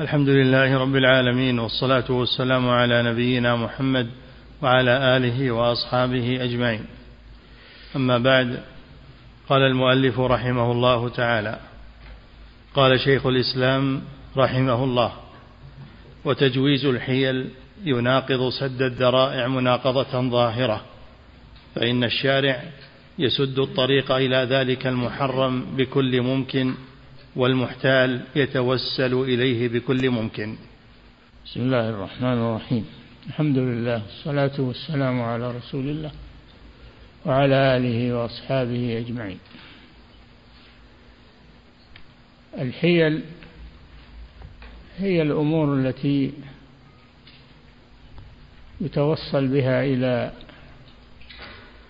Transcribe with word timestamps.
الحمد 0.00 0.28
لله 0.28 0.78
رب 0.78 0.96
العالمين 0.96 1.58
والصلاة 1.58 2.04
والسلام 2.10 2.68
على 2.68 3.02
نبينا 3.02 3.56
محمد 3.56 4.10
وعلى 4.62 5.16
آله 5.16 5.50
وأصحابه 5.50 6.44
أجمعين. 6.44 6.84
أما 7.96 8.18
بعد 8.18 8.62
قال 9.48 9.62
المؤلف 9.62 10.20
رحمه 10.20 10.72
الله 10.72 11.08
تعالى 11.08 11.60
قال 12.74 13.00
شيخ 13.00 13.26
الإسلام 13.26 14.02
رحمه 14.36 14.84
الله 14.84 15.12
وتجويز 16.24 16.84
الحيل 16.84 17.50
يناقض 17.84 18.48
سد 18.48 18.82
الذرائع 18.82 19.48
مناقضة 19.48 20.30
ظاهرة 20.30 20.80
فإن 21.74 22.04
الشارع 22.04 22.62
يسد 23.18 23.58
الطريق 23.58 24.12
إلى 24.12 24.36
ذلك 24.36 24.86
المحرم 24.86 25.76
بكل 25.76 26.20
ممكن 26.20 26.74
والمحتال 27.36 28.20
يتوسل 28.36 29.14
إليه 29.14 29.68
بكل 29.68 30.10
ممكن. 30.10 30.56
بسم 31.46 31.60
الله 31.60 31.88
الرحمن 31.88 32.38
الرحيم. 32.38 32.86
الحمد 33.26 33.58
لله 33.58 34.02
والصلاة 34.02 34.60
والسلام 34.60 35.22
على 35.22 35.56
رسول 35.56 35.88
الله 35.88 36.10
وعلى 37.26 37.76
آله 37.76 38.14
وأصحابه 38.14 38.98
أجمعين. 38.98 39.38
الحيل 42.58 43.22
هي 44.98 45.22
الأمور 45.22 45.74
التي 45.74 46.32
يتوصل 48.80 49.48
بها 49.48 49.84
إلى 49.84 50.32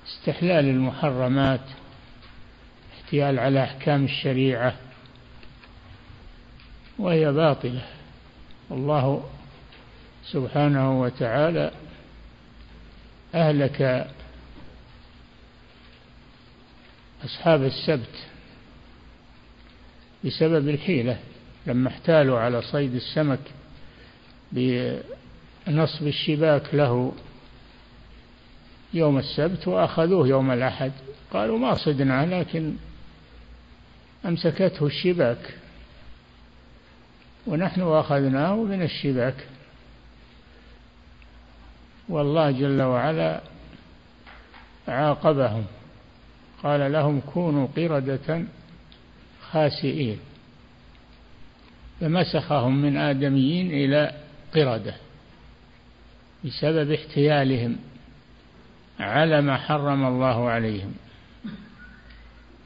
استحلال 0.06 0.64
المحرمات 0.64 1.60
احتيال 2.94 3.38
على 3.38 3.64
أحكام 3.64 4.04
الشريعة 4.04 4.76
وهي 7.00 7.32
باطلة. 7.32 7.82
الله 8.70 9.30
سبحانه 10.24 11.00
وتعالى 11.00 11.70
أهلك 13.34 14.08
أصحاب 17.24 17.62
السبت 17.62 18.26
بسبب 20.24 20.68
الحيلة 20.68 21.18
لما 21.66 21.88
احتالوا 21.88 22.38
على 22.38 22.62
صيد 22.62 22.94
السمك 22.94 23.40
بنصب 24.52 26.06
الشباك 26.06 26.74
له 26.74 27.12
يوم 28.94 29.18
السبت 29.18 29.68
وأخذوه 29.68 30.28
يوم 30.28 30.50
الأحد. 30.50 30.92
قالوا 31.32 31.58
ما 31.58 31.74
صدنا 31.74 32.40
لكن 32.40 32.74
أمسكته 34.26 34.86
الشباك. 34.86 35.54
ونحن 37.46 37.82
أخذناه 37.82 38.54
من 38.54 38.82
الشباك. 38.82 39.34
والله 42.08 42.50
جل 42.50 42.82
وعلا 42.82 43.40
عاقبهم. 44.88 45.64
قال 46.62 46.92
لهم 46.92 47.20
كونوا 47.20 47.68
قردة 47.76 48.44
خاسئين. 49.50 50.18
فمسخهم 52.00 52.82
من 52.82 52.96
آدميين 52.96 53.70
إلى 53.70 54.14
قردة 54.54 54.94
بسبب 56.44 56.92
احتيالهم 56.92 57.76
على 59.00 59.40
ما 59.40 59.56
حرم 59.56 60.06
الله 60.06 60.50
عليهم. 60.50 60.94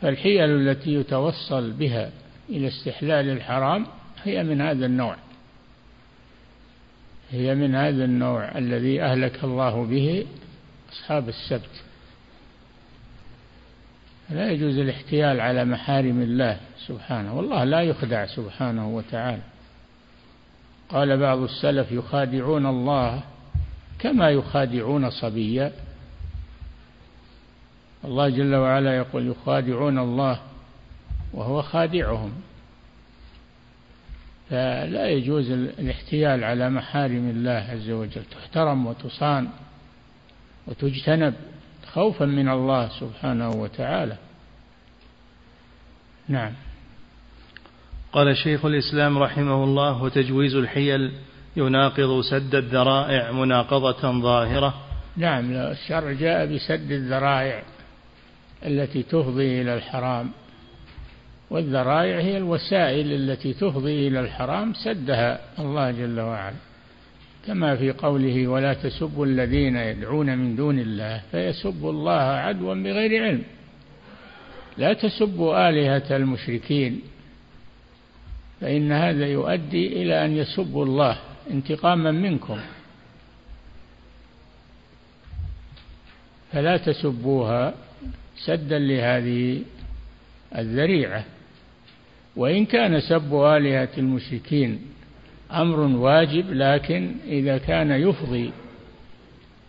فالحيل 0.02 0.50
التي 0.50 0.95
يتوصل 0.95 1.70
بها 1.70 2.11
إلى 2.48 2.69
استحلال 2.69 3.30
الحرام 3.30 3.86
هي 4.25 4.42
من 4.42 4.61
هذا 4.61 4.86
النوع. 4.86 5.17
هي 7.30 7.55
من 7.55 7.75
هذا 7.75 8.05
النوع 8.05 8.58
الذي 8.58 9.03
أهلك 9.03 9.44
الله 9.44 9.84
به 9.84 10.27
أصحاب 10.92 11.28
السبت. 11.28 11.83
لا 14.30 14.51
يجوز 14.51 14.79
الاحتيال 14.79 15.40
على 15.40 15.64
محارم 15.64 16.23
الله 16.23 16.61
سبحانه 16.86 17.36
والله 17.36 17.64
لا 17.64 17.83
يخدع 17.83 18.27
سبحانه 18.27 18.89
وتعالى. 18.89 19.42
قال 20.89 21.17
بعض 21.17 21.39
السلف 21.39 21.92
يخادعون 21.92 22.67
الله 22.67 23.23
كما 23.98 24.30
يخادعون 24.30 25.11
صبيا. 25.11 25.73
الله 28.05 28.29
جل 28.29 28.55
وعلا 28.55 28.96
يقول 28.96 29.27
يخادعون 29.27 29.98
الله 29.98 30.40
وهو 31.33 31.63
خادعهم. 31.63 32.33
فلا 34.54 35.08
يجوز 35.08 35.50
الاحتيال 35.50 36.44
على 36.44 36.70
محارم 36.70 37.30
الله 37.30 37.66
عز 37.70 37.90
وجل. 37.90 38.22
تحترم 38.30 38.86
وتصان 38.86 39.48
وتجتنب 40.66 41.34
خوفا 41.92 42.24
من 42.24 42.48
الله 42.48 42.88
سبحانه 42.88 43.50
وتعالى. 43.50 44.16
نعم. 46.28 46.52
قال 48.12 48.36
شيخ 48.36 48.64
الإسلام 48.64 49.18
رحمه 49.18 49.64
الله 49.64 50.02
وتجويز 50.02 50.54
الحيل 50.54 51.12
يناقض 51.56 52.20
سد 52.20 52.54
الذرائع 52.54 53.32
مناقضة 53.32 54.20
ظاهرة. 54.20 54.74
نعم 55.16 55.52
الشرع 55.52 56.12
جاء 56.12 56.46
بسد 56.46 56.92
الذرائع 56.92 57.62
التي 58.66 59.02
تفضي 59.02 59.62
إلى 59.62 59.74
الحرام. 59.74 60.30
والذرائع 61.54 62.20
هي 62.20 62.36
الوسائل 62.36 63.12
التي 63.12 63.52
تفضي 63.52 64.08
إلى 64.08 64.20
الحرام 64.20 64.74
سدها. 64.74 65.40
الله 65.58 65.90
جل 65.90 66.20
وعلا. 66.20 66.54
كما 67.46 67.76
في 67.76 67.90
قوله 67.90 68.48
ولا 68.48 68.74
تسبوا 68.74 69.26
الذين 69.26 69.76
يدعون 69.76 70.38
من 70.38 70.56
دون 70.56 70.78
الله 70.78 71.22
فيسبوا 71.30 71.92
الله 71.92 72.20
عدوا 72.20 72.74
بغير 72.74 73.24
علم. 73.24 73.42
لا 74.78 74.92
تسبوا 74.92 75.68
آلهة 75.68 76.16
المشركين. 76.16 77.00
فإن 78.60 78.92
هذا 78.92 79.26
يؤدي 79.26 80.02
إلى 80.02 80.24
أن 80.24 80.36
يسبوا 80.36 80.84
الله 80.84 81.18
انتقاما 81.50 82.10
منكم. 82.10 82.60
فلا 86.52 86.76
تسبوها 86.76 87.74
سدا 88.36 88.78
لهذه 88.78 89.62
الذريعة. 90.58 91.24
وإن 92.36 92.67
كان 92.67 93.00
سب 93.00 93.34
آلهة 93.34 93.89
المشركين 93.98 94.80
أمر 95.52 95.80
واجب 95.80 96.52
لكن 96.52 97.14
إذا 97.27 97.58
كان 97.58 97.90
يفضي 97.90 98.50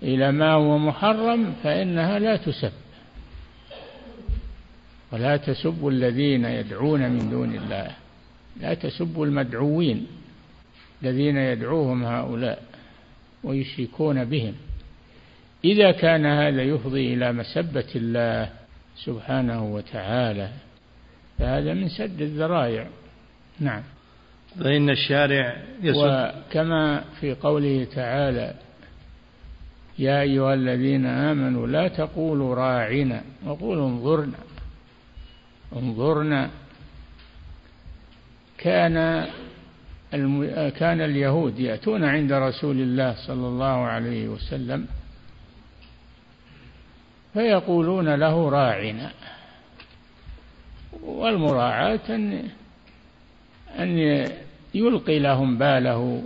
إلى 0.04 0.32
ما 0.32 0.52
هو 0.52 0.78
محرم 0.78 1.54
فإنها 1.64 2.20
لا 2.20 2.36
تسب. 2.36 2.72
ولا 5.12 5.38
تسبوا 5.38 5.92
الذين 5.92 6.46
يدعون 6.46 7.12
من 7.12 7.30
دون 7.30 7.56
الله. 7.56 7.92
لا 8.62 8.74
تسبوا 8.74 9.26
المدعوين 9.26 10.08
الذين 11.04 11.38
يدعوهم 11.38 12.04
هؤلاء 12.06 12.64
ويشركون 13.44 14.26
بهم. 14.26 14.54
إذا 15.66 15.92
كان 15.92 16.26
هذا 16.26 16.64
يفضي 16.64 17.14
إلى 17.14 17.32
مسبة 17.32 17.88
الله 17.96 18.50
سبحانه 18.96 19.74
وتعالى 19.74 20.50
فهذا 21.40 21.74
من 21.74 21.90
سد 21.90 22.22
الذرائع. 22.22 22.88
نعم. 23.60 23.84
فإن 24.60 24.90
الشارع 24.90 25.56
يسد. 25.82 25.98
وكما 25.98 27.04
في 27.20 27.34
قوله 27.34 27.88
تعالى 27.96 28.54
يا 30.00 30.22
أيها 30.22 30.54
الذين 30.54 31.06
آمنوا 31.06 31.68
لا 31.68 31.88
تقولوا 31.88 32.56
راعنا 32.56 33.22
وقولوا 33.46 33.88
انظرنا. 33.90 34.38
انظرنا. 35.76 36.50
كان 38.58 39.28
كان 40.70 41.02
اليهود 41.02 41.60
يأتون 41.60 42.04
عند 42.04 42.32
رسول 42.32 42.82
الله 42.82 43.16
صلى 43.28 43.48
الله 43.48 43.86
عليه 43.86 44.28
وسلم 44.28 44.88
فيقولون 47.34 48.16
له 48.16 48.50
راعنا. 48.50 49.12
والمراعاة 51.06 52.00
أن 52.10 52.50
أن 53.80 53.98
يلقي 54.74 55.20
لهم 55.20 55.58
باله 55.58 56.24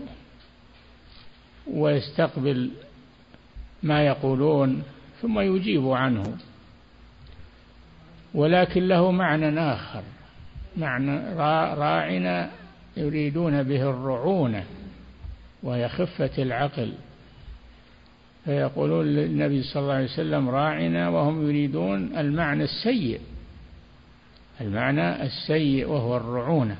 ويستقبل 1.73 2.71
ما 3.83 4.05
يقولون 4.05 4.83
ثم 5.21 5.39
يجيب 5.39 5.87
عنه. 5.87 6.37
ولكن 8.33 8.87
له 8.87 9.11
معنى 9.11 9.59
آخر 9.59 10.03
معنى 10.77 11.35
راعنا 11.79 12.49
يريدون 12.97 13.63
به 13.63 13.89
الرعونة 13.89 14.63
وهي 15.63 15.89
خفة 15.89 16.43
العقل. 16.43 16.93
فيقولون 18.45 19.05
للنبي 19.05 19.63
صلى 19.63 19.81
الله 19.81 19.93
عليه 19.93 20.05
وسلم 20.05 20.49
راعنا 20.49 21.09
وهم 21.09 21.47
يريدون 21.49 22.17
المعنى 22.17 22.63
السيء. 22.63 23.19
المعنى 24.61 25.23
السيء 25.23 25.88
وهو 25.88 26.17
الرعونة. 26.17 26.77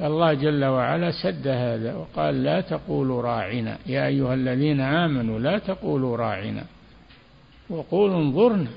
الله 0.00 0.34
جل 0.34 0.64
وعلا 0.64 1.10
سد 1.22 1.48
هذا 1.48 1.94
وقال 1.94 2.42
لا 2.42 2.60
تقولوا 2.60 3.22
راعنا. 3.22 3.78
يا 3.86 4.06
أيها 4.06 4.34
الذين 4.34 4.80
آمنوا 4.80 5.38
لا 5.38 5.58
تقولوا 5.58 6.16
راعنا 6.16 6.64
وقولوا 7.70 8.18
انظرنا 8.18 8.70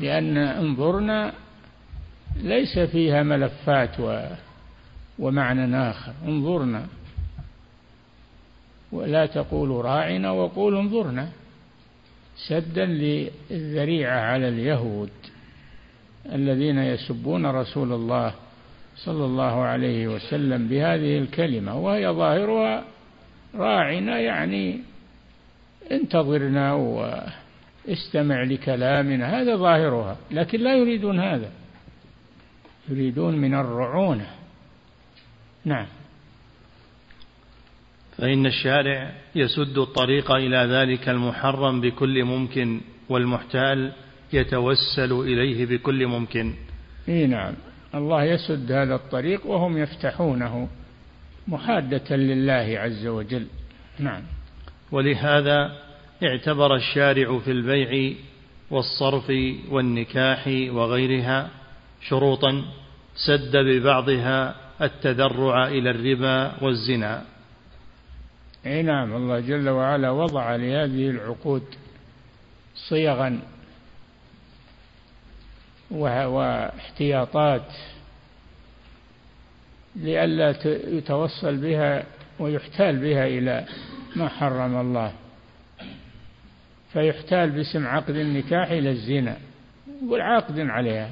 لأن 0.00 0.36
انظرنا 0.36 1.32
ليس 2.36 2.78
فيها 2.78 3.22
ملفات 3.22 4.00
و 4.00 4.22
ومعنى 5.18 5.76
آخر. 5.90 6.12
انظرنا 6.26 6.86
ولا 8.92 9.26
تقولوا 9.26 9.82
راعنا 9.82 10.30
وقولوا 10.30 10.80
انظرنا. 10.80 11.28
سدا 12.36 12.86
للذريعة 12.86 14.20
على 14.20 14.48
اليهود 14.48 15.10
الذين 16.32 16.78
يسبون 16.78 17.46
رسول 17.46 17.92
الله 17.92 18.34
صلى 18.96 19.24
الله 19.24 19.62
عليه 19.62 20.08
وسلم 20.08 20.68
بهذه 20.68 21.18
الكلمة 21.18 21.78
وهي 21.78 22.08
ظاهرها 22.08 22.84
راعنا 23.54 24.18
يعني 24.18 24.80
انتظرنا 25.90 26.72
واستمع 26.72 28.42
لكلامنا 28.42 29.40
هذا 29.40 29.56
ظاهرها 29.56 30.16
لكن 30.30 30.60
لا 30.60 30.76
يريدون 30.76 31.20
هذا 31.20 31.50
يريدون 32.88 33.36
من 33.36 33.54
الرعونة. 33.54 34.26
نعم. 35.64 35.86
فإن 38.20 38.46
الشارع 38.46 39.12
يسد 39.34 39.78
الطريق 39.78 40.30
إلى 40.32 40.56
ذلك 40.56 41.08
المحرم 41.08 41.80
بكل 41.80 42.24
ممكن 42.24 42.80
والمحتال 43.08 43.92
يتوسل 44.32 45.12
إليه 45.12 45.66
بكل 45.66 46.06
ممكن. 46.06 46.54
إي 47.08 47.26
نعم. 47.26 47.54
الله 47.94 48.24
يسد 48.24 48.72
هذا 48.72 48.94
الطريق 48.94 49.46
وهم 49.46 49.78
يفتحونه 49.78 50.68
محادة 51.48 52.16
لله 52.16 52.78
عز 52.78 53.06
وجل. 53.06 53.46
نعم. 53.98 54.22
ولهذا 54.92 55.72
اعتبر 56.22 56.76
الشارع 56.76 57.38
في 57.38 57.50
البيع 57.50 58.14
والصرف 58.70 59.32
والنكاح 59.70 60.46
وغيرها 60.46 61.50
شروطا 62.08 62.64
سد 63.26 63.56
ببعضها 63.56 64.54
التذرع 64.82 65.68
إلى 65.68 65.90
الربا 65.90 66.64
والزنا. 66.64 67.39
اي 68.66 68.82
نعم 68.82 69.16
الله 69.16 69.40
جل 69.40 69.68
وعلا 69.68 70.10
وضع 70.10 70.56
لهذه 70.56 71.10
العقود 71.10 71.62
صيغا 72.74 73.40
واحتياطات 75.90 77.72
لئلا 79.96 80.54
يتوصل 80.96 81.56
بها 81.56 82.04
ويحتال 82.38 82.96
بها 82.96 83.26
إلى 83.26 83.66
ما 84.16 84.28
حرم 84.28 84.80
الله. 84.80 85.12
فيحتال 86.92 87.50
باسم 87.50 87.86
عقد 87.86 88.16
النكاح 88.16 88.70
إلى 88.70 88.90
الزنا 88.90 89.36
يقول 90.02 90.20
عاقد 90.20 90.58
عليها. 90.58 91.10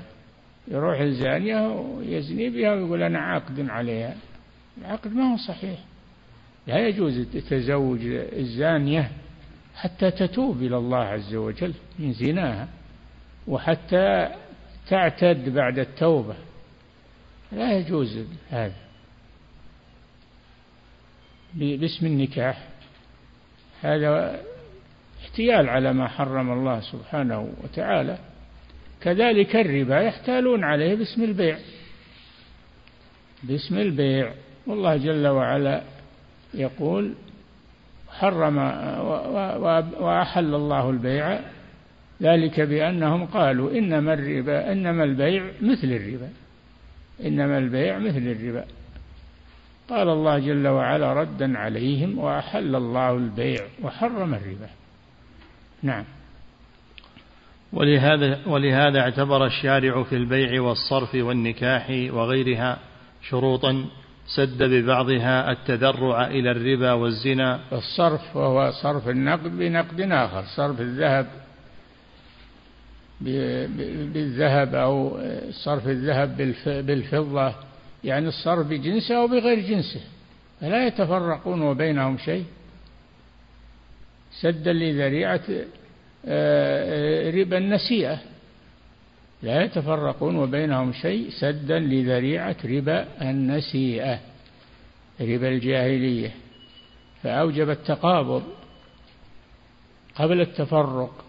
يروح 0.68 1.00
الزانية 1.00 1.68
ويزني 1.68 2.50
بها 2.50 2.72
ويقول 2.72 3.02
أنا 3.02 3.18
عاقد 3.18 3.70
عليها. 3.70 4.16
العقد 4.78 5.12
ما 5.12 5.32
هو 5.32 5.36
صحيح. 5.36 5.78
لا 6.68 6.88
يجوز 6.88 7.20
تزوج 7.50 8.00
الزانية 8.32 9.10
حتى 9.74 10.10
تتوب 10.10 10.62
إلى 10.62 10.76
الله 10.76 10.98
عز 10.98 11.34
وجل 11.34 11.74
من 11.98 12.12
زناها 12.12 12.68
وحتى 13.46 14.34
تعتد 14.88 15.48
بعد 15.54 15.78
التوبة. 15.78 16.34
لا 17.52 17.78
يجوز 17.78 18.18
هذا. 18.50 18.74
باسم 21.54 22.06
النكاح 22.06 22.68
هذا 23.82 24.40
احتيال 25.22 25.68
على 25.68 25.92
ما 25.92 26.08
حرم 26.08 26.52
الله 26.52 26.80
سبحانه 26.80 27.52
وتعالى. 27.64 28.18
كذلك 29.00 29.56
الربا 29.56 30.00
يحتالون 30.00 30.64
عليه 30.64 30.94
باسم 30.94 31.22
البيع. 31.22 31.58
باسم 33.42 33.78
البيع 33.78 34.32
والله 34.66 34.96
جل 34.96 35.26
وعلا 35.26 35.82
يقول 36.54 37.14
حرم 38.08 38.58
وأحل 40.00 40.54
الله 40.54 40.90
البيع 40.90 41.40
ذلك 42.22 42.60
بأنهم 42.60 43.26
قالوا 43.26 43.78
إنما 43.78 44.14
الربا 44.14 44.72
إنما 44.72 45.04
البيع 45.04 45.50
مثل 45.62 45.86
الربا. 45.86 46.28
إنما 47.24 47.58
البيع 47.58 47.98
مثل 47.98 48.18
الربا. 48.18 48.64
قال 49.88 50.08
الله 50.08 50.38
جل 50.38 50.68
وعلا 50.68 51.12
ردا 51.12 51.58
عليهم 51.58 52.18
وأحل 52.18 52.76
الله 52.76 53.16
البيع 53.16 53.60
وحرم 53.82 54.34
الربا. 54.34 54.68
نعم. 55.82 56.04
ولهذا 57.72 58.38
ولهذا 58.46 59.00
اعتبر 59.00 59.46
الشارع 59.46 60.02
في 60.02 60.16
البيع 60.16 60.60
والصرف 60.60 61.14
والنكاح 61.14 61.90
وغيرها 61.90 62.78
شروطا 63.22 63.84
سد 64.28 64.62
ببعضها 64.62 65.52
التذرع 65.52 66.26
إلى 66.26 66.50
الربا 66.50 66.92
والزنا. 66.92 67.60
الصرف 67.72 68.36
وهو 68.36 68.70
صرف 68.82 69.08
النقد 69.08 69.58
بنقد 69.58 70.00
آخر 70.00 70.44
صرف 70.56 70.80
الذهب 70.80 71.26
بالذهب 73.20 74.74
أو 74.74 75.20
صرف 75.50 75.88
الذهب 75.88 76.36
بالفضة 76.66 77.54
يعني 78.04 78.28
الصرف 78.28 78.66
بجنسه 78.66 79.16
أو 79.16 79.26
بغير 79.26 79.60
جنسه 79.60 80.00
فلا 80.60 80.86
يتفرقون 80.86 81.62
وبينهم 81.62 82.18
شيء. 82.18 82.44
سدا 84.40 84.72
لذريعة 84.72 85.40
آه، 86.26 87.30
ربا 87.30 87.58
النسيئة. 87.58 88.18
لا 89.42 89.62
يتفرقون 89.62 90.36
وبينهم 90.36 90.92
شيء 90.92 91.30
سدا 91.30 91.78
لذريعة 91.78 92.56
ربا 92.64 93.08
النسيئة 93.22 94.20
ربا 95.20 95.48
الجاهلية. 95.48 96.30
فأوجب 97.22 97.70
التقابض 97.70 98.42
قبل 100.14 100.40
التفرق 100.40 101.24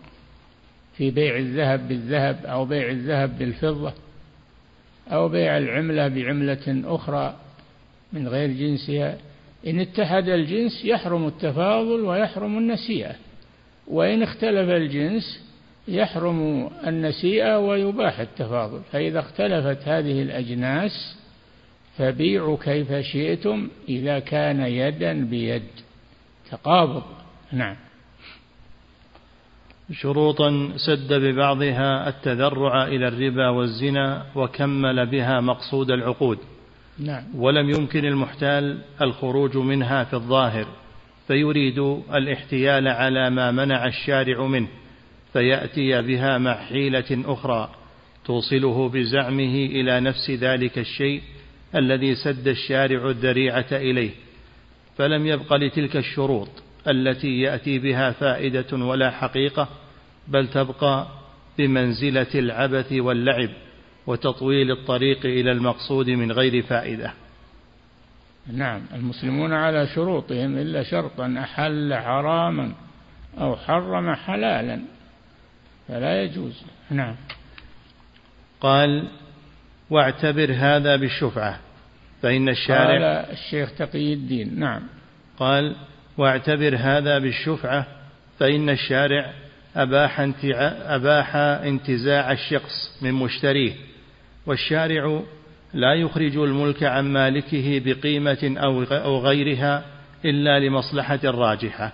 في 0.98 1.12
بيع 1.12 1.38
الذهب 1.38 1.88
بالذهب 1.88 2.46
أو 2.46 2.66
بيع 2.66 2.90
الذهب 2.90 3.40
بالفضة 3.40 3.94
أو 5.08 5.30
بيع 5.30 5.58
العملة 5.58 6.08
بعملة 6.08 6.82
أخرى 6.86 7.36
من 8.14 8.28
غير 8.28 8.52
جنسها. 8.52 9.18
إن 9.68 9.80
اتحد 9.80 10.30
الجنس 10.30 10.86
يحرم 10.86 11.28
التفاضل 11.28 12.02
ويحرم 12.02 12.57
النسيئة 12.57 13.16
وإن 13.88 14.24
اختلف 14.24 14.69
الجنس 14.69 15.49
يحرم 15.90 16.69
النسيئة 16.88 17.60
ويباح 17.60 18.19
التفاضل 18.19 18.81
فإذا 18.92 19.19
اختلفت 19.19 19.88
هذه 19.88 20.22
الأجناس 20.22 21.18
فبيعوا 21.98 22.58
كيف 22.64 22.94
شئتم 22.94 23.68
إذا 23.90 24.19
كان 24.19 24.60
يدا 24.60 25.26
بيد. 25.26 25.64
تقابض 26.52 27.04
نعم. 27.52 27.76
شروطا 29.92 30.74
سد 30.76 31.14
ببعضها 31.14 32.10
التذرع 32.10 32.88
إلى 32.88 33.08
الربا 33.08 33.50
والزنا 33.50 34.26
وكمل 34.36 35.06
بها 35.06 35.42
مقصود 35.42 35.92
العقود. 35.92 36.38
نعم. 37.00 37.24
ولم 37.36 37.69
يمكن 37.69 38.06
المحتال 38.06 38.81
الخروج 39.02 39.58
منها 39.58 40.04
في 40.04 40.14
الظاهر 40.14 40.66
فيريد 41.28 41.80
الاحتيال 42.14 42.88
على 42.88 43.30
ما 43.30 43.52
منع 43.52 43.86
الشارع 43.86 44.46
منه. 44.46 44.68
فيأتي 45.33 46.02
بها 46.02 46.38
مع 46.38 46.56
حيلة 46.56 47.24
أخرى 47.26 47.69
توصله 48.26 48.90
بزعمه 48.90 49.56
إلى 49.66 50.00
نفس 50.00 50.30
ذلك 50.31 50.80
الشيء 50.80 51.21
الذي 51.76 52.16
سد 52.16 52.48
الشارع 52.48 53.09
الذريعة 53.09 53.68
إليه 53.71 54.12
فلم 54.98 55.28
يبق 55.28 55.54
لتلك 55.54 55.98
الشروط 55.98 56.50
التي 56.88 57.40
يأتي 57.40 57.80
بها 57.80 58.12
فائدة 58.12 58.78
ولا 58.78 59.12
حقيقة 59.12 59.68
بل 60.28 60.48
تبقى 60.48 61.07
بمنزلة 61.57 62.28
العبث 62.36 62.92
واللعب 62.92 63.50
وتطويل 64.07 64.71
الطريق 64.71 65.26
إلى 65.26 65.52
المقصود 65.52 66.09
من 66.09 66.31
غير 66.31 66.62
فائدة. 66.62 67.14
نعم 68.54 68.81
المسلمون 68.94 69.54
على 69.54 69.88
شروطهم 69.88 70.57
إلا 70.57 70.83
شرطا 70.83 71.36
أحل 71.40 71.95
حراما 71.95 72.71
أو 73.38 73.56
حرم 73.56 74.16
حلالا. 74.16 74.80
فلا 75.90 76.24
يجوز. 76.24 76.64
نعم. 76.90 77.16
قال 78.62 79.08
واعتبر 79.90 80.54
هذا 80.54 80.96
بالشفعة 80.96 81.60
فإن 82.22 82.50
الشارع 82.50 82.92
قال 82.92 83.04
الشيخ 83.31 83.76
تقي 83.78 84.14
الدين. 84.14 84.60
نعم. 84.60 84.81
قال 85.38 85.76
واعتبر 86.18 86.76
هذا 86.76 87.19
بالشفعة 87.19 87.88
فإن 88.40 88.69
الشارع 88.69 89.34
أباح, 89.76 90.19
أباح 90.86 91.36
انتزاع 91.36 92.31
الشخص 92.31 92.98
من 93.02 93.14
مشتريه 93.14 93.74
والشارع 94.46 95.22
لا 95.74 95.94
يخرج 95.94 96.38
الملك 96.38 96.84
عن 96.84 97.14
مالكه 97.14 97.81
بقيمة 97.86 98.56
أو 98.92 99.19
غيرها 99.19 99.86
إلا 100.26 100.60
لمصلحة 100.60 101.19
راجحة. 101.24 101.94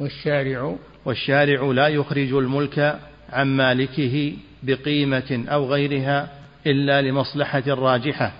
والشارع 0.00 0.76
والشارع 1.04 1.62
لا 1.72 1.88
يخرج 1.88 2.32
الملك 2.32 3.00
عن 3.32 3.46
مالكه 3.46 4.32
بقيمة 4.62 5.44
أو 5.48 5.66
غيرها 5.66 6.28
إلا 6.66 7.02
لمصلحة 7.02 7.62
راجحة 7.68 8.32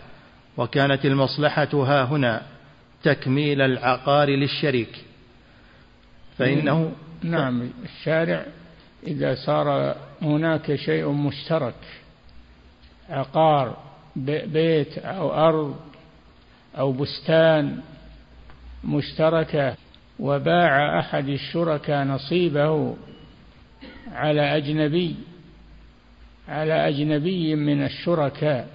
وكانت 0.56 1.04
المصلحة 1.04 1.68
ها 1.72 2.04
هنا 2.04 2.42
تكميل 3.02 3.60
العقار 3.60 4.28
للشريك. 4.28 5.04
فإنه 6.38 6.92
نعم 7.22 7.70
الشارع 7.84 8.46
إذا 9.06 9.34
صار 9.34 9.96
هناك 10.22 10.74
شيء 10.74 11.08
مشترك 11.08 11.74
عقار 13.08 13.76
بيت 14.16 14.98
أو 14.98 15.32
أرض 15.32 15.76
أو 16.78 16.92
بستان 16.92 17.80
مشتركة 18.84 19.76
وباع 20.18 20.98
أحد 20.98 21.28
الشركاء 21.28 22.04
نصيبه 22.04 22.96
على 24.12 24.56
أجنبي 24.56 25.16
على 26.48 26.88
أجنبي 26.88 27.54
من 27.54 27.84
الشركاء. 27.84 28.68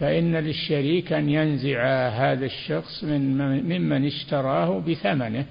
فإن 0.00 0.36
للشريك 0.36 1.12
أن 1.12 1.28
ينزع 1.28 2.08
هذا 2.08 2.46
الشخص 2.46 3.04
من 3.04 3.38
ممن 3.62 4.06
اشتراه 4.06 4.80
بثمنه 4.80 5.46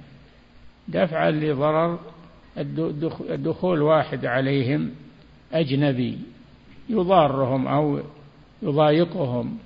دفعا 0.88 1.32
لضرر 1.32 2.00
الدخول 3.30 3.82
واحد 3.82 4.26
عليهم 4.26 4.92
أجنبي. 5.54 6.18
يضارهم 6.90 7.68
أو 7.68 8.00
يضايقهم 8.62 9.58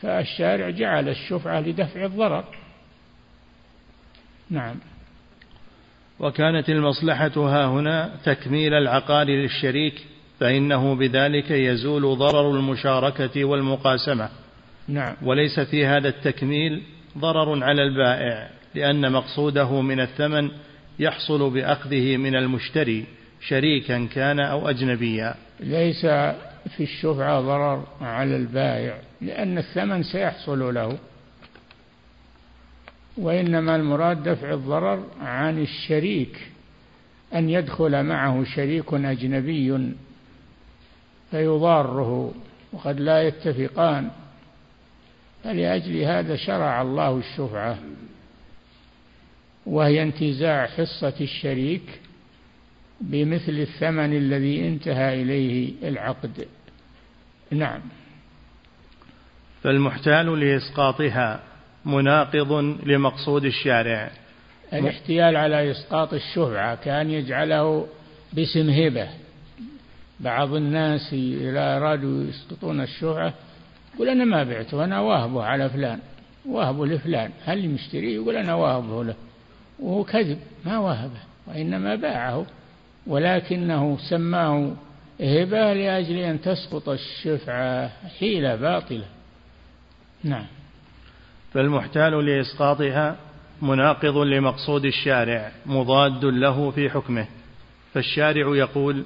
فالشارع 0.00 0.70
جعل 0.70 1.08
الشفعة 1.08 1.60
لدفع 1.60 2.04
الضرر. 2.04 2.44
نعم. 4.52 4.76
وكانت 6.20 6.68
المصلحة 6.68 7.32
ها 7.36 7.66
هنا 7.66 8.10
تكميل 8.24 8.74
العقار 8.74 9.26
للشريك 9.26 9.94
فإنه 10.40 10.94
بذلك 10.94 11.50
يزول 11.50 12.18
ضرر 12.18 12.50
المشاركة 12.50 13.44
والمقاسمة. 13.44 14.28
نعم. 14.88 15.14
وليس 15.22 15.60
في 15.60 15.86
هذا 15.86 16.08
التكميل 16.08 16.82
ضرر 17.18 17.64
على 17.64 17.82
البائع 17.82 18.50
لأن 18.74 19.12
مقصوده 19.12 19.80
من 19.80 20.00
الثمن 20.00 20.50
يحصل 20.98 21.50
بأخذه 21.50 22.16
من 22.16 22.36
المشتري 22.36 23.04
شريكا 23.48 24.06
كان 24.14 24.40
أو 24.40 24.68
أجنبيا. 24.70 25.34
ليس 25.60 26.06
في 26.76 26.80
الشفعة 26.80 27.40
ضرر 27.40 27.86
على 28.00 28.36
البائع 28.36 28.98
لأن 29.20 29.58
الثمن 29.58 30.02
سيحصل 30.02 30.74
له. 30.74 30.98
وإنما 33.16 33.76
المراد 33.76 34.28
دفع 34.28 34.54
الضرر 34.54 35.06
عن 35.20 35.62
الشريك 35.62 36.48
أن 37.34 37.50
يدخل 37.50 38.02
معه 38.02 38.44
شريك 38.44 38.94
أجنبي 38.94 39.92
فيضاره 41.30 42.34
وقد 42.72 43.00
لا 43.00 43.22
يتفقان. 43.22 44.10
فلأجل 45.44 45.96
هذا 45.96 46.36
شرع 46.36 46.82
الله 46.82 47.18
الشفعة 47.18 47.78
وهي 49.66 50.02
انتزاع 50.02 50.66
حصة 50.66 51.14
الشريك 51.20 52.00
بمثل 53.00 53.52
الثمن 53.52 54.16
الذي 54.16 54.68
انتهى 54.68 55.22
إليه 55.22 55.72
العقد. 55.82 56.48
نعم. 57.50 57.80
فالمحتال 59.62 60.40
لإسقاطها 60.40 61.51
مناقض 61.84 62.52
لمقصود 62.86 63.44
الشارع. 63.44 64.10
الاحتيال 64.72 65.36
على 65.36 65.70
إسقاط 65.70 66.14
الشفعة 66.14 66.74
كان 66.74 67.10
يجعله 67.10 67.86
باسم 68.32 68.70
هبة. 68.70 69.08
بعض 70.20 70.54
الناس 70.54 71.12
إذا 71.12 71.76
أرادوا 71.76 72.24
يسقطون 72.24 72.80
الشفعة 72.80 73.34
يقول 73.94 74.08
أنا 74.08 74.24
ما 74.24 74.44
بعته 74.44 74.84
أنا 74.84 75.00
واهبه 75.00 75.44
على 75.44 75.70
فلان 75.70 75.98
واهبه 76.46 76.86
لفلان. 76.86 77.30
هل 77.44 77.68
مشتري 77.68 78.14
يقول 78.14 78.36
أنا 78.36 78.54
واهبه 78.54 79.04
له. 79.04 79.14
وهو 79.78 80.04
كذب 80.04 80.38
ما 80.64 80.78
وهبه 80.78 81.20
وإنما 81.46 81.94
باعه. 81.94 82.46
ولكنه 83.06 83.98
سماه 84.10 84.72
هبة 85.20 85.72
لأجل 85.72 86.16
أن 86.16 86.40
تسقط 86.40 86.88
الشفعة 86.88 87.90
حيلة 88.18 88.56
باطلة. 88.56 89.04
نعم. 90.24 90.46
فالمحتال 91.54 92.26
لإسقاطها 92.26 93.16
مناقض 93.62 94.16
لمقصود 94.16 94.84
الشارع 94.84 95.52
مضاد 95.66 96.24
له 96.24 96.70
في 96.70 96.90
حكمه. 96.90 97.26
فالشارع 97.94 98.56
يقول 98.56 99.04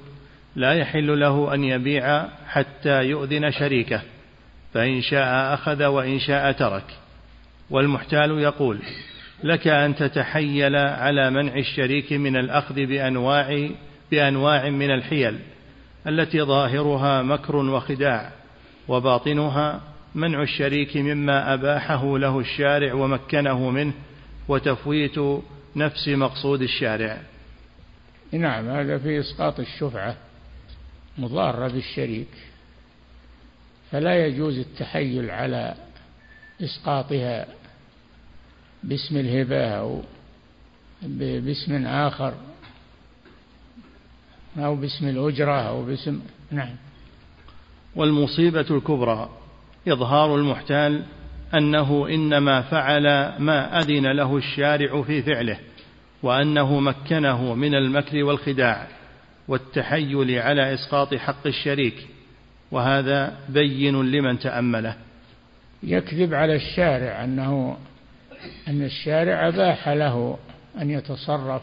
لا 0.56 0.72
يحل 0.72 1.20
له 1.20 1.54
أن 1.54 1.64
يبيع 1.64 2.26
حتى 2.46 3.04
يؤذن 3.04 3.50
شريكه 3.50 4.02
فإن 4.74 5.02
شاء 5.02 5.54
أخذ 5.54 5.84
وإن 5.84 6.18
شاء 6.18 6.52
ترك. 6.52 6.84
والمحتال 7.70 8.38
يقول 8.38 8.78
لك 9.44 9.68
أن 9.68 9.94
تتحيل 9.94 10.76
على 10.76 11.30
منع 11.30 11.54
الشريك 11.56 12.12
من 12.12 12.36
الأخذ 12.36 12.74
بأنواع 12.74 13.68
بأنواع 14.10 14.70
من 14.70 14.90
الحيل 14.90 15.38
التي 16.06 16.42
ظاهرها 16.42 17.22
مكر 17.22 17.56
وخداع 17.56 18.30
وباطنها 18.88 19.80
منع 20.16 20.42
الشريك 20.42 20.96
مما 20.96 21.54
أباحه 21.54 22.18
له 22.18 22.38
الشارع 22.38 22.94
ومكنه 22.94 23.70
منه 23.70 23.92
وتفويت 24.48 25.18
نفس 25.76 26.08
مقصود 26.08 26.62
الشارع. 26.62 27.22
نعم 28.32 28.68
هذا 28.68 28.98
في 28.98 29.20
إسقاط 29.20 29.60
الشفعة 29.60 30.16
مضارة 31.18 31.68
بالشريك 31.68 32.28
فلا 33.92 34.26
يجوز 34.26 34.58
التحيل 34.58 35.30
على 35.30 35.74
إسقاطها 36.62 37.46
باسم 38.82 39.16
الهبة 39.16 39.64
أو 39.64 40.02
باسم 41.02 41.86
آخر 41.86 42.34
أو 44.58 44.76
باسم 44.76 45.08
الأجرة 45.08 45.60
أو 45.60 45.84
باسم 45.84 46.20
نعم. 46.50 46.76
والمصيبة 47.96 48.66
الكبرى. 48.70 49.45
إظهار 49.88 50.36
المحتال 50.36 51.02
أنه 51.54 52.08
إنما 52.08 52.62
فعل 52.62 53.02
ما 53.38 53.80
أذن 53.80 54.06
له 54.06 54.36
الشارع 54.36 55.02
في 55.02 55.22
فعله 55.22 55.58
وأنه 56.22 56.80
مكنه 56.80 57.54
من 57.54 57.74
المكر 57.74 58.24
والخداع 58.24 58.86
والتحيل 59.48 60.38
على 60.38 60.74
إسقاط 60.74 61.14
حق 61.14 61.46
الشريك 61.46 62.06
وهذا 62.70 63.38
بين 63.48 64.02
لمن 64.02 64.38
تأمله. 64.38 64.96
يكذب 65.82 66.34
على 66.34 66.56
الشارع 66.56 67.24
أنه 67.24 67.76
أن 68.68 68.82
الشارع 68.82 69.48
أباح 69.48 69.88
له 69.88 70.38
أن 70.80 70.90
يتصرف 70.90 71.62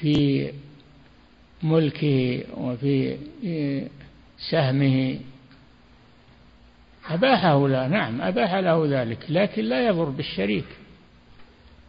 في 0.00 0.50
ملكه 1.62 2.44
وفي 2.56 3.16
سهمه 4.50 5.18
أباحه 7.10 7.68
له 7.68 7.88
نعم 7.88 8.20
أباح 8.22 8.54
له 8.54 8.86
ذلك 8.86 9.18
لكن 9.28 9.64
لا 9.64 9.86
يضر 9.86 10.04
بالشريك. 10.04 10.64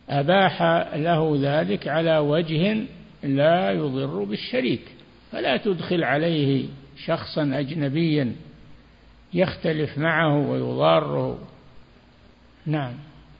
أباح 0.09 0.61
له 0.95 1.37
ذلك 1.41 1.87
على 1.87 2.17
وجه 2.17 2.83
لا 3.23 3.71
يضر 3.71 4.23
بالشريك. 4.23 4.81
فلا 5.31 5.57
تدخل 5.57 6.03
عليه 6.03 6.65
شخصا 7.05 7.59
أجنبيا 7.59 8.35
يختلف 9.33 9.97
معه 9.97 10.49
ويضاره. 10.49 11.39
نعم 12.65 12.93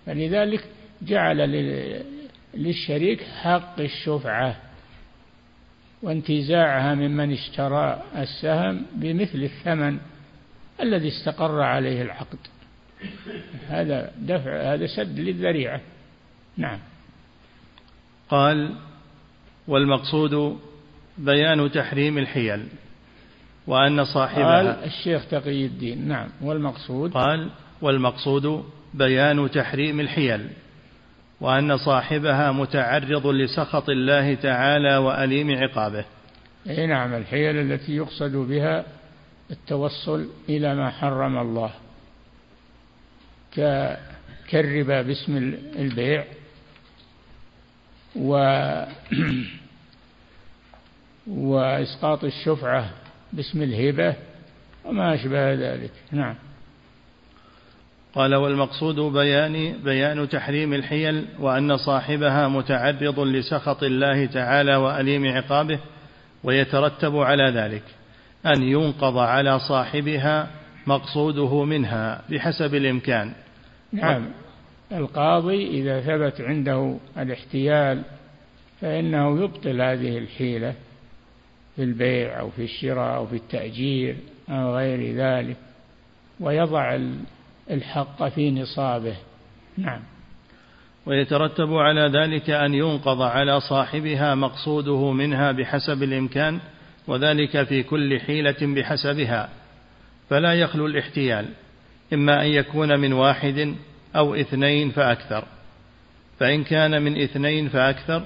فلذلك 0.06 0.64
جعل 1.02 1.38
للشريك 2.54 3.24
حق 3.24 3.80
الشفعة 3.80 4.56
وانتزاعها 6.04 6.96
ممن 6.96 7.32
اشترى 7.32 8.04
السهم 8.18 8.86
بمثل 8.96 9.44
الثمن. 9.44 10.00
الذي 10.84 11.08
استقر 11.08 11.62
عليه 11.62 12.02
العقد. 12.02 12.38
هذا 13.70 14.12
دفع 14.18 14.74
هذا 14.74 14.88
سد 14.88 15.20
للذريعة. 15.20 15.82
نعم. 16.58 16.80
قال 18.30 18.76
والمقصود 19.68 20.60
بيان 21.18 21.72
تحريم 21.72 22.18
الحيل 22.18 22.68
وأن 23.68 24.06
صاحبها 24.06 24.58
قال 24.58 24.68
الشيخ 24.68 25.26
تقي 25.32 25.66
الدين. 25.66 26.08
نعم. 26.08 26.30
والمقصود؟ 26.42 27.12
قال 27.12 27.50
والمقصود 27.82 28.64
بيان 28.94 29.52
تحريم 29.52 30.00
الحيل 30.00 30.50
وأن 31.42 31.78
صاحبها 31.78 32.52
متعرض 32.52 33.28
لسخط 33.28 33.90
الله 33.90 34.34
تعالى 34.34 34.98
وأليم 34.98 35.52
عقابه. 35.52 36.06
أي 36.70 36.88
نعم. 36.88 37.14
الحيل 37.14 37.58
التي 37.58 37.96
يقصد 37.96 38.36
بها 38.36 38.86
التوصل 39.54 40.28
إلى 40.50 40.76
ما 40.76 40.90
حرم 40.90 41.38
الله. 41.38 41.72
كالربا 44.50 45.02
باسم 45.02 45.38
البيع. 45.76 46.26
و 48.16 48.34
وإسقاط 51.28 52.24
الشفعة 52.24 52.90
باسم 53.34 53.62
الهبة 53.62 54.16
وما 54.86 55.14
أشبه 55.14 55.54
ذلك. 55.54 55.92
نعم. 56.12 56.36
قال 58.16 58.36
والمقصود 58.36 59.00
بيان 59.00 59.78
بيان 59.84 60.30
تحريم 60.30 60.74
الحيل 60.74 61.26
وأن 61.40 61.78
صاحبها 61.78 62.48
متعرض 62.48 63.20
لسخط 63.20 63.84
الله 63.84 64.26
تعالى 64.26 64.76
وأليم 64.76 65.26
عقابه 65.26 65.80
ويترتب 66.44 67.18
على 67.18 67.44
ذلك. 67.44 67.84
أن 68.46 68.64
ينقض 68.64 69.18
على 69.18 69.60
صاحبها 69.60 70.48
مقصوده 70.88 71.64
منها 71.64 72.22
بحسب 72.30 72.76
الإمكان. 72.76 73.34
نعم. 73.92 74.26
القاضي 74.92 75.68
إذا 75.68 76.02
ثبت 76.02 76.42
عنده 76.42 76.98
الاحتيال 77.18 78.02
فإنه 78.82 79.44
يبطل 79.44 79.82
هذه 79.82 80.18
الحيلة 80.18 80.74
في 81.76 81.84
البيع 81.84 82.40
أو 82.40 82.50
في 82.50 82.64
الشراء 82.64 83.16
أو 83.16 83.28
في 83.28 83.36
التأجير 83.36 84.16
أو 84.50 84.76
غير 84.76 85.16
ذلك 85.16 85.58
ويضع 86.40 87.00
الحق 87.72 88.28
في 88.28 88.52
نصابه. 88.52 89.16
نعم. 89.78 90.00
ويترتب 91.06 91.74
على 91.74 92.02
ذلك 92.02 92.50
أن 92.50 92.74
ينقض 92.74 93.22
على 93.22 93.60
صاحبها 93.60 94.36
مقصوده 94.36 95.12
منها 95.12 95.52
بحسب 95.52 96.04
الإمكان 96.04 96.60
وذلك 97.08 97.64
في 97.64 97.84
كل 97.84 98.20
حيلة 98.20 98.56
بحسبها 98.62 99.50
فلا 100.30 100.54
يخلو 100.54 100.86
الاحتيال 100.86 101.46
إما 102.14 102.42
أن 102.42 102.48
يكون 102.48 103.00
من 103.00 103.14
واحد 103.14 103.76
أو 104.16 104.36
اثنين 104.36 104.92
فأكثر 104.92 105.46
فإن 106.40 106.64
كان 106.64 107.02
من 107.02 107.22
اثنين 107.22 107.70
فأكثر 107.70 108.24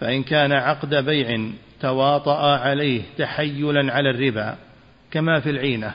فإن 0.00 0.22
كان 0.22 0.52
عقد 0.52 0.94
بيع 0.94 1.50
تواطأ 1.80 2.58
عليه 2.58 3.02
تحيلا 3.18 3.92
على 3.92 4.10
الربا 4.10 4.56
كما 5.10 5.40
في 5.40 5.50
العينة 5.50 5.94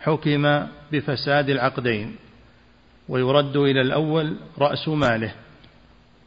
حكم 0.00 0.66
بفساد 0.92 1.50
العقدين 1.50 2.16
ويرد 3.08 3.56
إلى 3.56 3.80
الأول 3.80 4.36
رأس 4.58 4.88
ماله. 4.88 5.32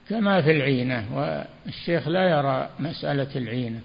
كما 0.09 0.41
في 0.41 0.51
العينة 0.51 1.05
والشيخ 1.13 2.07
لا 2.07 2.29
يرى 2.29 2.69
مسألة 2.79 3.35
العينة. 3.35 3.79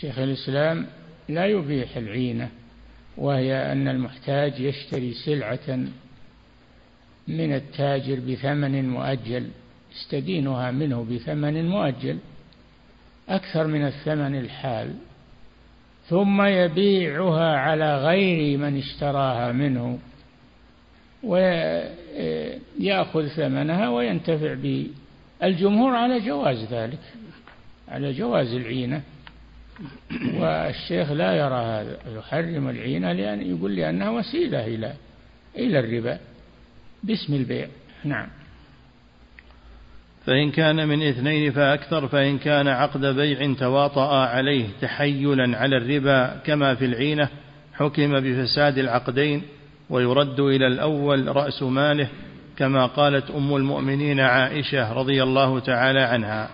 شيخ 0.00 0.18
الإسلام 0.18 0.86
لا 1.28 1.46
يبيح 1.46 1.96
العينة 1.96 2.48
وهي 3.16 3.72
أن 3.72 3.88
المحتاج 3.88 4.60
يشتري 4.60 5.12
سلعة 5.12 5.78
من 7.28 7.52
التاجر 7.52 8.20
بثمن 8.20 8.88
مؤجل 8.88 9.48
يستدينها 9.92 10.70
منه 10.70 11.06
بثمن 11.10 11.68
مؤجل 11.68 12.18
أكثر 13.28 13.66
من 13.66 13.86
الثمن 13.86 14.38
الحال 14.38 14.94
ثم 16.08 16.42
يبيعها 16.42 17.56
على 17.56 18.04
غير 18.04 18.58
من 18.58 18.78
اشتراها 18.78 19.52
منه 19.52 19.98
ويأخذ 21.22 23.28
ثمنها 23.28 23.88
وينتفع 23.88 24.54
به 24.54 24.86
الجمهور 25.42 25.96
على 25.96 26.20
جواز 26.20 26.72
ذلك 26.72 26.98
على 27.88 28.12
جواز 28.12 28.54
العينة. 28.54 29.02
والشيخ 30.34 31.12
لا 31.12 31.32
يرى 31.36 31.54
هذا 31.54 31.98
يحرم 32.18 32.68
العينة 32.68 33.12
لأن 33.12 33.56
يقول 33.56 33.76
لأنها 33.76 34.10
وسيلة 34.10 34.66
إلى 34.66 34.92
إلى 35.58 35.80
الربا. 35.80 36.18
باسم 37.02 37.34
البيع. 37.34 37.68
نعم. 38.04 38.28
فإن 40.26 40.50
كان 40.50 40.88
من 40.88 41.02
إثنين 41.02 41.52
فأكثر 41.52 42.08
فإن 42.08 42.38
كان 42.38 42.68
عقد 42.68 43.06
بيع 43.06 43.54
تواطأ 43.54 44.26
عليه 44.26 44.66
تحيلا 44.80 45.58
على 45.58 45.76
الربا 45.76 46.40
كما 46.46 46.74
في 46.74 46.84
العينة 46.84 47.28
حكم 47.74 48.20
بفساد 48.20 48.78
العقدين 48.78 49.42
ويرد 49.90 50.40
إلى 50.40 50.66
الأول 50.66 51.36
رأس 51.36 51.62
ماله 51.62 52.08
كما 52.56 52.86
قالت 52.86 53.30
أم 53.30 53.56
المؤمنين 53.56 54.20
عائشة 54.20 54.92
رضي 54.92 55.22
الله 55.22 55.60
تعالى 55.60 56.00
عنها. 56.00 56.50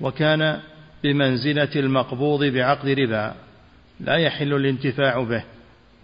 وكان 0.00 0.60
بمنزلة 1.04 1.68
المقبوض 1.76 2.44
بعقد 2.44 2.88
ربا 2.88 3.34
لا 4.00 4.14
يحل 4.14 4.54
الانتفاع 4.54 5.22
به 5.22 5.44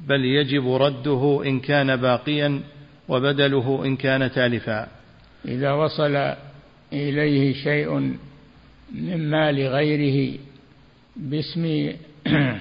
بل 0.01 0.25
يجب 0.25 0.73
رده 0.73 1.43
إن 1.47 1.61
كان 1.61 1.97
باقيا 1.97 2.61
وبدله 3.09 3.85
إن 3.85 3.97
كان 3.97 4.33
تالفا. 4.33 4.89
إذا 5.45 5.73
وصل 5.73 6.35
إليه 6.93 7.55
شيء 7.55 8.17
من 8.95 9.31
مال 9.31 9.61
غيره 9.61 10.39
باسم 11.17 11.93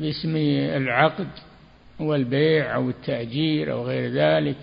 باسم 0.00 0.36
العقد 0.76 1.28
والبيع 2.00 2.74
أو 2.74 2.88
التأجير 2.88 3.72
أو 3.72 3.86
غير 3.86 4.10
ذلك 4.10 4.56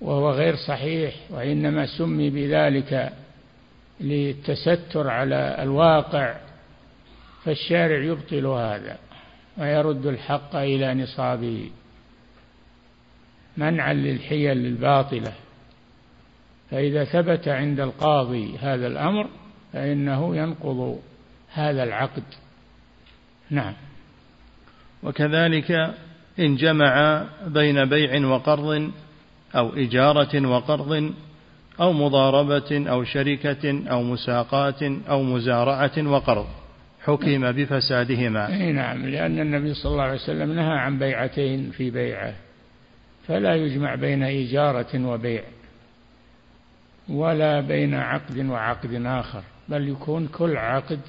وهو 0.00 0.30
غير 0.30 0.56
صحيح 0.56 1.14
وإنما 1.30 1.86
سمي 1.86 2.30
بذلك 2.30 3.12
للتستر 4.02 5.10
على 5.10 5.56
الواقع 5.62 6.36
فالشارع 7.44 8.04
يبطل 8.04 8.46
هذا 8.46 8.98
ويرد 9.58 10.06
الحق 10.06 10.56
إلى 10.56 10.94
نصابه 10.94 11.70
منعا 13.56 13.92
للحيل 13.92 14.66
الباطلة. 14.66 15.32
فإذا 16.70 17.04
ثبت 17.04 17.48
عند 17.48 17.80
القاضي 17.80 18.56
هذا 18.58 18.86
الأمر 18.86 19.28
فإنه 19.72 20.36
ينقض 20.36 21.00
هذا 21.52 21.82
العقد. 21.82 22.22
نعم. 23.50 23.74
وكذلك 25.02 25.70
إن 26.38 26.56
جمع 26.56 27.24
بين 27.46 27.84
بيع 27.84 28.26
وقرض 28.26 28.92
أو 29.54 29.76
إجارة 29.76 30.46
وقرض 30.46 31.12
أو 31.80 31.92
مضاربة 31.92 32.90
أو 32.90 33.04
شركة 33.04 33.90
أو 33.90 34.02
مساقات 34.02 34.82
أو 34.82 35.22
مزارعة 35.22 35.92
وقرض 35.98 36.46
حكم 37.04 37.52
بفسادهما. 37.52 38.48
أي 38.48 38.72
نعم 38.72 39.06
لأن 39.06 39.40
النبي 39.40 39.74
صلى 39.74 39.92
الله 39.92 40.02
عليه 40.02 40.14
وسلم 40.14 40.52
نهى 40.52 40.78
عن 40.78 40.98
بيعتين 40.98 41.70
في 41.70 41.90
بيعة 41.90 42.34
فلا 43.26 43.54
يجمع 43.54 43.94
بين 43.94 44.22
إجارة 44.22 45.06
وبيع 45.06 45.42
ولا 47.08 47.60
بين 47.60 47.94
عقد 47.94 48.38
وعقد 48.38 48.94
آخر 48.94 49.42
بل 49.68 49.88
يكون 49.88 50.28
كل 50.28 50.56
عقد 50.56 51.00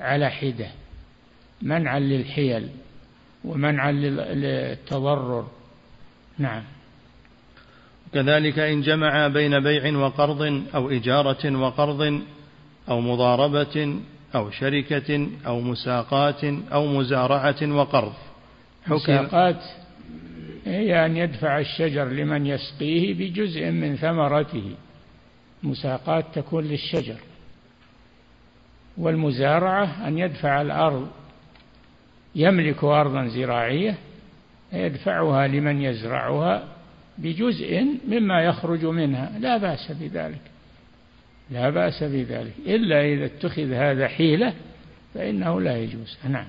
على 0.00 0.30
حدة 0.30 0.68
منعا 1.62 1.98
للحيل 1.98 2.68
ومنعا 3.44 3.92
للتضرر. 3.92 5.48
نعم. 6.38 6.62
كذلك 8.14 8.58
إن 8.58 8.80
جمع 8.80 9.28
بين 9.28 9.60
بيع 9.60 9.98
وقرض 9.98 10.62
أو 10.74 10.90
إجارة 10.90 11.56
وقرض 11.56 12.20
أو 12.88 13.00
مضاربة 13.00 14.00
أو 14.34 14.50
شركة 14.50 15.28
أو 15.46 15.60
مساقات 15.60 16.44
أو 16.72 16.86
مزارعة 16.86 17.62
وقرض. 17.62 18.12
مساقات 18.88 19.62
هي 20.66 21.06
أن 21.06 21.16
يدفع 21.16 21.58
الشجر 21.58 22.04
لمن 22.04 22.46
يسقيه 22.46 23.14
بجزء 23.14 23.70
من 23.70 23.96
ثمرته. 23.96 24.74
مساقات 25.62 26.24
تكون 26.34 26.64
للشجر. 26.64 27.16
والمزارعة 28.98 30.08
أن 30.08 30.18
يدفع 30.18 30.62
الأرض 30.62 31.08
يملك 32.34 32.84
أرضا 32.84 33.26
زراعية 33.26 33.98
يدفعها 34.72 35.46
لمن 35.46 35.82
يزرعها 35.82 36.75
بجزء 37.18 37.86
مما 38.08 38.42
يخرج 38.42 38.84
منها. 38.84 39.38
لا 39.38 39.56
بأس 39.56 39.92
بذلك. 39.92 40.40
لا 41.50 41.70
بأس 41.70 42.02
بذلك. 42.02 42.52
إلا 42.66 43.04
إذا 43.04 43.24
اتخذ 43.24 43.72
هذا 43.72 44.08
حيلة 44.08 44.54
فإنه 45.14 45.60
لا 45.60 45.78
يجوز. 45.78 46.18
نعم. 46.28 46.46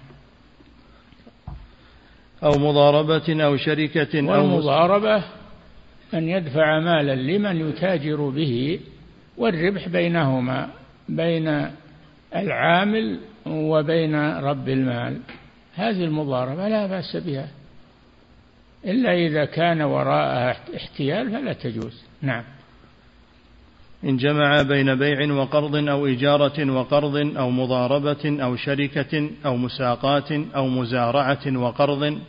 أو 2.44 2.52
مضاربة 2.52 3.44
أو 3.46 3.58
شركة 3.58 4.20
أو 4.20 4.32
والمضاربة 4.32 5.24
أن 6.14 6.30
يدفع 6.30 6.80
مالا 6.80 7.16
لمن 7.16 7.70
يتاجر 7.70 8.30
به 8.30 8.80
والربح 9.38 9.88
بينهما 9.88 10.70
بين 11.10 11.68
العامل 12.36 13.20
وبين 13.46 14.16
رب 14.38 14.70
المال. 14.70 15.18
هذه 15.76 16.04
المضاربة 16.04 16.68
لا 16.68 16.88
بأس 16.88 17.16
بها. 17.16 17.48
إلا 18.88 19.14
إذا 19.14 19.46
كان 19.46 19.82
وراءها 19.82 20.58
احتيال 20.76 21.32
فلا 21.32 21.54
تجوز. 21.54 22.04
نعم. 22.22 22.44
إن 24.04 24.18
جمع 24.18 24.62
بين 24.62 24.96
بيع 24.96 25.34
وقرض 25.34 25.76
أو 25.76 26.08
إجارة 26.08 26.72
وقرض 26.72 27.38
أو 27.38 27.50
مضاربة 27.50 28.44
أو 28.44 28.56
شركة 28.56 29.30
أو 29.46 29.58
مساقات 29.58 30.32
أو 30.32 30.68
مزارعة 30.68 31.58
وقرض 31.58 32.20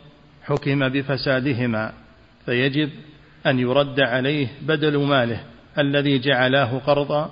حكم 0.43 0.89
بفسادهما 0.89 1.93
فيجب 2.45 2.89
أن 3.45 3.59
يرد 3.59 3.99
عليه 3.99 4.47
بدل 4.61 4.97
ماله 4.97 5.43
الذي 5.77 6.19
جعلاه 6.19 6.77
قرضا 6.77 7.31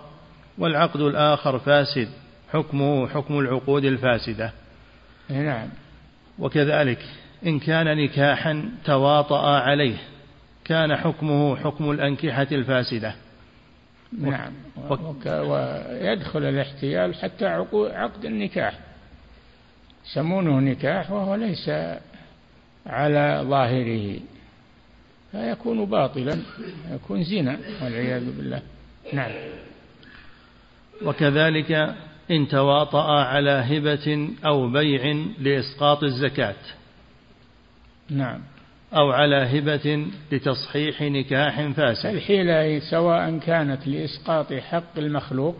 والعقد 0.57 1.01
الآخر 1.01 1.59
فاسد 1.59 2.07
حكمه 2.51 3.07
حكم 3.07 3.39
العقود 3.39 3.85
الفاسدة. 3.85 4.51
نعم. 5.29 5.67
وكذلك 6.39 6.99
إن 7.45 7.59
كان 7.59 7.97
نكاحا 7.97 8.71
تواطأ 8.85 9.59
عليه 9.59 9.97
كان 10.65 10.95
حكمه 10.95 11.55
حكم 11.55 11.91
الأنكحة 11.91 12.47
الفاسدة. 12.51 13.15
نعم. 14.19 14.53
ويدخل 15.27 16.43
الاحتيال 16.43 17.15
حتى 17.15 17.45
عقد 17.73 18.25
النكاح. 18.25 18.79
يسمونه 20.05 20.59
نكاح 20.59 21.11
وهو 21.11 21.35
ليس 21.35 21.69
على 22.85 23.45
ظاهره. 23.49 24.19
فيكون 25.31 25.85
باطلا 25.85 26.37
يكون 26.91 27.23
زنا 27.23 27.59
والعياذ 27.83 28.37
بالله. 28.37 28.61
نعم. 29.13 29.31
وكذلك 31.05 31.71
إن 32.31 32.47
تواطأ 32.47 33.23
على 33.23 33.51
هبة 33.51 34.29
أو 34.45 34.69
بيع 34.69 35.25
لإسقاط 35.39 36.03
الزكاة. 36.03 36.55
نعم. 38.09 38.41
أو 38.93 39.11
على 39.11 39.35
هبة 39.35 40.07
لتصحيح 40.31 41.01
نكاح 41.01 41.67
فاسد. 41.67 42.05
الحيلة 42.05 42.79
سواء 42.79 43.37
كانت 43.37 43.87
لإسقاط 43.87 44.53
حق 44.53 44.97
المخلوق 44.97 45.55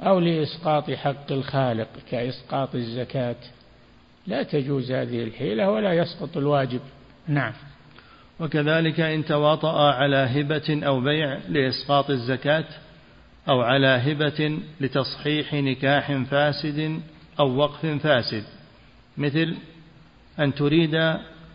أو 0.00 0.20
لإسقاط 0.20 0.90
حق 0.90 1.32
الخالق 1.32 1.88
كإسقاط 2.10 2.74
الزكاة. 2.74 3.36
لا 4.26 4.42
تجوز 4.42 4.92
هذه 4.92 5.24
الحيلة 5.24 5.70
ولا 5.70 5.92
يسقط 5.92 6.36
الواجب. 6.36 6.80
نعم. 7.28 7.52
وكذلك 8.40 9.00
إن 9.00 9.24
تواطأ 9.24 9.92
على 9.92 10.16
هبة 10.16 10.80
أو 10.86 11.00
بيع 11.00 11.38
لإسقاط 11.48 12.10
الزكاة 12.10 12.64
أو 13.48 13.60
على 13.60 13.86
هبة 13.86 14.58
لتصحيح 14.80 15.54
نكاح 15.54 16.12
فاسد 16.12 17.00
أو 17.40 17.56
وقف 17.56 17.86
فاسد. 17.86 18.44
مثل 19.18 19.54
أن 20.38 20.54
تريد 20.54 20.94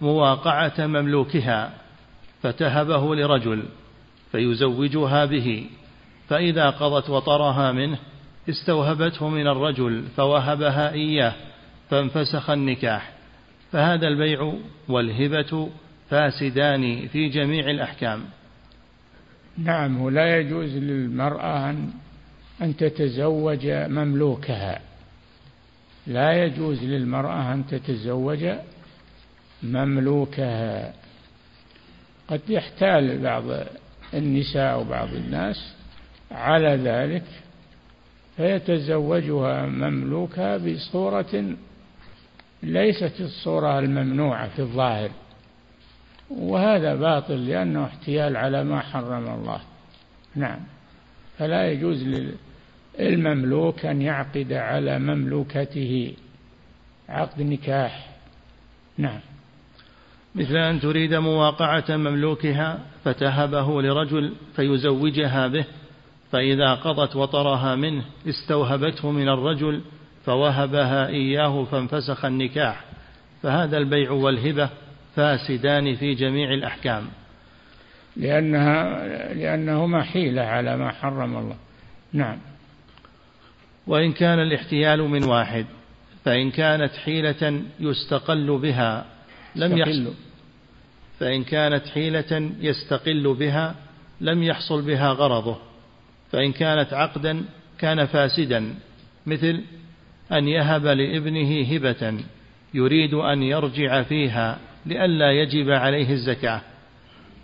مواقعة 0.01 0.73
مملوكها 0.79 1.73
فتهبه 2.43 3.15
لرجل 3.15 3.63
فيزوجها 4.31 5.25
به. 5.25 5.65
فإذا 6.29 6.69
قضت 6.69 7.09
وطرها 7.09 7.71
منه 7.71 7.97
استوهبته 8.49 9.29
من 9.29 9.47
الرجل 9.47 10.03
فوهبها 10.17 10.91
إياه 10.91 11.33
فانفسخ 11.89 12.49
النكاح. 12.49 13.11
فهذا 13.71 14.07
البيع 14.07 14.53
والهبة 14.89 15.69
فاسدان 16.09 17.07
في 17.07 17.29
جميع 17.29 17.69
الأحكام. 17.69 18.23
نعم 19.57 20.01
ولا 20.01 20.37
يجوز 20.39 20.77
للمرأة 20.77 21.69
أن 21.69 21.89
أن 22.61 22.77
تتزوج 22.77 23.67
مملوكها. 23.67 24.81
لا 26.07 26.43
يجوز 26.43 26.83
للمرأة 26.83 27.53
أن 27.53 27.65
تتزوج 27.67 28.45
مملوكها 29.63 30.93
قد 32.27 32.41
يحتال 32.49 33.21
بعض 33.21 33.43
النساء 34.13 34.73
أو 34.73 34.83
بعض 34.83 35.13
الناس 35.13 35.73
على 36.31 36.75
ذلك 36.75 37.23
فيتزوجها 38.37 39.65
مملوكها 39.65 40.57
بصورة 40.57 41.55
ليست 42.63 43.13
الصورة 43.19 43.79
الممنوعة 43.79 44.49
في 44.49 44.59
الظاهر. 44.59 45.09
وهذا 46.29 46.95
باطل 46.95 47.47
لأنه 47.47 47.85
احتيال 47.85 48.37
على 48.37 48.63
ما 48.63 48.79
حرم 48.79 49.27
الله. 49.27 49.61
نعم. 50.35 50.59
فلا 51.37 51.71
يجوز 51.71 52.29
للمملوك 52.99 53.85
أن 53.85 54.01
يعقد 54.01 54.53
على 54.53 54.99
مملوكته 54.99 56.13
عقد 57.09 57.41
نكاح. 57.41 58.09
نعم. 58.97 59.19
مثل 60.39 60.57
أن 60.57 60.79
تريد 60.79 61.13
مواقعة 61.13 61.85
مملوكها 61.89 62.79
فتهبه 63.03 63.81
لرجل 63.81 64.33
فيزوجها 64.55 65.47
به 65.47 65.65
فإذا 66.31 66.73
قضت 66.73 67.15
وطرها 67.15 67.75
منه 67.75 68.03
استوهبته 68.27 69.11
من 69.11 69.29
الرجل 69.29 69.81
فوهبها 70.25 71.07
إياه 71.07 71.63
فانفسخ 71.63 72.25
النكاح. 72.25 72.83
فهذا 73.43 73.77
البيع 73.77 74.11
والهبة 74.11 74.69
فاسدان 75.15 75.95
في 75.95 76.13
جميع 76.13 76.53
الأحكام. 76.53 77.03
لأنها 78.17 79.05
لأنهما 79.33 80.03
حيلة 80.03 80.41
على 80.41 80.77
ما 80.77 80.91
حرم 80.91 81.37
الله. 81.37 81.55
نعم. 82.13 82.37
وإن 83.87 84.11
كان 84.11 84.39
الاحتيال 84.39 85.01
من 85.01 85.23
واحد 85.23 85.65
فإن 86.25 86.51
كانت 86.51 86.91
حيلة 86.93 87.61
يستقل 87.79 88.57
بها 88.57 89.05
لم 89.55 89.77
يحصل 89.77 90.13
فإن 91.19 91.43
كانت 91.43 91.87
حيلة 91.87 92.51
يستقل 92.59 93.33
بها 93.33 93.75
لم 94.21 94.43
يحصل 94.43 94.81
بها 94.81 95.11
غرضه 95.11 95.57
فإن 96.31 96.51
كانت 96.51 96.93
عقدا 96.93 97.45
كان 97.77 98.05
فاسدا 98.05 98.73
مثل 99.25 99.61
أن 100.31 100.47
يهب 100.47 100.85
لابنه 100.85 101.75
هبة 101.75 102.19
يريد 102.73 103.13
أن 103.13 103.43
يرجع 103.43 104.03
فيها 104.03 104.59
لئلا 104.85 105.31
يجب 105.31 105.69
عليه 105.69 106.13
الزكاة 106.13 106.61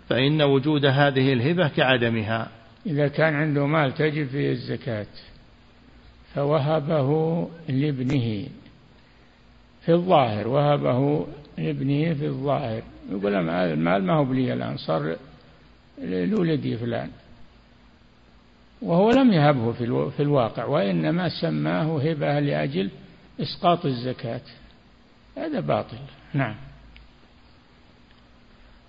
فإن 0.08 0.42
وجود 0.42 0.86
هذه 0.86 1.32
الهبة 1.32 1.68
كعدمها. 1.68 2.48
إذا 2.86 3.08
كان 3.08 3.34
عنده 3.34 3.66
مال 3.66 3.94
تجب 3.94 4.26
فيه 4.26 4.50
الزكاة 4.50 5.06
فوهبه 6.34 7.48
لابنه. 7.68 8.46
في 9.86 9.92
الظاهر 9.92 10.48
وهبه 10.48 11.26
لابنه 11.58 12.14
في 12.14 12.26
الظاهر. 12.26 12.82
يقول 13.10 13.34
المال 13.50 14.04
ما 14.04 14.12
هو 14.12 14.24
بلي 14.24 14.52
الآن 14.52 14.76
صار 14.76 15.16
لولدي 16.02 16.76
فلان. 16.76 17.10
وهو 18.82 19.10
لم 19.10 19.32
يهبه 19.32 19.72
في 20.10 20.20
الواقع 20.20 20.64
وإنما 20.64 21.28
سماه 21.40 21.98
هبة 21.98 22.40
لأجل 22.40 22.90
إسقاط 23.40 23.86
الزكاة. 23.86 24.40
هذا 25.36 25.60
باطل. 25.60 25.98
نعم. 26.34 26.54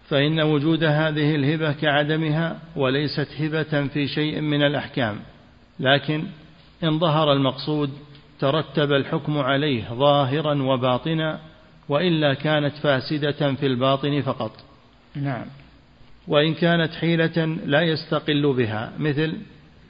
فإن 0.10 0.42
وجود 0.42 0.84
هذه 0.84 1.36
الهبة 1.36 1.72
كعدمها 1.72 2.60
وليست 2.76 3.28
هبة 3.40 3.88
في 3.88 4.08
شيء 4.08 4.42
من 4.42 4.62
الأحكام 4.62 5.20
لكن 5.80 6.24
إن 6.84 7.00
ظهر 7.00 7.34
المقصود 7.34 7.90
ترتب 8.40 8.92
الحكم 8.92 9.38
عليه 9.38 9.94
ظاهرا 9.94 10.64
وباطنا 10.64 11.40
وإلا 11.90 12.34
كانت 12.34 12.74
فاسدة 12.76 13.54
في 13.54 13.66
الباطن 13.66 14.22
فقط. 14.22 14.52
نعم. 15.16 15.46
وإن 16.28 16.54
كانت 16.54 16.94
حيلة 16.94 17.46
لا 17.66 17.82
يستقل 17.82 18.54
بها 18.54 18.94
مثل 19.00 19.34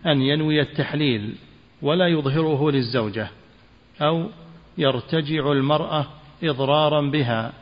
أن 0.05 0.21
ينوي 0.21 0.61
التحليل 0.61 1.35
ولا 1.81 2.07
يظهره 2.07 2.71
للزوجة 2.71 3.27
أو 4.01 4.29
يرتجع 4.77 5.51
المرأة 5.51 6.05
إضرارا 6.43 7.01
بها 7.01 7.53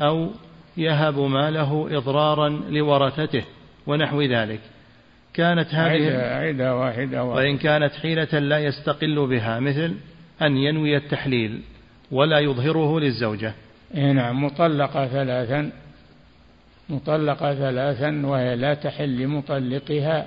أو 0.00 0.30
يهب 0.76 1.18
ماله 1.18 1.98
إضرارا 1.98 2.48
لورثته 2.48 3.44
ونحو 3.86 4.22
ذلك. 4.22 4.60
كانت 5.34 5.74
هذه 5.74 6.16
عدة 6.18 6.76
واحدة. 6.76 7.24
وإن 7.24 7.58
كانت 7.58 7.92
حيلة 7.92 8.38
لا 8.38 8.58
يستقل 8.58 9.26
بها 9.26 9.60
مثل 9.60 9.94
أن 10.42 10.56
ينوي 10.56 10.96
التحليل 10.96 11.60
ولا 12.10 12.38
يظهره 12.38 13.00
للزوجة. 13.00 13.54
نعم 13.94 14.44
مطلقة 14.44 15.06
ثلاثا 15.06 15.72
مطلقة 16.88 17.54
ثلاثا 17.54 18.26
وهي 18.26 18.56
لا 18.56 18.74
تحل 18.74 19.16
لمطلقها 19.16 20.26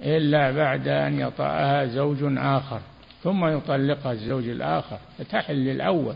إلا 0.00 0.50
بعد 0.50 0.88
أن 0.88 1.20
يطأها 1.20 1.86
زوج 1.86 2.18
آخر 2.38 2.80
ثم 3.22 3.46
يطلقها 3.46 4.12
الزوج 4.12 4.48
الآخر. 4.48 4.98
فتحل 5.18 5.54
للأول. 5.54 6.14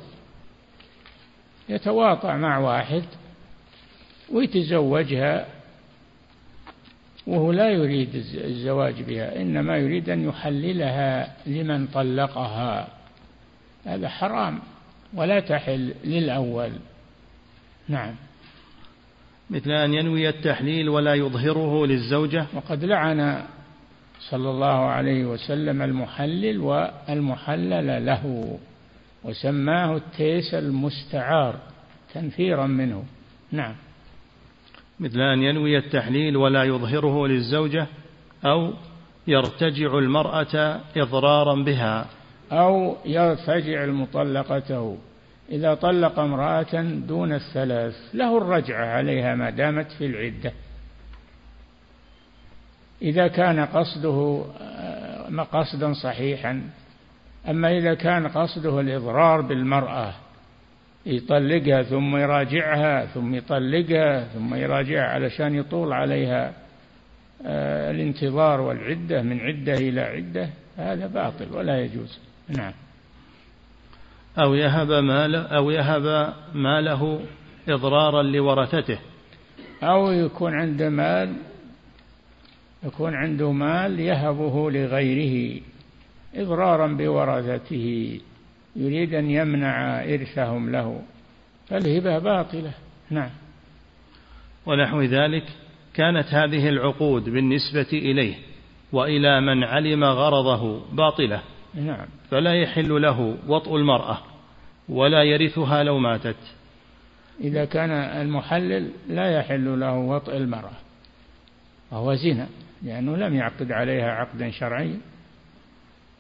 يتواطع 1.69 2.37
مع 2.37 2.59
واحد 2.59 3.03
ويتزوجها 4.33 5.47
وهو 7.27 7.53
لا 7.53 7.71
يريد 7.71 8.15
الزواج 8.35 9.03
بها 9.03 9.43
إنما 9.43 9.77
يريد 9.77 10.11
أن 10.11 10.29
يحللها 10.29 11.37
لمن 11.47 11.87
طلقها. 11.87 12.89
هذا 13.85 14.09
حرام 14.09 14.59
ولا 15.15 15.41
تحل 15.41 15.95
للأول. 16.05 16.73
نعم. 17.89 18.15
مثل 19.51 19.71
أن 19.71 19.95
ينوي 19.95 20.29
التحليل 20.29 20.89
ولا 20.89 21.15
يظهره 21.15 21.87
للزوجة. 21.87 22.47
وقد 22.55 22.85
لعن 22.85 23.43
صلى 24.21 24.51
الله 24.51 24.87
عليه 24.91 25.25
وسلم 25.25 25.83
المحلل 25.83 26.61
والمحلل 26.61 28.07
له 28.07 28.59
وسماه 29.25 29.97
التيس 29.97 30.55
المستعار 30.55 31.59
تنفيرا 32.15 32.67
منه. 32.67 33.05
نعم. 33.53 33.75
مثل 35.01 35.21
أن 35.21 35.43
ينوي 35.43 35.79
التحليل 35.79 36.37
ولا 36.37 36.65
يظهره 36.65 37.27
للزوجة 37.27 37.87
أو 38.45 38.73
يرتجع 39.27 39.99
المرأة 39.99 40.81
إضرارا 40.97 41.55
بها. 41.55 42.07
أو 42.53 42.97
يرتجع 43.05 43.85
المطلقته 43.85 44.99
إذا 45.51 45.75
طلق 45.75 46.19
امرأة 46.19 46.83
دون 46.83 47.33
الثلاث 47.33 47.95
له 48.15 48.39
الرجعة 48.39 48.87
عليها 48.87 49.35
ما 49.35 49.51
دامت 49.51 49.93
في 49.93 50.07
العدة. 50.07 50.53
إذا 53.03 53.29
كان 53.29 53.61
قصده 53.61 54.45
آه، 54.61 55.43
قصدا 55.53 55.93
صحيحا. 55.93 56.71
أما 57.49 57.79
إذا 57.79 57.95
كان 57.95 58.29
قصده 58.29 58.81
الإضرار 58.81 59.41
بالمرأة 59.41 60.15
يطلقها 61.07 61.83
ثم 61.83 62.17
يراجعها 62.17 63.07
ثم 63.07 63.35
يطلقها 63.35 64.25
ثم 64.25 64.55
يراجعها 64.55 65.05
علشان 65.05 65.55
يطول 65.55 65.93
عليها 65.93 66.53
آه، 67.47 67.91
الانتظار 67.91 68.61
والعدة 68.61 69.23
من 69.23 69.41
عدة 69.41 69.73
إلى 69.75 70.01
عدة 70.01 70.51
هذا 70.77 71.07
باطل 71.07 71.57
ولا 71.57 71.81
يجوز. 71.81 72.19
نعم. 72.49 72.73
أو 74.39 74.55
يهب 74.55 74.91
مال 74.91 75.35
أو 75.35 75.71
يهب 75.71 76.35
ماله 76.55 77.21
إضرارا 77.69 78.23
لورثته. 78.23 78.99
أو 79.83 80.13
يكون 80.13 80.55
عنده 80.55 80.89
مال 80.89 81.33
يكون 82.85 83.15
عنده 83.15 83.53
مال 83.53 84.01
يهبه 84.01 84.71
لغيره 84.71 85.61
إضرارا 86.35 86.87
بورثته. 86.87 88.21
يريد 88.77 89.15
أن 89.15 89.31
يمنع 89.31 90.05
إرثهم 90.05 90.71
له. 90.71 91.03
فالهبة 91.69 92.19
باطلة. 92.19 92.73
نعم. 93.11 93.31
ونحو 94.67 95.03
ذلك 95.03 95.45
كانت 95.95 96.27
هذه 96.27 96.69
العقود 96.69 97.25
بالنسبة 97.25 97.89
إليه 97.93 98.35
وإلى 98.93 99.41
من 99.41 99.65
علم 99.65 100.05
غرضه 100.05 100.81
باطلة. 100.93 101.43
نعم. 101.75 102.07
فلا 102.31 102.55
يحل 102.55 103.03
له 103.03 103.37
وطء 103.49 103.77
المرأة 103.77 104.19
ولا 104.89 105.23
يرثها 105.23 105.83
لو 105.83 105.99
ماتت. 105.99 106.37
إذا 107.41 107.65
كان 107.65 107.91
المحلل 107.91 108.91
لا 109.09 109.39
يحل 109.39 109.81
له 109.81 109.95
وطء 109.99 110.37
المرأة 110.37 110.77
وهو 111.91 112.15
زنا 112.15 112.49
لأنه 112.83 113.17
لم 113.17 113.35
يعقد 113.35 113.73
عليها 113.73 114.11
عقدا 114.11 114.51
شرعيا. 114.51 114.99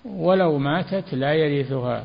ولو 0.05 0.59
ماتت 0.59 1.15
لا 1.15 1.35
يرثها. 1.35 2.05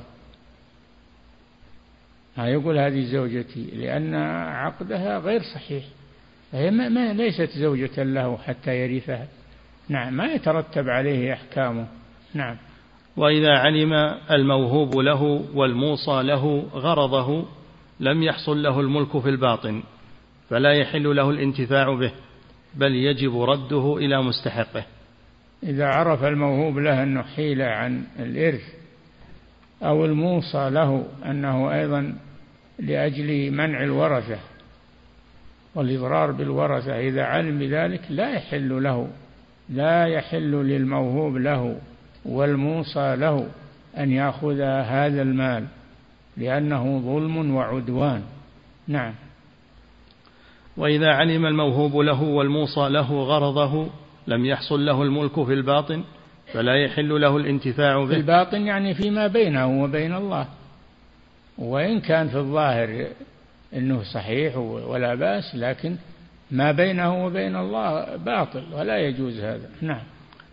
يقول 2.38 2.78
هذه 2.78 3.06
زوجتي 3.06 3.70
لأن 3.74 4.16
عقدها 4.50 5.20
غير 5.20 5.42
صحيح. 5.42 5.84
فهي 6.52 6.72
ما, 6.72 6.90
ما 6.90 7.14
ليست 7.14 7.50
زوجة 7.58 8.04
له 8.04 8.38
حتى 8.38 8.76
يرثها. 8.76 9.28
نعم 9.90 10.14
ما 10.14 10.26
يترتب 10.26 10.90
عليه 10.90 11.34
أحكامه. 11.34 11.88
نعم. 12.34 12.58
وإذا 13.18 13.58
علم 13.58 13.94
الموهوب 14.32 14.98
له 14.98 15.46
والموصى 15.54 16.24
له 16.24 16.68
غرضه 16.74 17.46
لم 18.00 18.24
يحصل 18.24 18.64
له 18.64 18.80
الملك 18.80 19.20
في 19.20 19.30
الباطن 19.30 19.84
فلا 20.50 20.74
يحل 20.74 21.16
له 21.16 21.30
الانتفاع 21.30 21.96
به 21.96 22.12
بل 22.76 22.96
يجب 22.96 23.42
رده 23.42 23.98
إلى 23.98 24.22
مستحقه. 24.22 24.84
إذا 25.64 25.86
عرف 25.86 26.24
الموهوب 26.24 26.78
له 26.78 27.04
أنه 27.04 27.22
حيلة 27.22 27.66
عن 27.66 28.04
الإرث 28.20 28.81
أو 29.84 30.06
الموصى 30.06 30.70
له 30.70 31.06
أنه 31.26 31.74
أيضا 31.74 32.16
لأجل 32.80 33.52
منع 33.52 33.84
الورثة 33.84 34.40
والإضرار 35.76 36.32
بالورثة 36.32 37.00
إذا 37.00 37.24
علم 37.24 37.60
بذلك 37.60 38.02
لا 38.10 38.30
يحل 38.30 38.84
له 38.84 39.08
لا 39.70 40.06
يحل 40.06 40.52
للموهوب 40.52 41.38
له 41.38 41.78
والموصى 42.26 43.16
له 43.16 43.48
أن 43.98 44.12
يأخذ 44.12 44.62
هذا 44.62 45.22
المال 45.22 45.66
لأنه 46.38 47.00
ظلم 47.00 47.56
وعدوان. 47.56 48.24
نعم. 48.88 49.14
وإذا 50.78 51.08
علم 51.08 51.46
الموهوب 51.46 51.98
له 51.98 52.24
والموصى 52.24 52.90
له 52.90 53.24
غرضه 53.24 53.88
لم 54.28 54.46
يحصل 54.46 54.86
له 54.86 55.02
الملك 55.04 55.44
في 55.44 55.54
الباطن 55.54 56.04
فلا 56.54 56.76
يحل 56.76 57.22
له 57.22 57.38
الانتفاع 57.38 58.00
به. 58.04 58.08
في 58.08 58.16
الباطن 58.16 58.62
يعني 58.62 58.94
فيما 58.94 59.28
بينه 59.28 59.84
وبين 59.84 60.16
الله. 60.16 60.48
وإن 61.58 62.00
كان 62.00 62.28
في 62.28 62.38
الظاهر 62.38 63.08
أنه 63.74 64.04
صحيح 64.14 64.58
ولا 64.58 65.16
بأس 65.16 65.56
لكن 65.56 65.96
ما 66.52 66.72
بينه 66.72 67.26
وبين 67.26 67.56
الله 67.56 68.16
باطل 68.16 68.64
ولا 68.74 68.98
يجوز 68.98 69.40
هذا. 69.40 69.70
نعم. 69.82 70.04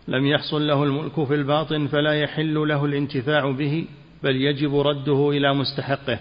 لم 0.07 0.25
يحصل 0.25 0.67
له 0.67 0.83
الملك 0.83 1.23
في 1.23 1.35
الباطن 1.35 1.87
فلا 1.87 2.13
يحل 2.13 2.67
له 2.67 2.85
الانتفاع 2.85 3.51
به 3.51 3.85
بل 4.23 4.35
يجب 4.35 4.75
رده 4.79 5.29
إلى 5.29 5.53
مستحقه. 5.53 6.19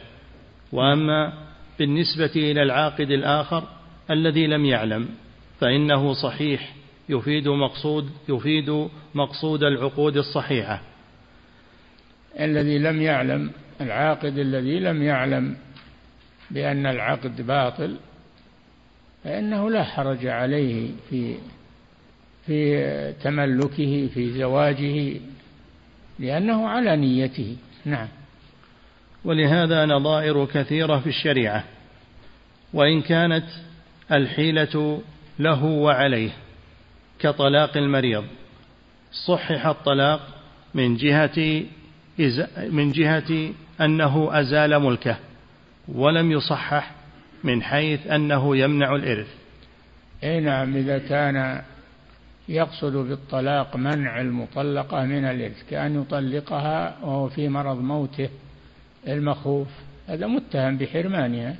وأما 0.72 1.32
بالنسبة 1.78 2.32
إلى 2.36 2.62
العاقد 2.62 3.10
الآخر 3.10 3.64
الذي 4.10 4.46
لم 4.46 4.64
يعلم 4.64 5.08
فإنه 5.60 6.12
صحيح 6.12 6.74
يفيد 7.08 7.48
مقصود 7.48 8.10
يفيد 8.28 8.88
مقصود 9.14 9.62
العقود 9.62 10.16
الصحيحة. 10.16 10.80
الذي 12.40 12.78
لم 12.78 13.02
يعلم 13.02 13.50
العاقد 13.80 14.38
الذي 14.38 14.80
لم 14.80 15.02
يعلم 15.02 15.56
بأن 16.50 16.86
العقد 16.86 17.46
باطل 17.46 17.96
فإنه 19.24 19.70
لا 19.70 19.84
حرج 19.84 20.26
عليه 20.26 20.90
في 21.10 21.34
في 22.46 23.12
تملكه 23.12 24.08
في 24.14 24.30
زواجه 24.30 25.20
لأنه 26.18 26.68
على 26.68 26.96
نيته. 26.96 27.56
نعم. 27.84 28.08
ولهذا 29.24 29.86
نظائر 29.86 30.44
كثيرة 30.44 30.98
في 30.98 31.08
الشريعة 31.08 31.64
وإن 32.72 33.02
كانت 33.02 33.44
الحيلة 34.12 35.02
له 35.38 35.64
وعليه. 35.64 36.30
كطلاق 37.18 37.76
المريض. 37.76 38.24
صحح 39.26 39.66
الطلاق 39.66 40.20
من 40.74 40.96
جهة 40.96 41.64
من 42.70 42.92
جهة 42.92 43.52
أنه 43.80 44.40
أزال 44.40 44.78
ملكه 44.78 45.16
ولم 45.88 46.32
يصحح 46.32 46.94
من 47.44 47.62
حيث 47.62 48.06
أنه 48.06 48.56
يمنع 48.56 48.94
الإرث. 48.94 49.28
أي 50.24 50.40
نعم 50.40 50.76
إذا 50.76 50.98
كان 50.98 51.62
يقصد 52.48 52.92
بالطلاق 52.92 53.76
منع 53.76 54.20
المطلقة 54.20 55.04
من 55.04 55.24
الإرث 55.24 55.62
كأن 55.70 56.02
يطلقها 56.02 56.98
وهو 57.02 57.28
في 57.28 57.48
مرض 57.48 57.80
موته 57.80 58.28
المخوف 59.08 59.68
هذا 60.08 60.26
متهم 60.26 60.78
بحرمانها 60.78 61.56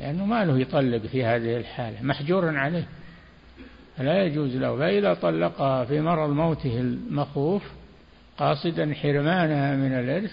لأنه 0.00 0.26
ما 0.26 0.44
له 0.44 0.58
يطلق 0.58 1.06
في 1.06 1.24
هذه 1.24 1.56
الحالة 1.56 2.02
محجور 2.02 2.56
عليه. 2.58 2.86
فلا 3.96 4.24
يجوز 4.24 4.56
له. 4.56 4.78
فإذا 4.78 5.14
طلقها 5.14 5.84
في 5.84 6.00
مرض 6.00 6.30
موته 6.30 6.80
المخوف 6.80 7.62
قاصدا 8.38 8.94
حرمانها 8.94 9.76
من 9.76 9.92
الإرث 9.92 10.32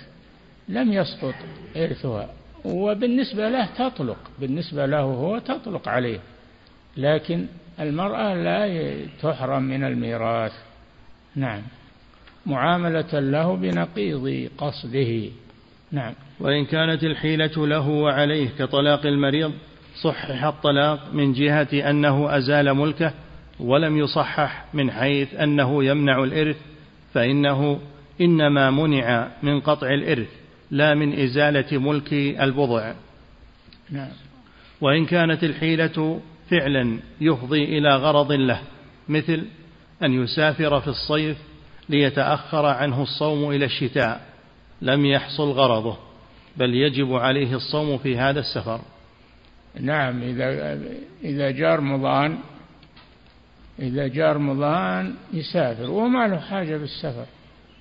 لم 0.69 0.93
يسقط 0.93 1.35
إرثها. 1.77 2.29
وبالنسبة 2.65 3.49
له 3.49 3.65
تطلق 3.65 4.17
بالنسبة 4.39 4.85
له 4.85 5.01
هو 5.01 5.39
تطلق 5.39 5.87
عليه. 5.87 6.19
لكن 6.97 7.45
المرأة 7.79 8.33
لا 8.33 8.95
تحرم 9.21 9.63
من 9.63 9.83
الميراث. 9.83 10.53
نعم. 11.35 11.61
معاملة 12.45 13.19
له 13.19 13.55
بنقيض 13.55 14.49
قصده. 14.57 15.29
نعم. 15.91 16.13
وإن 16.39 16.65
كانت 16.65 17.03
الحيلة 17.03 17.67
له 17.67 17.89
وعليه 17.89 18.49
كطلاق 18.59 19.05
المريض 19.05 19.53
صحح 20.01 20.43
الطلاق 20.43 21.13
من 21.13 21.33
جهة 21.33 21.89
أنه 21.89 22.37
أزال 22.37 22.73
ملكه 22.73 23.13
ولم 23.59 23.97
يصحح 23.97 24.65
من 24.73 24.91
حيث 24.91 25.33
أنه 25.33 25.83
يمنع 25.83 26.23
الإرث 26.23 26.57
فإنه 27.13 27.79
إنما 28.21 28.71
منع 28.71 29.27
من 29.43 29.59
قطع 29.59 29.87
الإرث 29.87 30.27
لا 30.71 30.95
من 30.95 31.19
إزالة 31.19 31.77
ملك 31.77 32.13
البضع. 32.13 32.93
نعم. 33.89 34.11
وإن 34.81 35.05
كانت 35.05 35.43
الحيلة 35.43 36.19
فعلا 36.49 36.99
يفضي 37.21 37.63
إلى 37.63 37.95
غرض 37.95 38.31
له 38.31 38.61
مثل 39.09 39.45
أن 40.03 40.23
يسافر 40.23 40.81
في 40.81 40.87
الصيف 40.87 41.37
ليتأخر 41.89 42.65
عنه 42.65 43.01
الصوم 43.01 43.51
إلى 43.51 43.65
الشتاء 43.65 44.21
لم 44.81 45.05
يحصل 45.05 45.51
غرضه 45.51 45.97
بل 46.57 46.75
يجب 46.75 47.13
عليه 47.13 47.55
الصوم 47.55 47.97
في 47.97 48.17
هذا 48.17 48.39
السفر. 48.39 48.81
نعم 49.81 50.21
إذا 50.21 50.79
إذا 51.23 51.51
جاء 51.51 51.75
رمضان 51.75 52.37
إذا 53.79 54.07
جاء 54.07 54.33
رمضان 54.33 55.15
يسافر 55.33 55.89
وما 55.89 56.27
له 56.27 56.39
حاجة 56.39 56.77
بالسفر 56.77 57.25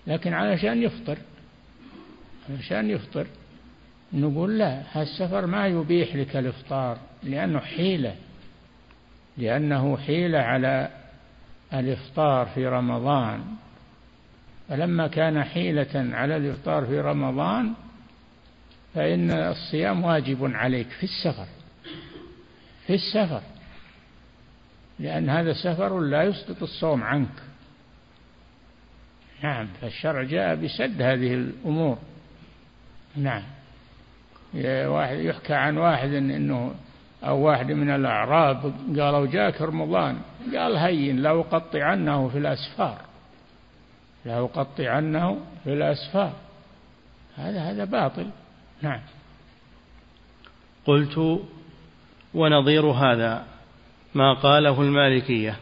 لكن 0.07 0.33
علشان 0.33 0.83
يفطر 0.83 1.19
علشان 2.51 2.91
يفطر 2.91 3.27
نقول 4.13 4.59
لا 4.59 4.83
هالسفر 4.93 5.47
ما 5.47 5.67
يبيح 5.67 6.17
لك 6.17 6.37
الإفطار 6.37 6.99
لأنه 7.23 7.59
حيلة 7.59 8.15
لأنه 9.39 9.97
حيلة 9.97 10.39
على 10.39 10.89
الإفطار 11.73 12.47
في 12.47 12.67
رمضان. 12.67 13.45
فلما 14.69 15.07
كان 15.07 15.45
حيلة 15.45 16.11
على 16.13 16.37
الإفطار 16.37 16.87
في 16.87 17.01
رمضان 17.01 17.73
فإن 18.95 19.31
الصيام 19.31 20.05
واجب 20.05 20.55
عليك 20.55 20.89
في 20.89 21.03
السفر 21.03 21.47
في 22.87 22.95
السفر. 22.95 23.43
لأن 24.99 25.31
هذا 25.31 25.53
سفر 25.53 26.01
لا 26.01 26.23
يسقط 26.23 26.63
الصوم 26.63 27.03
عنك. 27.03 27.43
نعم 29.43 29.67
فالشرع 29.81 30.23
جاء 30.23 30.55
بسد 30.55 31.03
هذه 31.03 31.35
الأمور. 31.35 31.99
نعم. 33.17 33.43
واحد 34.65 35.19
يحكى 35.19 35.55
عن 35.55 35.77
واحد 35.77 36.09
إنه 36.13 36.75
أو 37.25 37.39
واحد 37.39 37.73
من 37.73 37.91
الأعراب 37.91 38.75
قالوا 38.99 39.27
جاك 39.27 39.63
رمضان؟ 39.63 40.19
قال 40.55 40.77
هين 40.77 41.17
لا 41.17 41.31
أقطعنه 41.31 42.29
في 42.29 42.39
الأسفار. 42.39 43.01
لا 44.25 44.39
أقطعنه 44.39 45.41
في 45.65 45.73
الأسفار. 45.73 46.33
هذا 47.37 47.61
هذا 47.61 47.85
باطل. 47.85 48.31
نعم. 48.83 49.01
قلت 50.87 51.41
ونظير 52.35 52.87
هذا. 52.87 53.45
ما 54.15 54.35
قاله 54.35 54.83
المالكية 54.83 55.57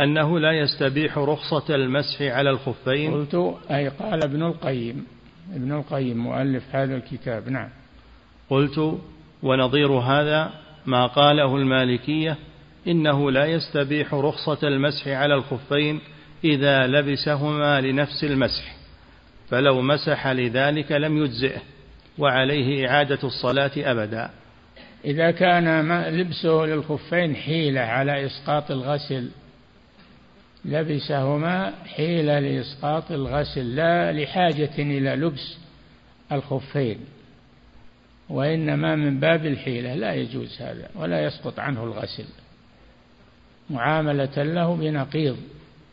أنه 0.00 0.38
لا 0.38 0.52
يستبيح 0.52 1.18
رخصة 1.18 1.74
المسح 1.74 2.22
على 2.22 2.50
الخفين. 2.50 3.14
قلت 3.14 3.54
أي 3.70 3.88
قال 3.88 4.24
ابن 4.24 4.42
القيم 4.42 5.06
ابن 5.54 5.72
القيم 5.72 6.16
مؤلف 6.16 6.62
هذا 6.72 6.96
الكتاب 6.96 7.48
نعم. 7.48 7.68
قلت 8.50 8.98
ونظير 9.42 9.92
هذا 9.92 10.50
ما 10.86 11.06
قاله 11.06 11.56
المالكية 11.56 12.36
إنه 12.86 13.30
لا 13.30 13.46
يستبيح 13.46 14.14
رخصة 14.14 14.68
المسح 14.68 15.08
على 15.08 15.34
الخفين 15.34 16.00
إذا 16.44 16.86
لبسهما 16.86 17.80
لنفس 17.80 18.24
المسح 18.24 18.76
فلو 19.48 19.82
مسح 19.82 20.26
لذلك 20.26 20.92
لم 20.92 21.24
يجزئه 21.24 21.60
وعليه 22.18 22.88
إعادة 22.88 23.18
الصلاة 23.24 23.70
أبدا. 23.76 24.30
إذا 25.06 25.30
كان 25.30 25.92
لبسه 26.02 26.64
للخفين 26.64 27.36
حيلة 27.36 27.80
على 27.80 28.26
إسقاط 28.26 28.70
الغسل 28.70 29.30
لبسهما 30.64 31.72
حيلة 31.96 32.38
لإسقاط 32.38 33.12
الغسل 33.12 33.76
لا 33.76 34.12
لحاجة 34.12 34.70
إلى 34.78 35.16
لبس 35.16 35.58
الخفين 36.32 36.98
وإنما 38.28 38.96
من 38.96 39.20
باب 39.20 39.46
الحيلة 39.46 39.94
لا 39.94 40.14
يجوز 40.14 40.62
هذا 40.62 40.88
ولا 40.94 41.24
يسقط 41.24 41.58
عنه 41.60 41.84
الغسل. 41.84 42.24
معاملة 43.70 44.42
له 44.42 44.76
بنقيض 44.76 45.36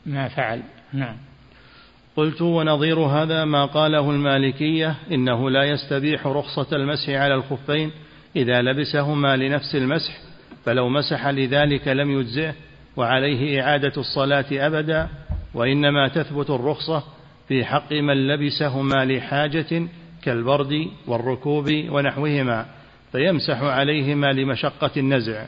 ما 0.06 0.28
فعل. 0.28 0.62
نعم. 0.94 1.18
قلت 2.16 2.42
ونظير 2.42 3.00
هذا 3.00 3.46
ما 3.46 3.66
قاله 3.66 4.12
المالكية 4.12 4.96
إنه 5.12 5.50
لا 5.50 5.64
يستبيح 5.64 6.28
رخصة 6.28 6.76
المسح 6.76 7.10
على 7.10 7.36
الخفين 7.36 7.92
إذا 8.36 8.62
لبسهما 8.62 9.38
لنفس 9.38 9.76
المسح 9.76 10.18
فلو 10.66 10.90
مسح 10.90 11.28
لذلك 11.28 11.88
لم 11.88 12.20
يجزئه 12.20 12.54
وعليه 12.98 13.62
إعادة 13.62 13.94
الصلاة 13.98 14.46
أبدا 14.52 15.08
وإنما 15.54 16.08
تثبت 16.08 16.50
الرخصة 16.50 17.04
في 17.48 17.66
حق 17.66 17.92
من 17.92 18.28
لبسهما 18.28 19.06
لحاجة 19.06 19.88
كالبرد 20.22 20.88
والركوب 21.08 21.70
ونحوهما 21.90 22.66
فيمسح 23.12 23.62
عليهما 23.62 24.34
لمشقة 24.34 24.92
النزع. 24.98 25.46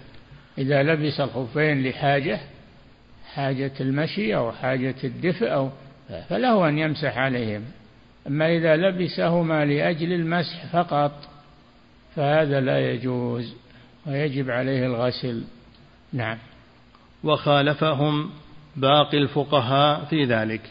إذا 0.57 0.83
لبس 0.83 1.19
الخفين 1.19 1.83
لحاجة 1.83 2.39
حاجة 3.33 3.71
المشي 3.79 4.35
أو 4.35 4.51
حاجة 4.51 4.95
الدفء 5.03 5.53
أو 5.53 5.69
فله 6.29 6.69
أن 6.69 6.77
يمسح 6.77 7.17
عليهم. 7.17 7.61
أما 8.27 8.57
إذا 8.57 8.75
لبسهما 8.75 9.65
لأجل 9.65 10.13
المسح 10.13 10.65
فقط 10.73 11.11
فهذا 12.15 12.61
لا 12.61 12.91
يجوز 12.91 13.53
ويجب 14.07 14.49
عليه 14.49 14.85
الغسل. 14.85 15.43
نعم. 16.13 16.37
وخالفهم 17.23 18.29
باقي 18.75 19.17
الفقهاء 19.17 20.05
في 20.05 20.23
ذلك. 20.23 20.61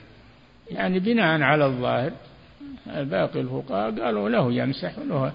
يعني 0.70 0.98
بناء 0.98 1.42
على 1.42 1.66
الظاهر 1.66 2.12
باقي 2.86 3.40
الفقهاء 3.40 4.00
قالوا 4.00 4.28
له 4.28 4.52
يمسح 4.52 4.98
وله 4.98 5.32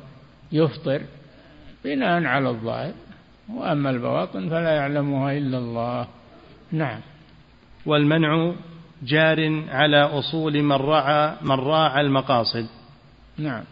يفطر. 0.52 1.02
بناء 1.86 2.24
على 2.24 2.50
الظاهر. 2.50 2.94
وأما 3.54 3.90
البواطن 3.90 4.50
فلا 4.50 4.76
يعلمها 4.76 5.38
إلا 5.38 5.58
الله. 5.58 6.08
نعم. 6.72 7.00
والمنع 7.86 8.54
جار 9.04 9.64
على 9.70 9.98
أصول 10.04 10.64
من 10.64 10.76
رعى 10.76 11.36
من 11.42 11.52
راعى 11.52 12.02
المقاصد. 12.02 12.68
نعم. 13.38 13.64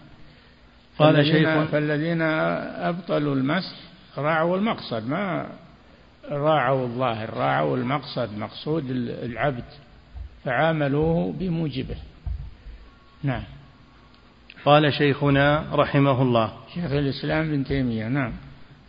قال 1.00 1.26
شيخ 1.26 1.72
فالذين 1.72 2.22
أبطلوا 2.22 3.36
المسح 3.36 3.76
راعوا 4.18 4.58
المقصد. 4.58 5.10
ما 5.10 5.50
راعوا 6.30 6.86
الظاهر 6.86 7.34
راعوا 7.34 7.78
المقصد 7.78 8.38
مقصود 8.38 8.92
العبد. 9.24 9.64
فعاملوه 10.46 11.34
بموجبه. 11.40 11.98
نعم. 13.24 13.44
قال 14.66 14.94
شيخنا 14.94 15.66
رحمه 15.74 16.22
الله. 16.22 16.54
شيخ 16.74 16.92
الإسلام 16.92 17.52
بن 17.52 17.64
تيمية 17.64 18.08
نعم. 18.08 18.34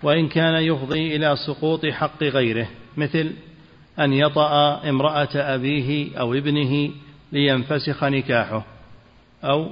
وإن 0.02 0.28
كان 0.28 0.62
يفضي 0.62 1.16
إلى 1.16 1.36
سقوط 1.46 1.86
حق 1.86 2.22
غيره 2.22 2.68
مثل 2.96 3.32
أن 3.98 4.12
يطأ 4.12 4.80
امرأة 4.88 5.28
أبيه 5.34 6.18
أو 6.18 6.34
ابنه 6.34 6.90
لينفسخ 7.32 8.04
نكاحه 8.04 8.64
أو 9.44 9.70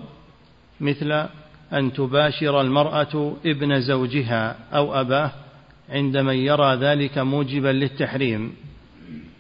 مثل 0.81 1.27
أن 1.73 1.93
تباشر 1.93 2.61
المرأة 2.61 3.37
ابن 3.47 3.81
زوجها 3.81 4.57
أو 4.73 5.01
أباه 5.01 5.33
عند 5.91 6.17
من 6.17 6.35
يرى 6.35 6.75
ذلك 6.77 7.19
موجبا 7.19 7.69
للتحريم. 7.69 8.57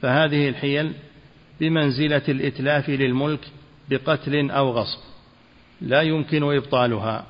فهذه 0.03 0.49
الحيل 0.49 0.93
بمنزلة 1.61 2.23
الإتلاف 2.29 2.89
للملك 2.89 3.41
بقتل 3.91 4.51
أو 4.51 4.71
غصب. 4.71 4.99
لا 5.81 6.03
يمكن 6.03 6.57
إبطالها 6.57 7.25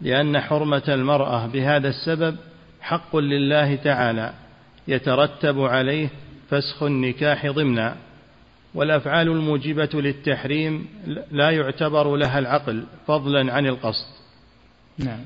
لأن 0.00 0.40
حرمة 0.40 0.82
المرأة 0.88 1.46
بهذا 1.46 1.88
السبب 1.88 2.36
حق 2.80 3.16
لله 3.16 3.74
تعالى 3.74 4.34
يترتب 4.88 5.60
عليه 5.60 6.08
فسخ 6.50 6.82
النكاح 6.82 7.46
ضمنا. 7.46 7.96
والأفعال 8.74 9.28
الموجبة 9.28 9.88
للتحريم 9.94 10.86
لا 11.30 11.50
يعتبر 11.50 12.16
لها 12.16 12.38
العقل 12.38 12.84
فضلا 13.06 13.52
عن 13.52 13.66
القصد. 13.66 14.06
نعم. 14.98 15.24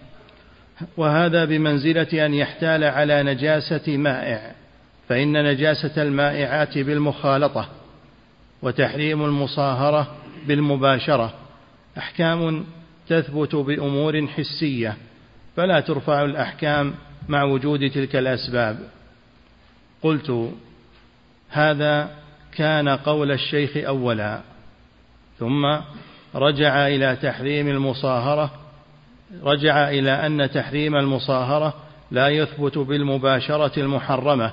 وهذا 0.96 1.44
بمنزلة 1.44 2.26
أن 2.26 2.34
يحتال 2.34 2.84
على 2.84 3.22
نجاسة 3.22 3.96
مائع 3.96 4.52
فإن 5.08 5.44
نجاسة 5.44 6.02
المائعات 6.02 6.78
بالمخالطة 6.78 7.68
وتحريم 8.62 9.24
المصاهرة 9.24 10.16
بالمباشرة 10.46 11.34
أحكام 11.98 12.64
تثبت 13.08 13.54
بأمور 13.54 14.26
حسية 14.26 14.96
فلا 15.56 15.80
ترفع 15.80 16.24
الأحكام 16.24 16.94
مع 17.28 17.44
وجود 17.44 17.90
تلك 17.90 18.16
الأسباب. 18.16 18.78
قلت 20.02 20.50
هذا 21.48 22.17
كان 22.54 22.88
قول 22.88 23.32
الشيخ 23.32 23.76
أولا 23.76 24.40
ثم 25.38 25.76
رجع 26.34 26.87
إلى 26.87 27.16
تحريم 27.16 27.68
المصاهرة 27.68 28.50
رجع 29.42 29.88
إلى 29.88 30.27
أن 30.27 30.50
تحريم 30.50 30.96
المصاهرة 30.96 31.75
لا 32.10 32.29
يثبت 32.29 32.79
بالمباشرة 32.79 33.81
المحرمة 33.81 34.52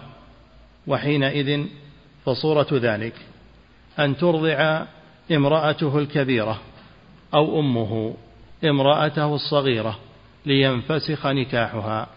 وحينئذ 0.88 1.66
فصورة 2.26 2.68
ذلك 2.74 3.14
أن 4.00 4.18
ترضع 4.18 4.86
امرأته 5.32 6.00
الكبيرة 6.00 6.62
أو 7.34 7.60
أمه 7.60 8.16
امرأته 8.66 9.36
الصغيرة 9.36 10.00
لينفسخ 10.46 11.28
نكاحها. 11.28 12.08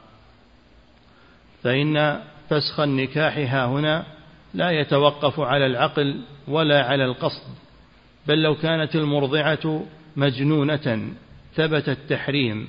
فإن 1.62 2.20
فسخ 2.50 2.80
النكاح 2.80 3.38
هنا 3.54 4.04
لا 4.54 4.70
يتوقف 4.70 5.40
على 5.40 5.66
العقل 5.66 6.20
ولا 6.48 6.84
على 6.84 7.04
القصد 7.04 7.42
بل 8.26 8.42
لو 8.42 8.54
كانت 8.54 8.96
المرضعة 8.96 9.84
مجنونة 10.16 11.12
ثبت 11.54 11.88
التحريم 11.88 12.68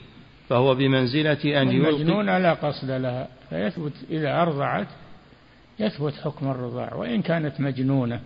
فهو 0.49 0.75
بمنزلة 0.75 1.61
أن 1.61 1.71
يلقي 1.71 1.89
المجنونة 1.89 2.38
لا 2.38 2.53
قصد 2.53 2.91
لها 2.91 3.27
فيثبت 3.49 3.93
إذا 4.09 4.41
أرضعت 4.41 4.88
يثبت 5.80 6.13
حكم 6.13 6.51
الرضاع 6.51 6.93
وإن 6.93 7.21
كانت 7.21 7.61
مجنونة. 7.61 8.21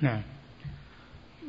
نعم. 0.00 0.22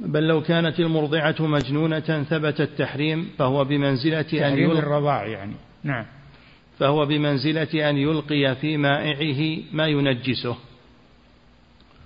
بل 0.02 0.28
لو 0.28 0.42
كانت 0.42 0.80
المرضعة 0.80 1.36
مجنونة 1.40 2.24
ثبت 2.24 2.62
التحريم 2.62 3.30
فهو 3.38 3.66
بمنزلة 3.66 4.48
أن 4.48 4.58
يلقي 4.58 4.80
الرضاع 4.80 5.26
يعني. 5.26 5.56
نعم. 5.84 6.06
فهو 6.80 7.06
بمنزلة 7.06 7.90
أن 7.90 7.98
يلقي 7.98 8.56
في 8.56 8.78
مائعه 8.78 9.64
ما 9.74 9.88
ينجسه. 9.88 10.56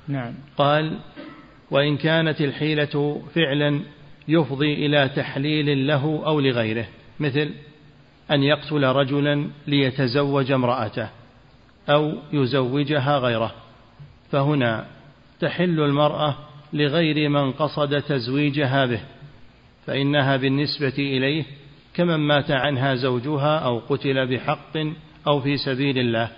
نعم. 0.08 0.34
قال 0.58 1.00
وإن 1.72 1.98
كانت 1.98 2.42
الحيلة 2.42 3.22
فعلا 3.36 3.80
يفضي 4.28 4.74
إلى 4.86 5.10
تحليل 5.16 5.88
له 5.88 6.24
أو 6.26 6.40
لغيره 6.40 6.88
مثل 7.20 7.52
أن 8.32 8.44
يقتل 8.44 8.84
رجلا 8.84 9.48
ليتزوج 9.68 10.52
امرأته 10.52 11.10
أو 11.90 12.14
يزوجها 12.34 13.18
غيره. 13.18 13.52
فهنا 14.32 14.86
تحل 15.40 15.80
المرأة 15.80 16.36
لغير 16.74 17.30
من 17.30 17.52
قصد 17.52 18.02
تزويجها 18.02 18.86
به 18.86 19.00
فإنها 19.86 20.38
بالنسبة 20.38 20.94
إليه 20.98 21.44
كمن 21.94 22.16
مات 22.16 22.52
عنها 22.52 22.96
زوجها 22.96 23.58
أو 23.60 23.80
قتل 23.80 24.28
بحق 24.28 24.78
أو 25.28 25.42
في 25.42 25.58
سبيل 25.58 25.98
الله. 26.00 26.30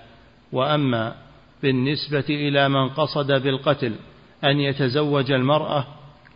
وأما 0.51 1.16
بالنسبة 1.64 2.26
إلى 2.30 2.70
من 2.70 2.89
قصد 2.89 3.32
بالقتل 3.32 3.95
أن 4.43 4.60
يتزوج 4.60 5.32
المرأة 5.32 5.86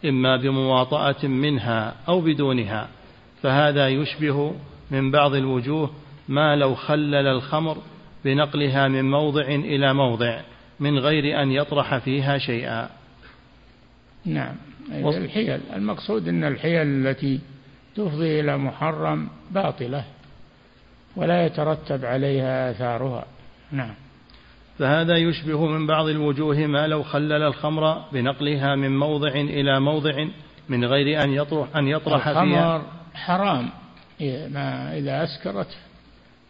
إما 0.05 0.37
بمواطأة 0.37 1.27
منها 1.27 1.95
أو 2.07 2.21
بدونها 2.21 2.89
فهذا 3.41 3.89
يشبه 3.89 4.55
من 4.91 5.11
بعض 5.11 5.35
الوجوه 5.35 5.89
ما 6.27 6.55
لو 6.55 6.75
خلل 6.75 7.27
الخمر 7.27 7.77
بنقلها 8.25 8.87
من 8.87 9.11
موضع 9.11 9.45
إلى 9.45 9.93
موضع 9.93 10.41
من 10.79 10.99
غير 10.99 11.41
أن 11.41 11.51
يطرح 11.51 11.97
فيها 11.97 12.37
شيئا. 12.37 12.89
نعم. 14.25 14.55
الحيل 14.91 15.59
المقصود 15.75 16.27
أن 16.27 16.43
الحيل 16.43 16.87
التي 16.87 17.39
تفضي 17.95 18.39
إلى 18.39 18.57
محرم 18.57 19.29
باطلة 19.51 20.05
ولا 21.15 21.45
يترتب 21.45 22.05
عليها 22.05 22.71
آثارها. 22.71 23.25
نعم. 23.71 23.93
فهذا 24.79 25.17
يشبه 25.17 25.65
من 25.65 25.87
بعض 25.87 26.07
الوجوه 26.07 26.57
ما 26.57 26.87
لو 26.87 27.03
خلل 27.03 27.43
الخمر 27.43 28.09
بنقلها 28.11 28.75
من 28.75 28.97
موضع 28.97 29.31
إلى 29.31 29.79
موضع 29.79 30.27
من 30.69 30.85
غير 30.85 31.23
أن 31.23 31.33
يطرح 31.33 31.75
أن 31.75 31.87
يطرح 31.87 32.27
الخمر 32.27 32.55
فيها 32.55 32.81
حرام 33.13 33.69
ما 34.49 34.97
إذا 34.97 35.23
أسكرت 35.23 35.77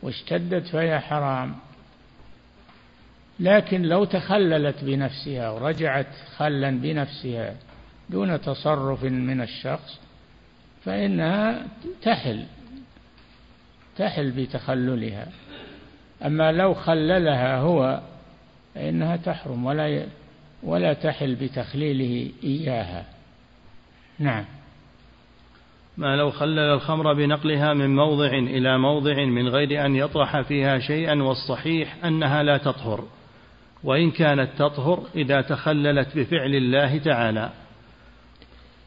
واشتدت 0.03 0.67
فهي 0.67 0.99
حرام. 0.99 1.55
لكن 3.39 3.81
لو 3.81 4.05
تخللت 4.05 4.83
بنفسها 4.83 5.49
ورجعت 5.49 6.15
خلا 6.37 6.71
بنفسها 6.71 7.55
دون 8.09 8.41
تصرف 8.41 9.03
من 9.03 9.41
الشخص 9.41 9.99
فإنها 10.85 11.65
تحل 12.01 12.45
تحل 13.97 14.31
بتخللها. 14.31 15.27
أما 16.25 16.51
لو 16.51 16.73
خللها 16.73 17.57
هو 17.57 18.01
فإنها 18.75 19.15
تحرم 19.15 19.65
ولا 19.65 20.05
ولا 20.63 20.93
تحل 20.93 21.35
بتخليله 21.35 22.31
إياها. 22.43 23.05
نعم. 24.19 24.45
ما 25.97 26.15
لو 26.15 26.31
خلل 26.31 26.59
الخمر 26.59 27.13
بنقلها 27.13 27.73
من 27.73 27.95
موضع 27.95 28.27
إلى 28.27 28.77
موضع 28.77 29.25
من 29.25 29.47
غير 29.47 29.85
أن 29.85 29.95
يطرح 29.95 30.41
فيها 30.41 30.79
شيئا 30.79 31.23
والصحيح 31.23 32.05
أنها 32.05 32.43
لا 32.43 32.57
تطهر 32.57 33.03
وإن 33.83 34.11
كانت 34.11 34.49
تطهر 34.57 35.03
إذا 35.15 35.41
تخللت 35.41 36.17
بفعل 36.17 36.55
الله 36.55 36.97
تعالى. 36.97 37.49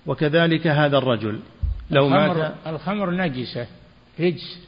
وكذلك 0.06 0.66
هذا 0.66 0.98
الرجل 0.98 1.40
لو 1.90 2.06
الخمر 2.06 2.34
مات 2.34 2.54
الخمر 2.66 3.10
نجسة 3.10 3.66
رجس. 4.20 4.58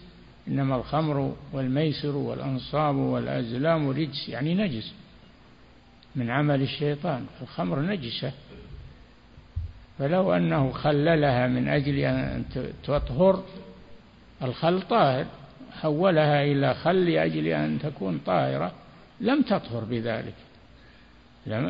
إنما 0.49 0.77
الخمر 0.77 1.35
والميسر 1.53 2.17
والأنصاب 2.17 2.97
والأزلام 2.97 3.89
رجس 3.91 4.29
يعني 4.29 4.55
نجس. 4.55 4.95
من 6.17 6.31
عمل 6.31 6.63
الشيطان 6.63 7.27
الخمر 7.43 7.81
نجسة. 7.81 8.33
فلو 9.99 10.33
أنه 10.33 10.73
خللها 10.73 11.47
من 11.47 11.69
أجل 11.69 11.99
أن 11.99 12.45
تطهر 12.85 13.45
الخل 14.43 14.83
طاهر 14.83 15.27
حولها 15.81 16.43
إلى 16.43 16.75
خل 16.75 17.11
لأجل 17.11 17.47
أن 17.47 17.79
تكون 17.79 18.21
طاهرة 18.27 18.73
لم 19.21 19.43
تطهر 19.43 19.85
بذلك. 19.85 20.35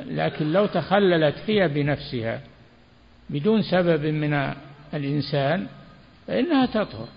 لكن 0.06 0.52
لو 0.52 0.66
تخللت 0.66 1.34
هي 1.46 1.68
بنفسها 1.68 2.40
بدون 3.30 3.62
سبب 3.62 4.06
من 4.06 4.54
الإنسان 4.94 5.66
فإنها 6.26 6.66
تطهر. 6.66 7.08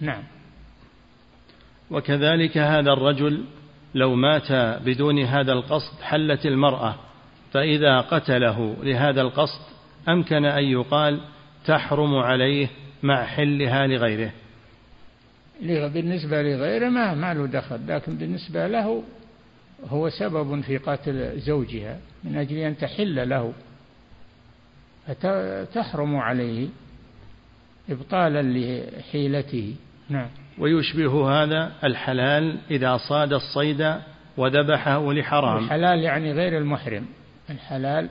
نعم. 0.00 0.22
وكذلك 1.90 2.58
هذا 2.58 2.92
الرجل 2.92 3.44
لو 3.94 4.14
مات 4.14 4.52
بدون 4.82 5.18
هذا 5.18 5.52
القصد 5.52 6.00
حلت 6.02 6.46
المرأة 6.46 6.94
فإذا 7.52 8.00
قتله 8.00 8.76
لهذا 8.82 9.20
القصد 9.20 9.60
أمكن 10.08 10.44
أن 10.44 10.64
يقال 10.64 11.20
تحرم 11.66 12.14
عليه 12.14 12.68
مع 13.02 13.24
حلها 13.24 13.86
لغيره. 13.86 14.32
بالنسبة 15.62 16.42
لغيره 16.42 16.88
ما 16.88 17.14
ما 17.14 17.34
له 17.34 17.46
دخل 17.46 17.80
لكن 17.88 18.16
بالنسبة 18.16 18.66
له 18.66 19.02
هو 19.88 20.08
سبب 20.08 20.60
في 20.60 20.76
قتل 20.76 21.40
زوجها 21.40 21.98
من 22.24 22.36
أجل 22.36 22.56
أن 22.56 22.76
تحل 22.76 23.28
له. 23.28 23.52
فتحرم 25.06 26.16
عليه 26.16 26.68
إبطالا 27.90 28.42
لحيلته. 28.42 29.74
نعم. 30.08 30.28
ويشبه 30.60 31.30
هذا 31.30 31.72
الحلال 31.84 32.56
إذا 32.70 32.96
صاد 32.96 33.32
الصيد 33.32 33.94
وذبحه 34.36 35.12
لحرام 35.12 35.64
الحلال 35.64 35.98
يعني 35.98 36.32
غير 36.32 36.58
المحرم. 36.58 37.06
الحلال 37.50 38.08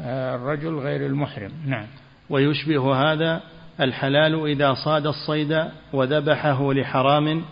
آه، 0.00 0.36
الرجل 0.36 0.74
غير 0.78 1.06
المحرم. 1.06 1.52
نعم. 1.66 1.86
ويشبه 2.30 2.94
هذا 2.94 3.40
الحلال 3.80 4.46
إذا 4.46 4.74
صاد 4.74 5.06
الصيد 5.06 5.64
وذبحه 5.92 6.72
لحرام 6.72 7.44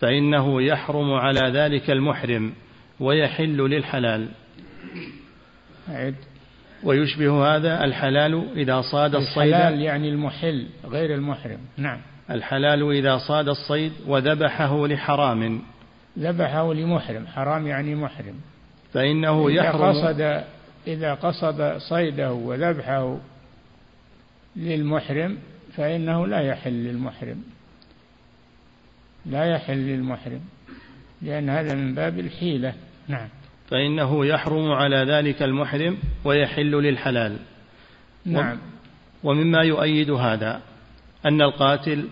فإنه 0.00 0.62
يحرم 0.62 1.12
على 1.12 1.50
ذلك 1.50 1.90
المحرم 1.90 2.52
ويحل 3.00 3.56
للحلال. 3.56 4.28
عد. 5.88 6.14
ويشبه 6.84 7.56
هذا 7.56 7.84
الحلال 7.84 8.46
إذا 8.56 8.82
صاد 8.92 9.14
الصيد. 9.14 9.54
الحلال 9.54 9.80
يعني 9.80 10.08
المحل 10.08 10.66
غير 10.84 11.14
المحرم. 11.14 11.58
نعم. 11.76 12.00
الحلال 12.30 12.90
إذا 12.90 13.18
صاد 13.18 13.48
الصيد 13.48 13.92
وذبحه 14.06 14.86
لحرام. 14.86 15.62
ذبحه 16.18 16.74
لمحرم 16.74 17.26
حرام 17.26 17.66
يعني 17.66 17.94
محرم. 17.94 18.34
فإنه 18.92 19.50
يحرم. 19.50 19.82
إذا 19.82 19.88
قصد 19.88 20.44
إذا 20.86 21.14
قصد 21.14 21.76
صيده 21.78 22.32
وذبحه 22.32 23.18
للمحرم 24.56 25.38
فإنه 25.76 26.26
لا 26.26 26.40
يحل 26.40 26.72
للمحرم. 26.72 27.44
لا 29.26 29.44
يحل 29.44 29.76
للمحرم 29.76 30.40
لأن 31.22 31.50
هذا 31.50 31.74
من 31.74 31.94
باب 31.94 32.18
الحيلة. 32.18 32.74
نعم. 33.08 33.28
فإنه 33.70 34.26
يحرم 34.26 34.72
على 34.72 34.96
ذلك 34.96 35.42
المحرم 35.42 35.98
ويحل 36.24 36.70
للحلال. 36.70 37.36
نعم. 38.24 38.58
ومما 39.24 39.62
يؤيد 39.62 40.10
هذا. 40.10 40.60
أن 41.26 41.42
القاتل 41.42 42.08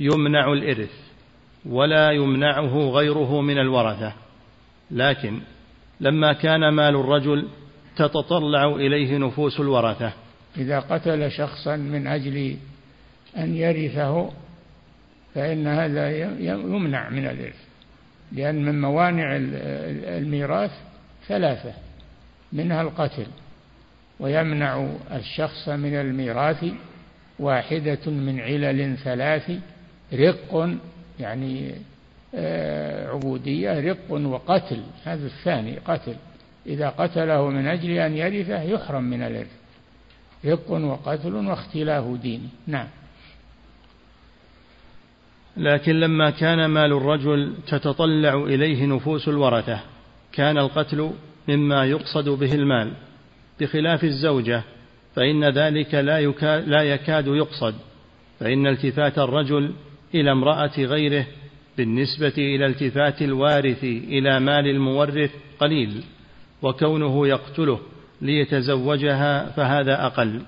يمنع 0.00 0.52
الإرث 0.52 0.90
ولا 1.66 2.10
يمنعه 2.10 2.90
غيره 2.90 3.40
من 3.40 3.58
الورثة 3.58 4.12
لكن 4.90 5.40
لما 6.00 6.32
كان 6.32 6.68
مال 6.68 6.96
الرجل 6.96 7.48
تتطلع 7.96 8.64
إليه 8.64 9.18
نفوس 9.18 9.60
الورثة. 9.60 10.12
إذا 10.56 10.80
قتل 10.80 11.30
شخصا 11.30 11.76
من 11.76 12.06
أجل 12.06 12.56
أن 13.36 13.56
يرثه 13.56 14.30
فإن 15.34 15.66
هذا 15.66 16.10
يمنع 16.40 17.10
من 17.10 17.26
الإرث 17.26 17.68
لأن 18.32 18.64
من 18.64 18.80
موانع 18.80 19.36
الميراث 20.18 20.70
ثلاثة 21.28 21.72
منها 22.52 22.82
القتل 22.82 23.26
ويمنع 24.20 24.88
الشخص 25.12 25.68
من 25.68 25.94
الميراث 25.94 26.64
واحدة 27.38 28.10
من 28.10 28.40
علل 28.40 28.96
ثلاث 28.96 29.52
رق 30.14 30.78
يعني 31.20 31.74
آه، 32.34 33.08
عبودية 33.08 33.80
رق 33.80 34.10
وقتل 34.10 34.82
هذا 35.04 35.26
الثاني 35.26 35.78
قتل. 35.78 36.14
إذا 36.66 36.88
قتله 36.88 37.50
من 37.50 37.66
أجل 37.66 37.90
أن 37.90 38.16
يرثه 38.16 38.62
يحرم 38.62 39.04
من 39.04 39.22
الإرث. 39.22 39.50
رق 40.44 40.70
وقتل 40.70 41.34
واختلاف 41.34 42.20
دين. 42.20 42.50
نعم. 42.66 42.86
لكن 45.56 46.00
لما 46.00 46.30
كان 46.30 46.66
مال 46.66 46.92
الرجل 46.92 47.54
تتطلع 47.66 48.34
إليه 48.34 48.86
نفوس 48.86 49.28
الورثة 49.28 49.80
كان 50.32 50.58
القتل 50.58 51.10
مما 51.48 51.84
يقصد 51.84 52.28
به 52.28 52.54
المال 52.54 52.92
بخلاف 53.60 54.04
الزوجة 54.04 54.62
فإن 55.18 55.44
ذلك 55.44 55.94
لا, 55.94 56.20
لا 56.60 56.82
يكاد 56.82 57.26
يقصد 57.26 57.74
فإن 58.40 58.66
التفات 58.66 59.18
الرجل 59.18 59.72
إلى 60.14 60.32
امرأة 60.32 60.78
غيره 60.78 61.26
بالنسبة 61.78 62.32
إلى 62.38 62.66
التفات 62.66 63.22
الوارث 63.22 63.84
إلى 63.84 64.40
مال 64.40 64.66
المورث 64.66 65.30
قليل 65.60 66.04
وكونه 66.62 67.28
يقتله 67.28 67.80
ليتزوجها 68.22 69.50
فهذا 69.50 70.06
أقل. 70.06 70.42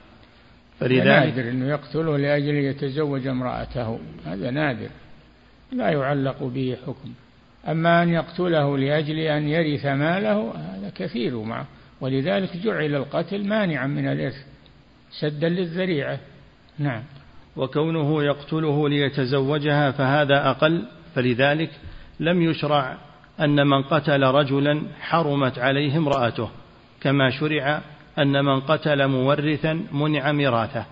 فلذلك 0.80 1.06
نادر 1.06 1.50
أنه 1.50 1.68
يقتله 1.68 2.16
لأجل 2.18 2.54
يتزوج 2.54 3.26
امرأته. 3.26 4.00
هذا 4.26 4.50
نادر 4.50 4.88
لا 5.72 5.90
يعلق 5.90 6.42
به 6.42 6.76
حكم. 6.86 7.12
أما 7.68 8.02
أن 8.02 8.08
يقتله 8.08 8.78
لأجل 8.78 9.18
أن 9.18 9.48
يرث 9.48 9.86
ماله 9.86 10.52
هذا 10.56 10.92
كثير 10.94 11.42
معه 11.42 11.66
ولذلك 12.00 12.56
جعل 12.56 12.94
القتل 12.94 13.44
مانعا 13.44 13.86
من 13.86 14.08
الإرث. 14.08 14.49
سدا 15.12 15.48
للذريعة. 15.48 16.18
نعم. 16.78 17.02
وكونه 17.56 18.22
يقتله 18.22 18.88
ليتزوجها 18.88 19.90
فهذا 19.90 20.50
أقل 20.50 20.84
فلذلك 21.14 21.70
لم 22.20 22.42
يشرع 22.42 22.96
أن 23.40 23.66
من 23.66 23.82
قتل 23.82 24.22
رجلا 24.22 24.82
حرمت 25.00 25.58
عليه 25.58 25.96
امرأته 25.96 26.50
كما 27.00 27.30
شرع 27.30 27.82
أن 28.18 28.44
من 28.44 28.60
قتل 28.60 29.06
مورثا 29.06 29.84
منع 29.92 30.32
ميراثه. 30.32 30.84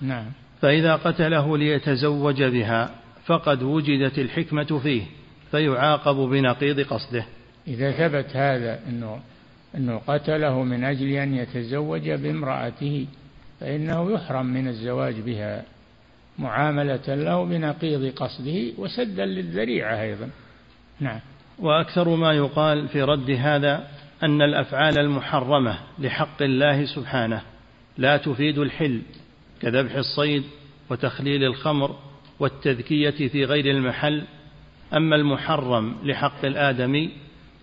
نعم. 0.00 0.24
فإذا 0.62 0.96
قتله 0.96 1.58
ليتزوج 1.58 2.42
بها 2.42 2.90
فقد 3.26 3.62
وجدت 3.62 4.18
الحكمة 4.18 4.78
فيه 4.82 5.02
فيعاقب 5.50 6.16
بنقيض 6.16 6.80
قصده. 6.80 7.24
إذا 7.68 7.90
ثبت 7.90 8.36
هذا 8.36 8.80
أنه 8.88 9.20
أنه 9.74 10.00
قتله 10.06 10.62
من 10.62 10.84
أجل 10.84 11.08
أن 11.08 11.34
يتزوج 11.34 12.10
بامرأته 12.10 13.06
فإنه 13.60 14.12
يحرم 14.12 14.46
من 14.46 14.68
الزواج 14.68 15.20
بها 15.20 15.64
معاملة 16.38 17.14
له 17.14 17.44
بنقيض 17.44 18.12
قصده 18.14 18.72
وسدا 18.78 19.26
للذريعة 19.26 20.02
أيضا. 20.02 20.30
نعم. 21.00 21.20
وأكثر 21.58 22.16
ما 22.16 22.32
يقال 22.32 22.88
في 22.88 23.02
رد 23.02 23.30
هذا 23.30 23.88
أن 24.22 24.42
الأفعال 24.42 24.98
المحرمة 24.98 25.78
لحق 25.98 26.42
الله 26.42 26.84
سبحانه 26.84 27.42
لا 27.98 28.16
تفيد 28.16 28.58
الحل 28.58 29.02
كذبح 29.62 29.94
الصيد 29.94 30.44
وتخليل 30.90 31.44
الخمر 31.44 31.96
والتذكية 32.38 33.28
في 33.28 33.44
غير 33.44 33.66
المحل 33.66 34.24
أما 34.94 35.16
المحرم 35.16 35.96
لحق 36.02 36.44
الآدمي 36.44 37.10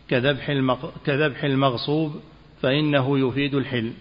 كذبح, 0.09 0.49
المغ... 0.49 0.89
كذبح 1.05 1.43
المغصوب 1.43 2.15
فإنه 2.61 3.27
يفيد 3.27 3.55
الحل. 3.55 3.91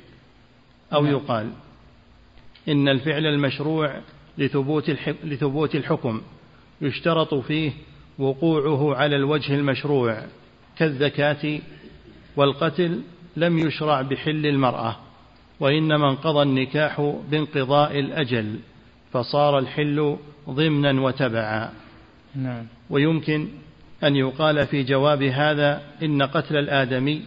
أو 0.92 1.02
نعم. 1.02 1.12
يقال. 1.12 1.52
إن 2.68 2.88
الفعل 2.88 3.26
المشروع 3.26 4.00
لثبوت, 4.38 4.88
الح... 4.88 5.14
لثبوت 5.24 5.74
الحكم 5.74 6.20
يشترط 6.80 7.34
فيه 7.34 7.72
وقوعه 8.18 8.96
على 8.96 9.16
الوجه 9.16 9.54
المشروع 9.54 10.22
كالزكاة 10.78 11.60
والقتل 12.36 13.00
لم 13.36 13.58
يشرع 13.58 14.02
بحل 14.02 14.46
المرأة 14.46 14.96
وإنما 15.60 16.10
انقضى 16.10 16.42
النكاح 16.42 17.14
بانقضاء 17.30 17.98
الأجل 17.98 18.58
فصار 19.12 19.58
الحل 19.58 20.16
ضمنا 20.50 21.00
وتبعا. 21.00 21.72
نعم. 22.34 22.66
ويمكن 22.90 23.48
أن 24.04 24.16
يقال 24.16 24.66
في 24.66 24.82
جواب 24.82 25.22
هذا 25.22 25.82
إن 26.02 26.22
قتل 26.22 26.56
الآدمي 26.56 27.22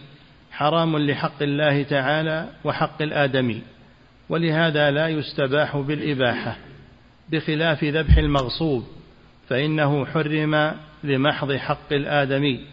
حرام 0.52 0.98
لحق 0.98 1.42
الله 1.42 1.82
تعالى 1.82 2.48
وحق 2.64 3.02
الآدمي. 3.02 3.62
ولهذا 4.30 4.90
لا 4.90 5.08
يستباح 5.08 5.76
بالإباحة 5.76 6.56
بخلاف 7.30 7.84
ذبح 7.84 8.16
المغصوب 8.16 8.86
فإنه 9.48 10.06
حرم 10.06 10.72
لمحض 11.04 11.52
حق 11.52 11.92
الآدمي. 11.92 12.66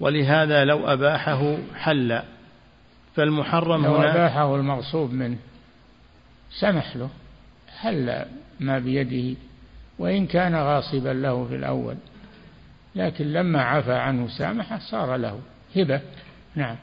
ولهذا 0.00 0.64
لو 0.64 0.86
أباحه 0.92 1.56
حل. 1.74 2.22
فالمحرم 3.16 3.84
لو 3.84 3.94
هنا 3.94 4.12
أباحه 4.14 4.56
المغصوب 4.56 5.12
منه 5.12 5.36
سمح 6.60 6.96
له 6.96 7.10
حل 7.78 8.24
ما 8.60 8.78
بيده 8.78 9.36
وإن 9.98 10.26
كان 10.26 10.54
غاصبا 10.54 11.08
له 11.08 11.44
في 11.48 11.56
الأول. 11.56 11.96
لكن 12.94 13.32
لما 13.32 13.62
عفى 13.62 13.92
عنه 13.92 14.28
سامح 14.38 14.78
صار 14.90 15.16
له 15.16 15.40
هبة. 15.76 16.00
نعم. 16.54 16.76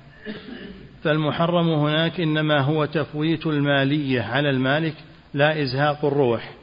فالمحرم 1.04 1.70
هناك 1.70 2.20
إنما 2.20 2.60
هو 2.60 2.86
تفويت 2.86 3.48
المالية 3.48 4.22
على 4.22 4.50
المالك 4.50 4.94
لا 5.34 5.62
إزهاق 5.62 6.06
الروح. 6.06 6.54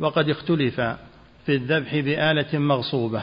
وقد 0.00 0.28
اختلف 0.28 0.80
في 1.46 1.54
الذبح 1.54 1.94
بآلة 1.94 2.58
مغصوبة 2.58 3.22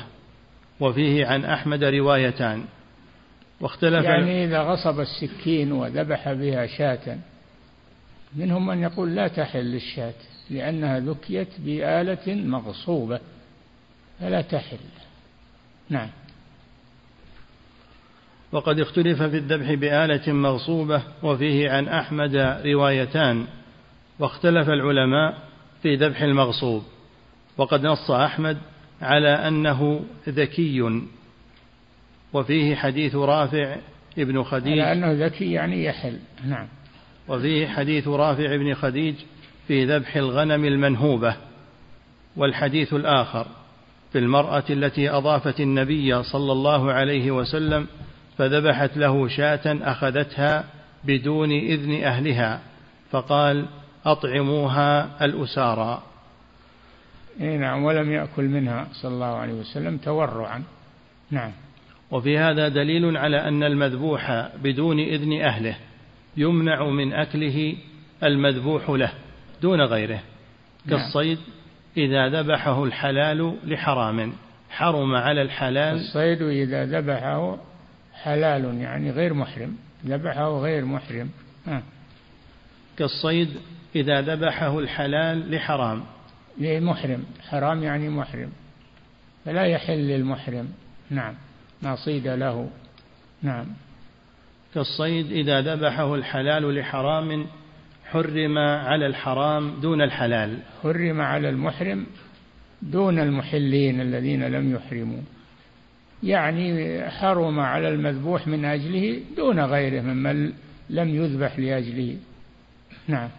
وفيه 0.80 1.26
عن 1.26 1.46
أحمد 1.46 1.84
روايتان. 1.84 2.66
واختلف 3.62 4.04
يعني 4.04 4.46
إذا 4.46 4.62
غصب 4.62 5.00
السكين 5.00 5.72
وذبح 5.72 6.34
بها 6.34 6.68
شاة 6.68 7.18
منهم 8.36 8.68
من 8.68 8.82
يقول 8.84 9.16
لا 9.16 9.28
تحل 9.28 9.76
الشاة 9.76 10.14
لأنها 10.50 11.00
ذكيت 11.00 11.48
بآلة 11.60 12.36
مغصوبة 12.36 13.20
فلا 14.20 14.42
تحل. 14.42 14.78
نعم. 15.90 16.10
وقد 18.54 18.80
اختلف 18.80 19.24
في 19.24 19.38
الذبح 19.38 19.74
بآلة 19.74 20.34
مغصوبة 20.34 21.02
وفيه 21.24 21.70
عن 21.70 21.88
أحمد 21.88 22.36
روايتان 22.66 23.46
واختلف 24.20 24.70
العلماء 24.70 25.38
في 25.82 25.96
ذبح 25.96 26.22
المغصوب 26.22 26.84
وقد 27.58 27.86
نص 27.86 28.12
أحمد 28.12 28.58
على 29.02 29.30
أنه 29.30 30.06
ذكي. 30.30 31.02
وفيه 32.34 32.76
حديث 32.76 33.16
رافع 33.16 33.76
ابن 34.18 34.44
خديج 34.44 34.80
على 34.80 34.94
أنه 34.94 35.26
ذكي 35.26 35.52
يعني 35.52 35.86
يحل. 35.86 36.20
نعم. 36.46 36.68
وفيه 37.28 37.68
حديث 37.68 38.08
رافع 38.08 38.56
بن 38.56 38.74
خديج 38.74 39.16
في 39.68 39.86
ذبح 39.86 40.16
الغنم 40.16 40.66
المنهوبة 40.66 41.36
والحديث 42.36 42.94
الآخر 42.94 43.48
في 44.12 44.20
المرأة 44.20 44.64
التي 44.70 45.10
أضافت 45.10 45.60
النبي 45.60 46.24
صلى 46.24 46.52
الله 46.52 46.92
عليه 46.92 47.32
وسلم 47.32 47.88
فذبحت 48.38 48.98
له 48.98 49.28
شاة 49.28 49.62
أخذتها 49.66 50.66
بدون 51.04 51.52
إذن 51.52 52.04
أهلها 52.04 52.62
فقال 53.12 53.66
أطعموها 54.06 55.26
الأسارى. 55.26 56.04
إيه 57.42 57.58
نعم 57.58 57.84
ولم 57.84 58.12
يأكل 58.12 58.44
منها 58.44 58.88
صلى 58.92 59.14
الله 59.14 59.36
عليه 59.36 59.54
وسلم 59.54 59.98
تورعا. 59.98 60.64
نعم. 61.32 61.52
وفي 62.12 62.38
هذا 62.38 62.68
دليل 62.68 63.18
على 63.18 63.38
أن 63.38 63.64
المذبوح 63.64 64.50
بدون 64.64 65.00
إذن 65.00 65.42
أهله 65.42 65.76
يمنع 66.38 66.90
من 66.90 67.14
أكله 67.14 67.76
المذبوح 68.24 68.90
له 68.90 69.12
دون 69.62 69.82
غيره. 69.82 70.20
نعم. 70.86 71.00
كالصيد 71.00 71.38
إذا 71.98 72.30
ذبحه 72.30 72.84
الحلال 72.84 73.56
لحرام 73.66 74.34
حرم 74.70 75.16
على 75.16 75.42
الحلال 75.42 75.96
الصيد 75.96 76.42
إذا 76.42 76.86
ذبحه 76.86 77.58
حلال 78.24 78.78
يعني 78.78 79.12
غير 79.12 79.34
محرم 79.34 79.76
ذبحه 80.06 80.60
غير 80.60 80.86
محرم. 80.86 81.30
ها. 81.68 81.84
كالصيد 82.98 83.50
إذا 83.96 84.22
ذبحه 84.22 84.80
الحلال 84.80 85.52
لحرام. 85.52 86.04
لمحرم 86.58 87.24
حرام 87.50 87.84
يعني 87.84 88.10
محرم. 88.10 88.50
فلا 89.46 89.64
يحل 89.64 89.98
للمحرم. 89.98 90.70
نعم 91.10 91.34
ما 91.82 91.96
صيد 91.96 92.28
له. 92.28 92.70
نعم. 93.42 93.66
كالصيد 94.74 95.32
إذا 95.32 95.62
ذبحه 95.62 96.16
الحلال 96.16 96.76
لحرام 96.76 97.46
حرم 98.06 98.58
على 98.58 99.06
الحرام 99.06 99.82
دون 99.82 100.02
الحلال. 100.02 100.60
حرم 100.84 101.22
على 101.22 101.50
المحرم 101.50 102.06
دون 102.82 103.20
المحلين 103.20 104.02
الذين 104.02 104.44
لم 104.44 104.76
يحرموا. 104.76 105.22
يعني 106.24 107.02
حرم 107.10 107.60
على 107.60 107.90
المذبوح 107.90 108.48
من 108.48 108.66
أجله 108.66 109.20
دون 109.38 109.60
غيره 109.60 110.02
ممن 110.02 110.54
لم 110.90 111.16
يذبح 111.16 111.60
لأجله. 111.60 112.18
نعم. 113.08 113.30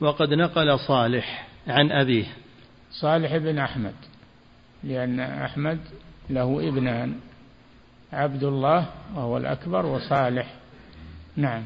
وقد 0.00 0.34
نقل 0.34 0.78
صالح 0.78 1.46
عن 1.68 1.92
أبيه. 1.92 2.26
صالح 2.90 3.36
بن 3.36 3.58
أحمد 3.58 3.94
لأن 4.84 5.20
أحمد 5.20 5.78
له 6.30 6.68
ابنان 6.68 7.14
عبد 8.12 8.44
الله 8.44 8.86
وهو 9.14 9.36
الأكبر 9.36 9.86
وصالح. 9.86 10.54
نعم. 11.36 11.62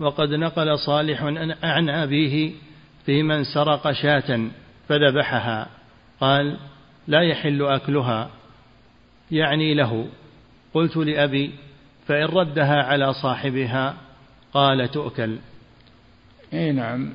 وقد 0.00 0.28
نقل 0.28 0.78
صالح 0.78 1.22
عن 1.62 1.90
أبيه 1.90 2.52
في 3.06 3.22
من 3.22 3.44
سرق 3.44 3.92
شاة 3.92 4.48
فذبحها. 4.88 5.68
قال 6.20 6.56
لا 7.08 7.22
يحل 7.22 7.62
أكلها 7.62 8.30
يعني 9.32 9.74
له. 9.74 10.06
قلت 10.74 10.96
لأبي 10.96 11.52
فإن 12.06 12.24
ردها 12.24 12.82
على 12.82 13.12
صاحبها 13.12 13.96
قال 14.52 14.90
تؤكل. 14.90 15.38
إي 16.52 16.72
نعم 16.72 17.12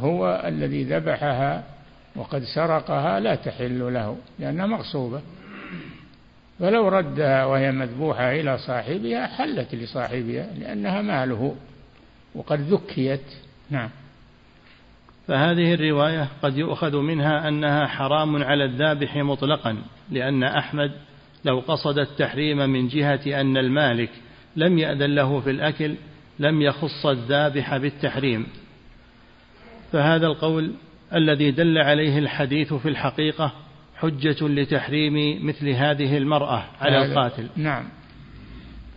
هو 0.00 0.42
الذي 0.46 0.84
ذبحها 0.84 1.64
وقد 2.16 2.42
سرقها 2.54 3.20
لا 3.20 3.34
تحل 3.34 3.94
له 3.94 4.16
لأنها 4.38 4.66
مغصوبة. 4.66 5.22
فلو 6.58 6.88
ردها 6.88 7.44
وهي 7.44 7.72
مذبوحة 7.72 8.32
إلى 8.32 8.58
صاحبها 8.58 9.26
حلت 9.26 9.74
لصاحبها 9.74 10.46
لأنها 10.58 11.02
ماله 11.02 11.56
وقد 12.34 12.60
ذكيت. 12.60 13.24
نعم. 13.70 13.90
فهذه 15.28 15.74
الرواية 15.74 16.28
قد 16.42 16.58
يؤخذ 16.58 16.96
منها 16.96 17.48
أنها 17.48 17.86
حرام 17.86 18.42
على 18.42 18.64
الذابح 18.64 19.16
مطلقا 19.16 19.78
لأن 20.10 20.42
أحمد 20.42 20.92
لو 21.46 21.62
قصد 21.68 21.98
التحريم 21.98 22.58
من 22.58 22.88
جهة 22.88 23.40
أن 23.40 23.56
المالك 23.56 24.10
لم 24.56 24.78
يأذن 24.78 25.14
له 25.14 25.40
في 25.40 25.50
الأكل 25.50 25.94
لم 26.38 26.62
يخص 26.62 27.06
الذابح 27.06 27.76
بالتحريم. 27.76 28.46
فهذا 29.92 30.26
القول 30.26 30.72
الذي 31.14 31.50
دل 31.50 31.78
عليه 31.78 32.18
الحديث 32.18 32.74
في 32.74 32.88
الحقيقة 32.88 33.52
حجة 33.96 34.48
لتحريم 34.48 35.46
مثل 35.46 35.68
هذه 35.68 36.16
المرأة 36.16 36.64
على 36.80 37.04
القاتل. 37.04 37.48
نعم. 37.56 37.84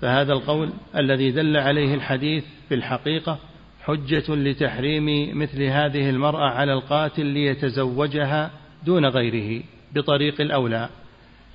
فهذا 0.01 0.33
القول 0.33 0.69
الذي 0.97 1.31
دل 1.31 1.57
عليه 1.57 1.93
الحديث 1.93 2.43
في 2.69 2.75
الحقيقة 2.75 3.37
حجة 3.83 4.35
لتحريم 4.35 5.37
مثل 5.39 5.63
هذه 5.63 6.09
المرأة 6.09 6.49
على 6.49 6.73
القاتل 6.73 7.25
ليتزوجها 7.25 8.51
دون 8.85 9.05
غيره 9.05 9.63
بطريق 9.95 10.41
الأولى. 10.41 10.89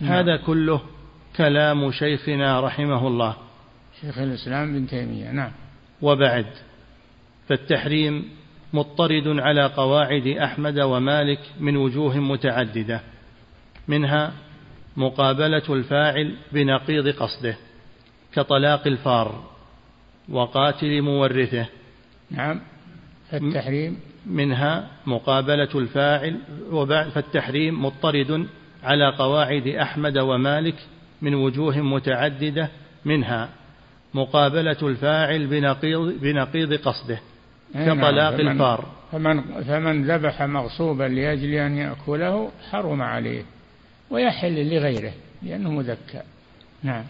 هذا 0.01 0.36
كله 0.36 0.80
كلام 1.36 1.90
شيخنا 1.90 2.61
رحمه 2.61 3.07
الله. 3.07 3.36
شيخ 4.01 4.18
الإسلام 4.18 4.72
بن 4.72 4.86
تيمية 4.86 5.30
نعم. 5.30 5.53
وبعد 6.03 6.47
فالتحريم 7.49 8.24
مضطرد 8.72 9.28
على 9.28 9.66
قواعد 9.66 10.26
أحمد 10.26 10.80
ومالك 10.80 11.40
من 11.61 11.76
وجوه 11.76 12.18
متعددة 12.18 13.01
منها 13.88 14.32
مقابلة 14.97 15.62
الفاعل 15.74 16.36
بنقيض 16.53 17.09
قصده 17.09 17.57
كطلاق 18.34 18.86
الفار 18.86 19.45
وقاتل 20.28 21.03
مورثه. 21.03 21.66
نعم. 22.30 22.61
فالتحريم 23.30 24.01
منها 24.26 24.90
مقابلة 25.07 25.68
الفاعل 25.74 26.38
فالتحريم 27.14 27.84
مضطرد 27.84 28.47
على 28.85 29.16
قواعد 29.18 29.66
أحمد 29.66 30.18
ومالك 30.18 30.74
من 31.22 31.35
وجوه 31.35 31.78
متعددة 31.78 32.68
منها 33.05 33.49
مقابلة 34.14 34.76
الفاعل 34.82 35.47
بنقيض, 35.47 36.20
بنقيض 36.20 36.74
قصده 36.74 37.20
نعم، 37.74 38.01
كطلاق 38.01 38.37
فمن 38.37 38.49
الفار. 38.49 38.87
فمن, 39.12 39.62
فمن 39.62 40.05
ذبح 40.05 40.43
مغصوبا 40.43 41.05
لأجل 41.05 41.55
أن 41.55 41.76
يأكله 41.76 42.51
حرم 42.70 43.03
عليه 43.03 43.43
ويحل 44.11 44.74
لغيره 44.74 45.12
لأنه 45.43 45.70
مذكى. 45.70 46.22
نعم. 46.82 47.05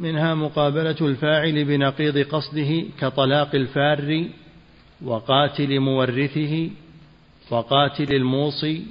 منها 0.00 0.34
مقابلة 0.34 0.96
الفاعل 1.00 1.64
بنقيض 1.64 2.18
قصده 2.18 2.84
كطلاق 3.00 3.54
الفار 3.54 4.24
وقاتل 5.04 5.80
مورثه 5.80 6.70
وقاتل 7.50 8.14
الموصي 8.14 8.86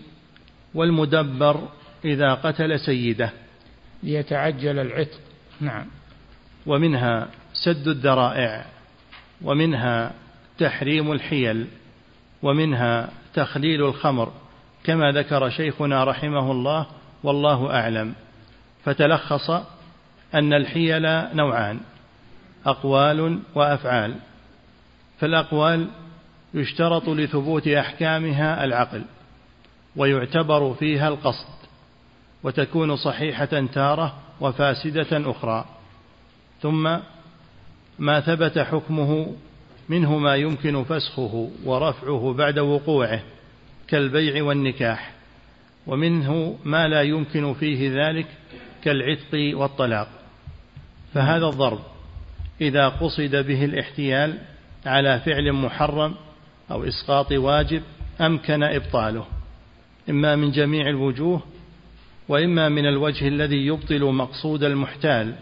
والمدبر 0.74 1.68
إذا 2.06 2.34
قتل 2.34 2.80
سيده. 2.80 3.30
ليتعجل 4.04 4.80
العتق. 4.80 5.20
نعم. 5.62 5.86
ومنها 6.66 7.28
سد 7.54 7.88
الذرائع 7.88 8.66
ومنها 9.42 10.14
تحريم 10.58 11.12
الحيل 11.12 11.68
ومنها 12.44 13.10
تخليل 13.34 13.86
الخمر. 13.86 14.32
كما 14.84 15.12
ذكر 15.12 15.50
شيخنا 15.50 16.04
رحمه 16.04 16.52
الله 16.52 16.86
والله 17.24 17.76
أعلم. 17.76 18.14
فتلخص 18.86 19.50
أن 20.34 20.54
الحيل 20.54 21.36
نوعان 21.36 21.80
أقوال 22.66 23.40
وأفعال. 23.56 24.16
فالأقوال 25.20 25.88
يشترط 26.54 27.10
لثبوت 27.10 27.68
أحكامها 27.68 28.64
العقل 28.64 29.04
ويعتبر 29.96 30.74
فيها 30.74 31.08
القصد. 31.08 31.61
وتكون 32.44 32.96
صحيحة 32.96 33.66
تارة 33.74 34.16
وفاسدة 34.42 35.32
أخرى. 35.32 35.66
ثم 36.62 36.98
ما 38.00 38.20
ثبت 38.20 38.60
حكمه 38.60 39.36
منه 39.90 40.18
ما 40.18 40.36
يمكن 40.36 40.84
فسخه 40.84 41.50
ورفعه 41.66 42.34
بعد 42.38 42.60
وقوعه 42.60 43.22
كالبيع 43.88 44.44
والنكاح 44.44 45.12
ومنه 45.88 46.58
ما 46.66 46.88
لا 46.88 47.02
يمكن 47.02 47.54
فيه 47.54 48.08
ذلك 48.08 48.28
كالعتق 48.84 49.58
والطلاق. 49.58 50.08
فهذا 51.14 51.46
الضرب 51.46 51.80
إذا 52.62 52.90
قصد 52.90 53.36
به 53.36 53.66
الاحتيال 53.66 54.38
على 54.86 55.20
فعل 55.20 55.54
محرم 55.54 56.16
أو 56.72 56.84
إسقاط 56.84 57.32
واجب 57.32 57.82
أمكن 58.22 58.64
إبطاله 58.64 59.26
إما 60.10 60.36
من 60.36 60.52
جميع 60.52 60.90
الوجوه 60.90 61.42
وإما 62.28 62.70
من 62.70 62.86
الوجه 62.86 63.28
الذي 63.28 63.66
يبطل 63.66 64.04
مقصود 64.04 64.64
المحتال 64.64 65.36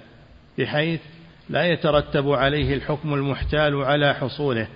بحيث 0.58 1.02
لا 1.50 1.64
يترتب 1.64 2.32
عليه 2.32 2.74
الحكم 2.74 3.14
المحتال 3.14 3.76
على 3.76 4.14
حصوله 4.14 4.68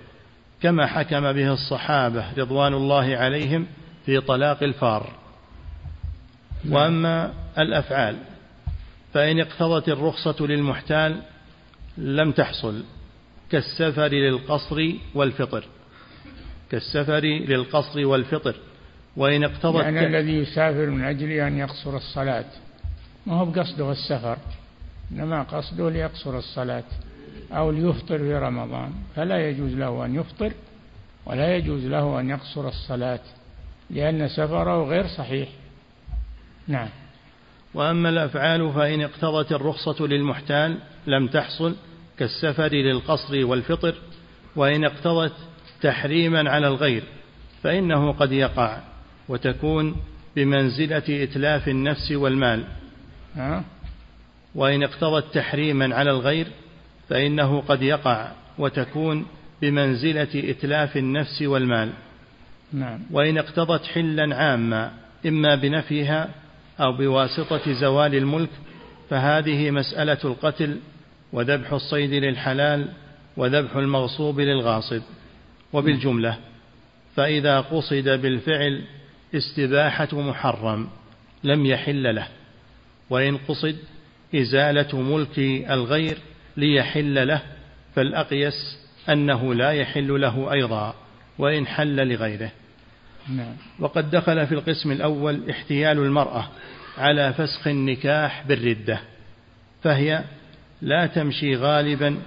كما 0.62 0.86
حكم 0.86 1.32
به 1.32 1.52
الصحابة 1.52 2.24
رضوان 2.38 2.74
الله 2.74 3.16
عليهم 3.16 3.66
في 4.06 4.20
طلاق 4.20 4.62
الفار. 4.62 5.10
وأما 6.68 7.32
الأفعال 7.58 8.16
فإن 9.14 9.40
اقتضت 9.40 9.88
الرخصة 9.88 10.46
للمحتال 10.46 11.22
لم 11.98 12.32
تحصل 12.32 12.84
كالسفر 13.50 14.08
للقصر 14.08 14.92
والفطر. 15.14 15.64
كالسفر 16.70 17.24
للقصر 17.24 18.06
والفطر. 18.06 18.54
وإن 19.16 19.44
اقتضت 19.44 19.82
يعني. 19.82 20.06
الذي 20.06 20.32
يسافر 20.32 20.86
من 20.86 21.04
أجل 21.04 21.30
أن 21.30 21.58
يقصر 21.58 21.96
الصلاة. 21.96 22.44
ما 23.26 23.34
هو 23.34 23.44
بقصده 23.44 23.92
السفر. 23.92 24.38
إنما 25.12 25.42
قصده 25.42 25.90
ليقصر 25.90 26.38
الصلاة 26.38 26.84
أو 27.52 27.70
ليفطر 27.70 28.18
في 28.18 28.34
رمضان. 28.34 28.92
فلا 29.16 29.48
يجوز 29.48 29.72
له 29.72 30.04
أن 30.04 30.14
يفطر 30.14 30.52
ولا 31.26 31.56
يجوز 31.56 31.84
له 31.84 32.20
أن 32.20 32.30
يقصر 32.30 32.68
الصلاة 32.68 33.20
لأن 33.90 34.28
سفره 34.28 34.84
غير 34.84 35.06
صحيح. 35.06 35.48
نعم. 36.68 36.88
وأما 37.74 38.08
الأفعال 38.08 38.72
فإن 38.72 39.00
اقتضت 39.00 39.52
الرخصة 39.52 40.06
للمحتال 40.06 40.78
لم 41.06 41.28
تحصل 41.28 41.76
كالسفر 42.18 42.68
للقصر 42.72 43.46
والفطر 43.46 43.94
وإن 44.56 44.84
اقتضت 44.84 45.32
تحريما 45.82 46.50
على 46.50 46.68
الغير 46.68 47.02
فإنه 47.62 48.12
قد 48.12 48.32
يقع. 48.32 48.93
وتكون 49.28 49.96
بمنزلة 50.36 51.24
إتلاف 51.24 51.68
النفس 51.68 52.12
والمال. 52.12 52.64
وإن 54.54 54.82
اقتضت 54.82 55.34
تحريما 55.34 55.94
على 55.94 56.10
الغير 56.10 56.46
فإنه 57.08 57.60
قد 57.60 57.82
يقع 57.82 58.32
وتكون 58.58 59.26
بمنزلة 59.62 60.28
إتلاف 60.34 60.96
النفس 60.96 61.42
والمال. 61.42 61.90
نعم. 62.72 63.00
وإن 63.10 63.38
اقتضت 63.38 63.86
حلا 63.86 64.36
عاما 64.36 64.92
إما 65.26 65.54
بنفيها 65.54 66.28
أو 66.80 66.92
بواسطة 66.92 67.72
زوال 67.72 68.14
الملك 68.14 68.50
فهذه 69.10 69.70
مسألة 69.70 70.18
القتل 70.24 70.78
وذبح 71.32 71.72
الصيد 71.72 72.10
للحلال 72.10 72.88
وذبح 73.36 73.76
المغصوب 73.76 74.40
للغاصب. 74.40 75.02
وبالجملة 75.72 76.38
فإذا 77.16 77.60
قصد 77.60 78.08
بالفعل 78.08 78.84
استباحة 79.34 80.08
محرم 80.12 80.88
لم 81.44 81.66
يحل 81.66 82.14
له 82.14 82.28
وإن 83.10 83.36
قصد 83.36 83.76
إزالة 84.34 85.00
ملك 85.00 85.38
الغير 85.70 86.18
ليحل 86.56 87.28
له 87.28 87.42
فالأقيس 87.94 88.78
أنه 89.08 89.54
لا 89.54 89.70
يحل 89.70 90.20
له 90.20 90.52
أيضا 90.52 90.94
وإن 91.38 91.66
حل 91.66 92.08
لغيره 92.08 92.50
نعم. 93.28 93.56
وقد 93.78 94.10
دخل 94.10 94.46
في 94.46 94.54
القسم 94.54 94.92
الأول 94.92 95.50
احتيال 95.50 95.98
المرأة 95.98 96.48
على 96.98 97.32
فسخ 97.32 97.68
النكاح 97.68 98.46
بالردة 98.46 99.00
فهي 99.82 100.24
لا 100.82 101.06
تمشي 101.06 101.56
غالبا 101.56 102.18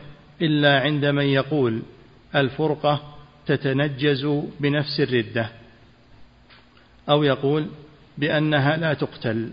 إلا 0.41 0.80
عند 0.80 1.05
من 1.05 1.26
يقول 1.26 1.82
الفرقة 2.36 3.18
تتنجز 3.45 4.26
بنفس 4.60 4.99
الردة 4.99 5.49
أو 7.10 7.24
يقول 7.24 7.68
بأنها 8.18 8.78
لا 8.78 8.93
تقتل 8.93 9.51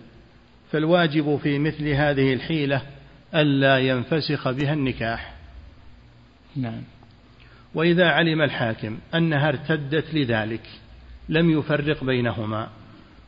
فالواجب 0.72 1.38
في 1.42 1.58
مثل 1.58 1.88
هذه 1.88 2.32
الحيلة 2.32 2.82
ألا 3.34 3.78
ينفسخ 3.78 4.50
بها 4.50 4.72
النكاح. 4.72 5.34
نعم. 6.56 6.82
وإذا 7.74 8.08
علم 8.08 8.42
الحاكم 8.42 8.98
أنها 9.14 9.48
ارتدت 9.48 10.14
لذلك 10.14 10.62
لم 11.28 11.50
يفرق 11.58 12.04
بينهما 12.04 12.68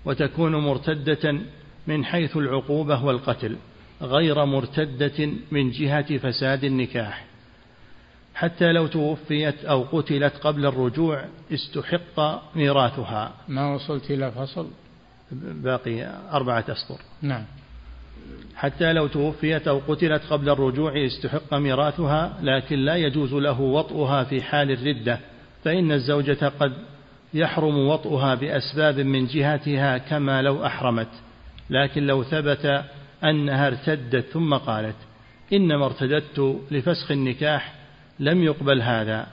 وتكون 0.05 0.57
مرتدة 0.57 1.39
من 1.87 2.05
حيث 2.05 2.37
العقوبة 2.37 3.05
والقتل 3.05 3.57
غير 4.03 4.45
مرتدة 4.45 5.31
من 5.51 5.71
جهة 5.71 6.19
فساد 6.19 6.65
النكاح. 6.65 7.25
حتى 8.37 8.73
لو 8.73 8.87
توفيت 8.87 9.65
أو 9.65 9.83
قتلت 9.83 10.37
قبل 10.37 10.67
الرجوع 10.67 11.25
استحق 11.53 12.43
ميراثها. 12.57 13.33
ما 13.49 13.75
وصلت 13.75 14.11
إلى 14.11 14.33
فصل؟ 14.33 14.69
باقي 15.33 16.07
أربعة 16.33 16.65
أسطر. 16.69 17.01
نعم. 17.23 17.45
حتى 18.57 18.93
لو 18.93 19.07
توفيت 19.07 19.69
أو 19.69 19.81
قتلت 19.89 20.23
قبل 20.31 20.49
الرجوع 20.49 21.07
استحق 21.07 21.55
ميراثها 21.55 22.39
لكن 22.43 22.79
لا 22.79 22.97
يجوز 22.97 23.35
له 23.35 23.61
وطئها 23.61 24.25
في 24.25 24.43
حال 24.43 24.71
الردة 24.71 25.21
فإن 25.65 25.93
الزوجة 25.93 26.53
قد 26.61 26.73
يحرم 27.35 27.79
وطئها 27.89 28.35
بأسباب 28.35 29.01
من 29.01 29.27
جهتها 29.27 29.99
كما 29.99 30.43
لو 30.43 30.67
أحرمت. 30.67 31.11
لكن 31.71 32.07
لو 32.07 32.23
ثبت 32.23 32.85
أنها 33.25 33.67
ارتدت 33.67 34.27
ثم 34.27 34.55
قالت 34.55 34.97
إنما 35.53 35.87
ارتدت 35.87 36.61
لفسخ 36.71 37.11
النكاح 37.11 37.86
لم 38.19 38.43
يقبل 38.43 38.83
هذا 38.83 39.27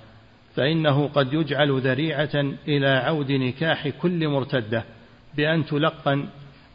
فإنه 0.55 1.07
قد 1.07 1.33
يجعل 1.33 1.81
ذريعة 1.81 2.53
إلى 2.67 2.87
عود 2.87 3.31
نكاح 3.31 3.87
كل 3.87 4.27
مرتدة 4.27 4.83
بأن 5.35 5.65
تلقن 5.65 6.27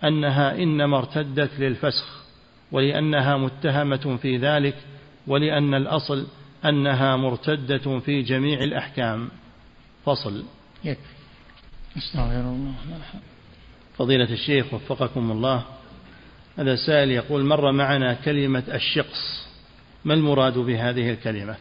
أنها 0.05 0.55
إنما 0.55 0.99
ارتدت 0.99 1.61
للفسخ 1.61 2.25
ولأنها 2.73 3.37
متهمة 3.37 4.19
في 4.23 4.37
ذلك 4.37 4.75
ولأن 5.27 5.75
الأصل 5.75 6.27
أنها 6.65 7.17
مرتدة 7.17 7.99
في 7.99 8.23
جميع 8.23 8.63
الأحكام. 8.63 9.29
فصل. 10.05 10.45
يكفي 10.85 11.19
أستغفر 11.97 12.41
الله 12.41 12.75
فضيلة 13.97 14.33
الشيخ 14.33 14.75
وفقكم 14.75 15.31
الله 15.31 15.65
هذا 16.59 16.77
سائل 16.77 17.11
يقول 17.11 17.45
مر 17.45 17.73
معنا 17.73 18.15
كلمة 18.15 18.63
الشقص 18.75 19.49
ما 20.05 20.15
المراد 20.15 20.59
بهذه 20.59 21.11
الكلمة؟ 21.11 21.57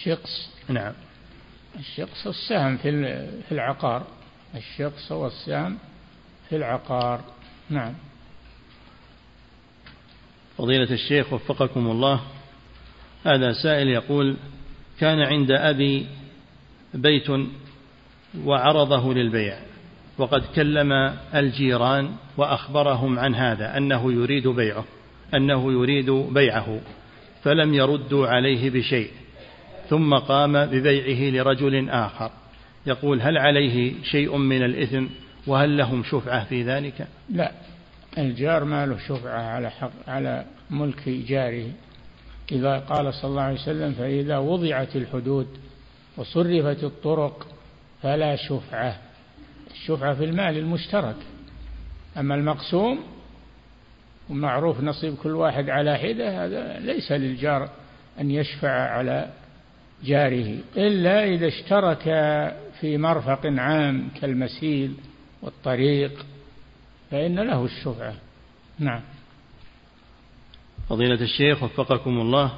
الشقص. 0.00 0.50
نعم. 0.68 0.92
الشقص 1.78 2.26
السهم 2.26 2.76
في 2.76 3.52
العقار. 3.52 4.06
الشقص 4.54 5.12
هو 5.12 5.26
السهم 5.26 5.78
في 6.48 6.56
العقار. 6.56 7.20
نعم. 7.70 7.94
فضيلة 10.58 10.92
الشيخ 10.92 11.32
وفقكم 11.32 11.86
الله 11.90 12.20
هذا 13.24 13.52
سائل 13.52 13.88
يقول 13.88 14.36
كان 15.00 15.20
عند 15.20 15.50
أبي 15.50 16.06
بيت 16.94 17.30
وعرضه 18.44 19.14
للبيع 19.14 19.58
وقد 20.18 20.42
كلم 20.54 20.92
الجيران 21.34 22.16
وأخبرهم 22.36 23.18
عن 23.18 23.34
هذا 23.34 23.76
أنه 23.76 24.12
يريد 24.12 24.48
بيعه 24.48 24.84
أنه 25.34 25.72
يريد 25.72 26.10
بيعه 26.10 26.80
فلم 27.42 27.74
يردوا 27.74 28.26
عليه 28.26 28.70
بشيء. 28.70 29.10
ثم 29.90 30.14
قام 30.14 30.66
ببيعه 30.66 31.30
لرجل 31.30 31.90
آخر. 31.90 32.30
يقول 32.86 33.22
هل 33.22 33.38
عليه 33.38 33.92
شيء 34.02 34.36
من 34.36 34.62
الإثم 34.62 35.06
وهل 35.46 35.76
لهم 35.76 36.02
شفعة 36.02 36.44
في 36.44 36.62
ذلك؟ 36.62 37.08
لا 37.30 37.52
الجار 38.18 38.64
ما 38.64 38.86
له 38.86 38.98
شفعة 38.98 39.42
على 39.42 39.70
حق 39.70 39.90
على 40.08 40.44
ملك 40.70 41.08
جاره. 41.08 41.66
إذا 42.52 42.78
قال 42.78 43.14
صلى 43.14 43.30
الله 43.30 43.42
عليه 43.42 43.60
وسلم 43.60 43.92
فإذا 43.92 44.38
وضعت 44.38 44.96
الحدود 44.96 45.46
وصرفت 46.16 46.84
الطرق 46.84 47.46
فلا 48.02 48.36
شفعة. 48.36 48.96
الشفعة 49.70 50.14
في 50.14 50.24
المال 50.24 50.58
المشترك. 50.58 51.16
أما 52.18 52.34
المقسوم 52.34 53.00
ومعروف 54.30 54.80
نصيب 54.80 55.14
كل 55.22 55.30
واحد 55.30 55.70
على 55.70 55.98
حدة 55.98 56.44
هذا 56.44 56.78
ليس 56.78 57.12
للجار 57.12 57.68
أن 58.20 58.30
يشفع 58.30 58.70
على 58.70 59.30
جاره 60.04 60.58
إلا 60.76 61.24
إذا 61.24 61.46
اشترك 61.46 62.02
في 62.80 62.98
مرفق 62.98 63.40
عام 63.46 64.08
كالمسيل 64.20 64.94
والطريق 65.42 66.26
فإن 67.10 67.40
له 67.40 67.64
الشفعة. 67.64 68.14
نعم. 68.78 69.00
فضيلة 70.88 71.22
الشيخ 71.22 71.62
وفقكم 71.62 72.20
الله 72.20 72.52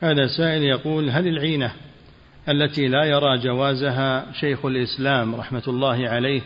هذا 0.00 0.26
سائل 0.26 0.62
يقول 0.62 1.10
هل 1.10 1.28
العينة 1.28 1.72
التي 2.48 2.88
لا 2.88 3.04
يرى 3.04 3.38
جوازها 3.38 4.32
شيخ 4.32 4.64
الإسلام 4.64 5.34
رحمة 5.34 5.62
الله 5.68 6.08
عليه 6.08 6.42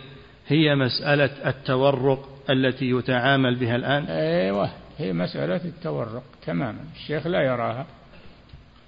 هي 0.49 0.75
مسألة 0.75 1.49
التورق 1.49 2.29
التي 2.51 2.91
يتعامل 2.91 3.55
بها 3.55 3.77
الآن؟ 3.77 4.05
أيوة 4.05 4.71
هي 4.99 5.13
مسألة 5.13 5.65
التورق 5.65 6.23
تماما 6.47 6.85
الشيخ 6.97 7.27
لا 7.27 7.43
يراها. 7.43 7.87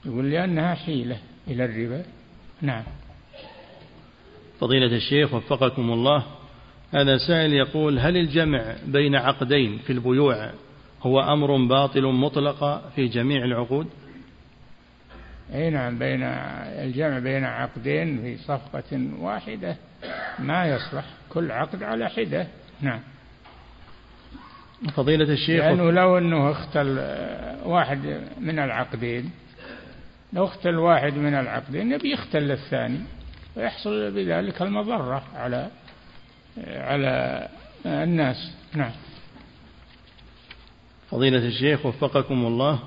يقول 0.06 0.30
لأنها 0.30 0.74
حيلة 0.74 1.18
إلى 1.48 1.64
الربا. 1.64 2.04
نعم. 2.62 2.82
فضيلة 4.60 4.96
الشيخ 4.96 5.34
وفقكم 5.34 5.92
الله 5.92 6.26
هذا 6.94 7.16
سائل 7.16 7.52
يقول 7.52 7.98
هل 7.98 8.16
الجمع 8.16 8.76
بين 8.86 9.16
عقدين 9.16 9.78
في 9.78 9.92
البيوع 9.92 10.50
هو 11.02 11.20
أمر 11.20 11.66
باطل 11.66 12.02
مطلق 12.02 12.88
في 12.94 13.08
جميع 13.08 13.44
العقود؟ 13.44 13.86
أي 15.54 15.70
نعم 15.70 15.98
بين 15.98 16.22
الجمع 16.22 17.18
بين 17.18 17.44
عقدين 17.44 18.20
في 18.20 18.36
صفقة 18.36 19.08
واحدة. 19.18 19.76
ما 20.38 20.66
يصلح 20.66 21.04
كل 21.28 21.50
عقد 21.50 21.82
على 21.82 22.08
حدة. 22.08 22.46
نعم. 22.80 23.00
فضيلة 24.94 25.32
الشيخ 25.32 25.64
لأنه 25.64 25.90
لو 25.90 26.18
أنه 26.18 26.50
اختل 26.50 26.98
واحد 27.64 28.20
من 28.40 28.58
العقدين 28.58 29.30
لو 30.36 30.44
اختل 30.44 30.74
واحد 30.74 31.14
من 31.14 31.34
العقدين 31.34 31.92
يبي 31.92 32.12
يختل 32.12 32.50
الثاني 32.50 32.98
ويحصل 33.56 34.10
بذلك 34.10 34.62
المضرة 34.62 35.22
على 35.34 35.70
على 36.66 37.48
الناس. 37.86 38.52
نعم. 38.74 38.90
فضيلة 41.10 41.46
الشيخ 41.46 41.86
وفقكم 41.86 42.46
الله 42.46 42.78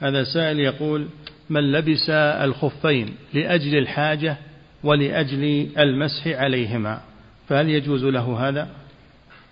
هذا 0.00 0.24
سائل 0.24 0.60
يقول 0.60 1.08
من 1.50 1.72
لبس 1.72 2.10
الخفين 2.10 3.14
لأجل 3.34 3.78
الحاجة 3.78 4.36
ولأجل 4.84 5.70
المسح 5.78 6.26
عليهما 6.26 7.00
فهل 7.48 7.70
يجوز 7.70 8.04
له 8.04 8.48
هذا؟ 8.48 8.68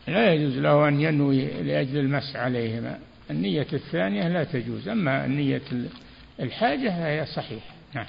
لا 0.08 0.32
يجوز 0.32 0.58
له 0.58 0.88
أن 0.88 1.00
ينوي 1.00 1.62
لأجل 1.62 1.98
المسح 1.98 2.36
عليهما. 2.36 2.98
النية 3.30 3.66
الثانية 3.72 4.28
لا 4.28 4.44
تجوز 4.44 4.88
أما 4.88 5.24
النية 5.24 5.62
الحاجة 6.40 7.06
هي 7.06 7.26
صحيح 7.26 7.62
نعم. 7.94 8.06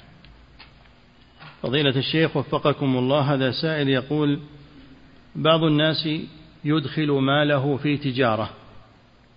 فضيلة 1.62 1.96
الشيخ 1.96 2.36
وفقكم 2.36 2.96
الله 2.96 3.34
هذا 3.34 3.50
سائل 3.50 3.88
يقول 3.88 4.40
بعض 5.36 5.62
الناس 5.62 6.08
يدخل 6.64 7.10
ماله 7.10 7.76
في 7.76 7.96
تجارة 7.96 8.50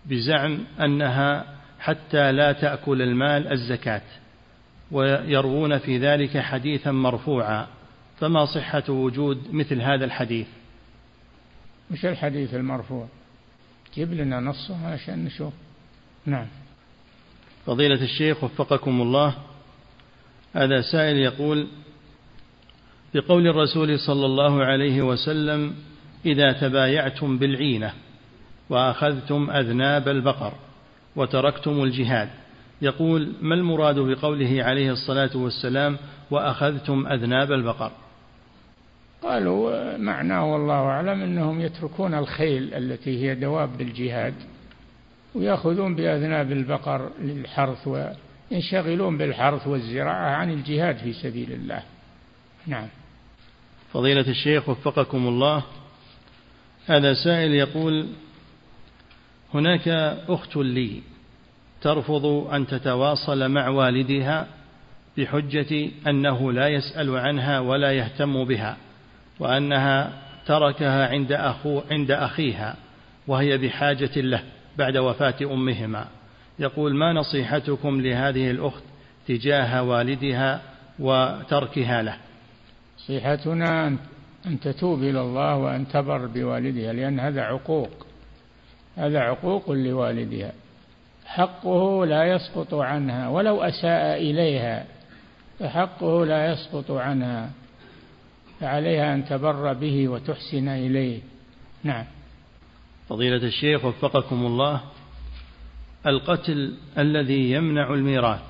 بزعم 0.06 0.60
أنها 0.80 1.58
حتى 1.80 2.32
لا 2.32 2.52
تأكل 2.52 3.02
المال 3.02 3.52
الزكاة 3.52 4.02
ويروون 4.92 5.78
في 5.78 5.98
ذلك 5.98 6.38
حديثا 6.38 6.92
مرفوعا. 6.92 7.68
فما 8.20 8.46
صحة 8.46 8.84
وجود 8.90 9.54
مثل 9.54 9.82
هذا 9.82 10.06
الحديث؟ 10.06 10.48
مش 11.92 12.06
الحديث 12.06 12.54
المرفوع. 12.54 13.08
جيب 13.96 14.14
لنا 14.14 14.40
نصه 14.40 14.88
عشان 14.88 15.26
نشوف. 15.26 15.54
نعم. 16.26 16.48
فضيلة 17.68 18.04
الشيخ 18.04 18.44
وفقكم 18.44 19.02
الله 19.02 19.34
هذا 20.54 20.82
سائل 20.82 21.18
يقول 21.18 21.68
بقول 23.14 23.48
الرسول 23.48 24.00
صلى 24.00 24.26
الله 24.26 24.64
عليه 24.64 25.02
وسلم 25.02 25.76
إذا 26.26 26.52
تبايعتم 26.52 27.38
بالعينة 27.38 27.94
وأخذتم 28.70 29.50
أذناب 29.50 30.08
البقر 30.08 30.54
وتركتم 31.16 31.84
الجهاد 31.84 32.30
يقول 32.82 33.34
ما 33.42 33.56
المراد 33.56 34.00
بقوله 34.00 34.64
عليه 34.64 34.92
الصلاة 34.92 35.38
والسلام 35.38 35.98
وأخذتم 36.32 37.08
أذناب 37.08 37.52
البقر؟ 37.52 37.92
قالوا 39.24 39.98
معناه 39.98 40.52
والله 40.54 40.74
أعلم 40.74 41.22
أنهم 41.22 41.62
يتركون 41.62 42.14
الخيل 42.14 42.74
التي 42.74 43.24
هي 43.24 43.36
دواب 43.36 43.82
الجهاد 43.82 44.34
ويأخذون 45.38 45.96
بأذناب 45.96 46.52
البقر 46.52 47.12
للحرث 47.22 47.88
وينشغلون 47.88 49.18
بالحرث 49.18 49.68
والزراعة 49.68 50.36
عن 50.36 50.52
الجهاد 50.52 50.98
في 50.98 51.14
سبيل 51.14 51.52
الله. 51.52 51.84
نعم. 52.68 52.88
فضيلة 53.94 54.30
الشيخ 54.30 54.70
وفقكم 54.70 55.28
الله 55.28 55.64
هذا 56.86 57.14
سائل 57.14 57.52
يقول 57.52 58.08
هناك 59.54 59.88
أخت 60.30 60.56
لي 60.56 61.02
ترفض 61.82 62.26
أن 62.26 62.68
تتواصل 62.68 63.52
مع 63.52 63.70
والدها 63.70 64.48
بحجة 65.18 65.90
أنه 66.08 66.52
لا 66.52 66.68
يسأل 66.68 67.18
عنها 67.18 67.60
ولا 67.60 67.92
يهتم 67.92 68.46
بها 68.46 68.78
وأنها 69.40 70.14
تركها 70.46 71.08
عند 71.08 71.32
أخو 71.32 71.82
عند 71.92 72.12
أخيها 72.12 72.76
وهي 73.28 73.58
بحاجة 73.58 74.22
له. 74.22 74.44
بعد 74.78 74.98
وفاة 74.98 75.36
أمهما. 75.42 76.08
يقول 76.60 76.96
ما 76.96 77.14
نصيحتكم 77.14 78.02
لهذه 78.02 78.52
الأخت 78.52 78.84
تجاه 79.28 79.84
والدها 79.84 80.62
وتركها 81.00 82.02
له؟ 82.02 82.18
نصيحتنا 82.98 83.98
أن 84.46 84.60
تتوب 84.60 85.00
إلى 85.00 85.22
الله 85.22 85.56
وأن 85.56 85.88
تبر 85.88 86.26
بوالدها 86.26 86.94
لأن 86.94 87.20
هذا 87.20 87.42
عقوق. 87.42 88.08
هذا 88.96 89.20
عقوق 89.20 89.72
لوالدها. 89.72 90.52
حقه 91.26 92.06
لا 92.06 92.24
يسقط 92.24 92.74
عنها 92.74 93.30
ولو 93.30 93.62
أساء 93.62 94.18
إليها 94.18 94.86
فحقه 95.60 96.26
لا 96.26 96.52
يسقط 96.52 96.92
عنها. 96.92 97.50
فعليها 98.60 99.14
أن 99.14 99.26
تبر 99.26 99.74
به 99.74 100.08
وتحسن 100.08 100.68
إليه. 100.68 101.20
نعم. 101.84 102.06
فضيلة 103.10 103.48
الشيخ 103.48 103.86
وفقكم 103.86 104.46
الله 104.46 104.82
القتل 106.08 106.78
الذي 106.98 107.52
يمنع 107.52 107.94
الميراث 107.94 108.42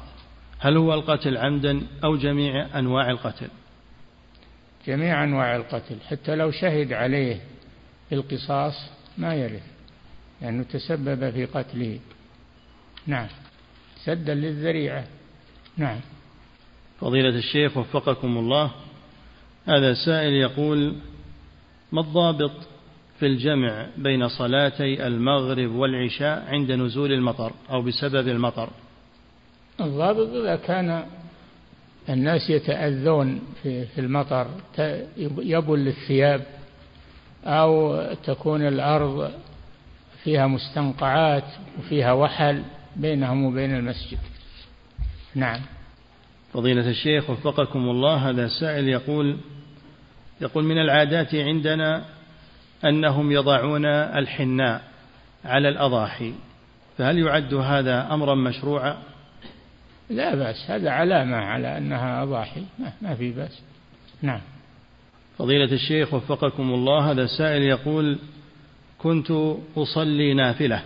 هل 0.60 0.78
هو 0.78 0.94
القتل 0.94 1.38
عمدا 1.38 1.82
أو 2.04 2.18
جميع 2.18 2.80
أنواع 2.80 3.10
القتل؟ 3.10 3.48
جميع 4.88 5.24
أنواع 5.24 5.56
القتل 5.56 5.98
حتى 6.08 6.36
لو 6.36 6.52
شهد 6.52 6.94
عليه 6.94 7.42
القصاص 8.12 8.74
ما 9.18 9.36
يرث 9.36 9.64
لأنه 10.42 10.64
تسبب 10.64 11.30
في 11.30 11.46
قتله. 11.46 12.00
نعم. 13.08 13.28
سدا 14.04 14.36
للذريعة. 14.36 15.08
نعم. 15.78 16.00
فضيلة 17.00 17.30
الشيخ 17.30 17.78
وفقكم 17.78 18.38
الله 18.38 18.72
هذا 19.66 19.94
سائل 19.94 20.34
يقول 20.34 20.96
ما 21.92 22.02
الضابط 22.02 22.52
في 23.20 23.26
الجمع 23.26 23.88
بين 23.98 24.28
صلاتي 24.28 25.08
المغرب 25.08 25.72
والعشاء 25.72 26.46
عند 26.48 26.72
نزول 26.72 27.12
المطر 27.12 27.52
أو 27.70 27.82
بسبب 27.82 28.28
المطر. 28.28 28.70
الضابط 29.82 30.30
إذا 30.30 30.56
كان 30.56 31.06
الناس 32.10 32.50
يتأذون 32.50 33.42
في 33.64 33.88
المطر 33.98 34.48
يبل 35.38 35.88
الثياب 35.88 36.46
أو 37.46 38.04
تكون 38.14 38.68
الأرض 38.68 39.32
فيها 40.24 40.48
مستنقعات 40.48 41.44
وفيها 41.80 42.14
وحل 42.14 42.64
بينهم 42.96 43.46
وبين 43.46 43.76
المسجد. 43.76 44.18
نعم. 45.36 45.62
فضيلة 46.54 46.90
الشيخ 46.90 47.30
وفقكم 47.30 47.80
الله 47.80 48.30
هذا 48.30 48.48
سائل 48.48 48.88
يقول 48.88 49.38
يقول 50.42 50.64
من 50.64 50.78
العادات 50.78 51.36
عندنا 51.36 52.17
أنهم 52.86 53.32
يضعون 53.32 53.86
الحناء 53.86 54.82
على 55.46 55.70
الأضاحي 55.70 56.34
فهل 56.98 57.20
يعد 57.20 57.54
هذا 57.54 58.14
أمرا 58.14 58.36
مشروعا؟ 58.36 58.98
لا 60.10 60.36
بأس 60.36 60.72
هذا 60.72 60.90
علامة 60.90 61.38
على 61.38 61.78
أنها 61.78 62.24
أضاحي 62.24 62.64
ما 63.02 63.16
في 63.16 63.32
بأس. 63.32 63.62
نعم. 64.22 64.42
فضيلة 65.38 65.74
الشيخ 65.74 66.14
وفقكم 66.14 66.74
الله 66.74 67.12
هذا 67.12 67.26
سائل 67.26 67.64
يقول 67.64 68.18
كنت 68.98 69.32
أصلي 69.78 70.34
نافلة 70.34 70.84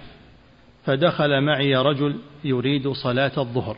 فدخل 0.85 1.41
معي 1.41 1.75
رجل 1.75 2.19
يريد 2.43 2.87
صلاة 2.87 3.31
الظهر 3.37 3.77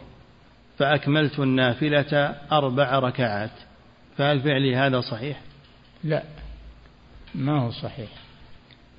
فأكملت 0.77 1.39
النافلة 1.39 2.35
أربع 2.51 2.99
ركعات 2.99 3.51
فهل 4.17 4.41
فعلي 4.41 4.75
هذا 4.75 5.01
صحيح؟ 5.01 5.41
لا. 6.03 6.23
ما 7.35 7.61
هو 7.61 7.71
صحيح. 7.71 8.09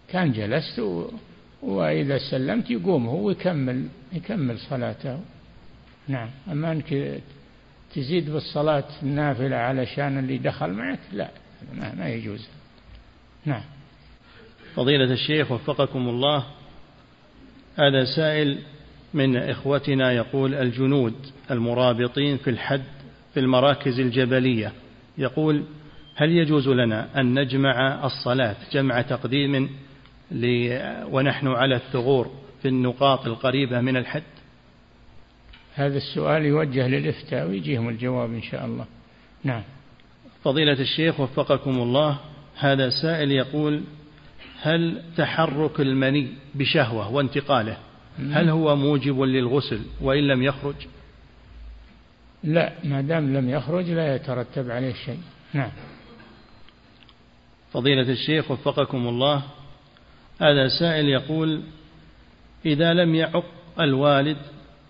كان 0.08 0.32
جلست 0.32 0.82
وإذا 1.62 2.18
سلمت 2.30 2.70
يقوم 2.70 3.06
هو 3.06 3.30
يكمل 3.30 3.88
يكمل 4.12 4.58
صلاته. 4.58 5.20
نعم. 6.08 6.30
أما 6.50 6.72
أنك 6.72 7.20
تزيد 7.94 8.30
بالصلاة 8.30 8.84
النافلة 9.02 9.56
علشان 9.56 10.18
اللي 10.18 10.38
دخل 10.38 10.70
معك 10.70 10.98
لا 11.12 11.30
ما, 11.72 11.94
ما 11.94 12.08
يجوز. 12.08 12.48
نعم. 13.44 13.62
فضيلة 14.74 15.12
الشيخ 15.12 15.50
وفقكم 15.50 16.08
الله 16.08 16.44
هذا 17.76 18.04
سائل 18.16 18.58
من 19.14 19.36
إخوتنا 19.36 20.12
يقول 20.12 20.54
الجنود 20.54 21.14
المرابطين 21.50 22.36
في 22.36 22.50
الحد 22.50 22.84
في 23.34 23.40
المراكز 23.40 24.00
الجبلية. 24.00 24.72
يقول 25.18 25.64
هل 26.14 26.30
يجوز 26.30 26.68
لنا 26.68 27.20
أن 27.20 27.40
نجمع 27.40 28.06
الصلاة 28.06 28.56
جمع 28.72 29.02
تقديم 29.02 29.70
ونحن 31.10 31.48
على 31.48 31.76
الثغور 31.76 32.30
في 32.62 32.68
النقاط 32.68 33.26
القريبة 33.26 33.80
من 33.80 33.96
الحد؟ 33.96 34.22
هذا 35.74 35.96
السؤال 35.96 36.44
يوجه 36.44 36.88
للإفتاء 36.88 37.48
ويجيهم 37.48 37.88
الجواب 37.88 38.30
إن 38.30 38.42
شاء 38.42 38.64
الله. 38.64 38.86
نعم. 39.44 39.62
فضيلة 40.44 40.80
الشيخ 40.80 41.20
وفقكم 41.20 41.70
الله 41.70 42.18
هذا 42.58 42.90
سائل 42.90 43.32
يقول 43.32 43.82
هل 44.62 45.02
تحرك 45.16 45.80
المني 45.80 46.28
بشهوة 46.54 47.12
وانتقاله؟ 47.12 47.76
هل 48.18 48.48
هو 48.48 48.76
موجب 48.76 49.20
للغسل 49.20 49.80
وإن 50.00 50.26
لم 50.26 50.42
يخرج؟ 50.42 50.74
لا 52.44 52.72
ما 52.84 53.00
دام 53.00 53.36
لم 53.36 53.50
يخرج 53.50 53.90
لا 53.90 54.14
يترتب 54.14 54.70
عليه 54.70 54.92
شيء. 54.92 55.20
نعم. 55.52 55.70
فضيلة 57.74 58.12
الشيخ 58.12 58.50
وفقكم 58.50 59.08
الله 59.08 59.42
هذا 60.40 60.68
سائل 60.68 61.08
يقول 61.08 61.62
إذا 62.66 62.92
لم 62.92 63.14
يعق 63.14 63.44
الوالد 63.80 64.36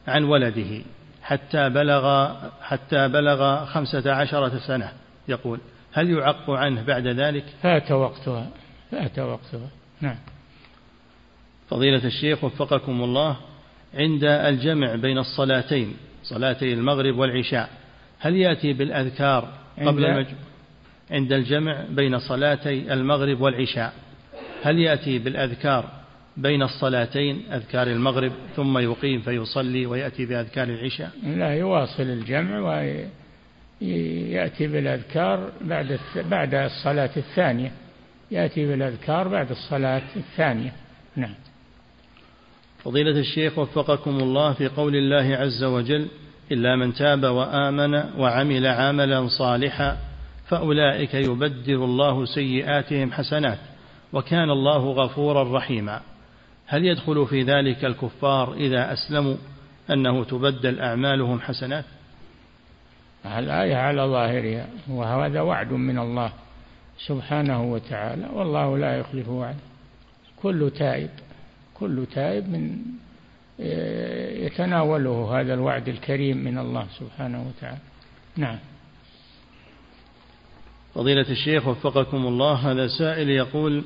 عن 0.09 0.25
ولده 0.25 0.83
حتى 1.23 1.69
بلغ 1.69 2.35
حتى 2.63 3.09
بلغ 3.09 3.65
خمسة 3.65 4.13
عشرة 4.13 4.59
سنة 4.59 4.93
يقول 5.29 5.61
هل 5.93 6.11
يعق 6.11 6.51
عنه 6.51 6.83
بعد 6.83 7.07
ذلك؟ 7.07 7.45
فات 7.63 7.93
وقتها 7.93 8.51
فات 8.91 9.19
وقتها 9.19 9.69
نعم 10.01 10.19
فضيلة 11.71 12.05
الشيخ 12.05 12.45
وفقكم 12.45 13.05
الله 13.05 13.37
عند 13.95 14.25
الجمع 14.25 14.95
بين 14.95 15.19
الصلاتين 15.19 15.97
صلاتي 16.23 16.73
المغرب 16.73 17.19
والعشاء 17.19 17.71
هل 18.19 18.37
يأتي 18.37 18.73
بالأذكار 18.73 19.49
قبل 19.87 20.05
المج... 20.05 20.27
عند 21.11 21.33
الجمع 21.33 21.85
بين 21.91 22.19
صلاتي 22.19 22.93
المغرب 22.93 23.41
والعشاء. 23.41 23.93
هل 24.63 24.79
يأتي 24.79 25.19
بالأذكار 25.19 25.91
بين 26.37 26.63
الصلاتين 26.63 27.43
أذكار 27.53 27.87
المغرب 27.87 28.33
ثم 28.57 28.79
يقيم 28.79 29.21
فيصلي 29.21 29.87
ويأتي 29.87 30.27
بأذكار 30.27 30.69
العشاء؟ 30.69 31.11
لا 31.23 31.55
يواصل 31.55 32.03
الجمع 32.03 32.59
ويأتي 33.81 34.67
بالأذكار 34.67 35.53
بعد 35.61 35.99
بعد 36.31 36.55
الصلاة 36.55 37.11
الثانية. 37.17 37.73
يأتي 38.31 38.67
بالأذكار 38.67 39.29
بعد 39.29 39.51
الصلاة 39.51 40.03
الثانية. 40.17 40.73
نعم. 41.17 41.35
فضيلة 42.85 43.19
الشيخ 43.21 43.59
وفقكم 43.59 44.17
الله 44.17 44.53
في 44.53 44.69
قول 44.69 44.97
الله 44.97 45.37
عز 45.37 45.65
وجل 45.65 46.09
إلا 46.53 46.77
من 46.77 46.95
تاب 46.95 47.25
وآمن 47.25 47.95
وعمل 47.95 48.67
عملا 48.67 49.29
صالحا 49.29 49.97
فأولئك 50.47 51.15
يبدل 51.15 51.83
الله 51.83 52.25
سيئاتهم 52.25 53.13
حسنات 53.13 53.59
وكان 54.13 54.51
الله 54.51 54.93
غفورا 54.93 55.57
رحيما. 55.57 56.01
هل 56.67 56.85
يدخل 56.85 57.27
في 57.27 57.43
ذلك 57.43 57.85
الكفار 57.85 58.55
إذا 58.55 58.93
أسلموا 58.93 59.37
أنه 59.91 60.25
تبدل 60.25 60.81
أعمالهم 60.81 61.41
حسنات؟ 61.41 61.85
الآية 63.27 63.77
على 63.77 64.03
ظاهرها 64.03 64.67
وهذا 64.89 65.41
وعد 65.41 65.73
من 65.73 65.99
الله 65.99 66.33
سبحانه 67.07 67.73
وتعالى 67.73 68.27
والله 68.33 68.79
لا 68.79 68.99
يخلف 68.99 69.29
وعده. 69.29 69.59
كل 70.43 70.71
تائب 70.79 71.11
كل 71.75 72.07
تائب 72.15 72.49
من 72.49 72.77
يتناوله 74.45 75.41
هذا 75.41 75.55
الوعد 75.55 75.89
الكريم 75.89 76.37
من 76.37 76.59
الله 76.59 76.87
سبحانه 76.99 77.47
وتعالى. 77.49 77.79
نعم. 78.37 78.59
فضيلة 80.95 81.31
الشيخ 81.31 81.67
وفقكم 81.67 82.27
الله 82.27 82.55
هذا 82.55 82.87
سائل 82.87 83.31
يقول 83.31 83.85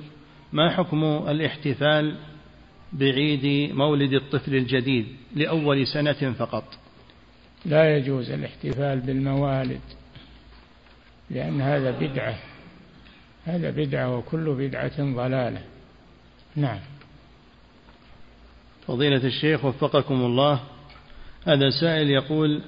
ما 0.52 0.70
حكم 0.70 1.04
الاحتفال 1.04 2.16
بعيد 2.92 3.72
مولد 3.74 4.12
الطفل 4.12 4.54
الجديد 4.54 5.06
لأول 5.34 5.86
سنة 5.86 6.32
فقط؟ 6.38 6.64
لا 7.64 7.96
يجوز 7.96 8.30
الاحتفال 8.30 9.00
بالموالد 9.00 9.80
لأن 11.30 11.61
هذا 11.61 11.90
بدعة 11.90 12.38
هذا 13.44 13.70
بدعة 13.70 14.16
وكل 14.16 14.54
بدعة 14.54 15.14
ضلالة. 15.14 15.62
نعم. 16.56 16.78
فضيلة 18.86 19.24
الشيخ 19.24 19.64
وفقكم 19.64 20.14
الله 20.14 20.61
هذا 21.46 21.70
سائل 21.80 22.11
يقول 22.11 22.62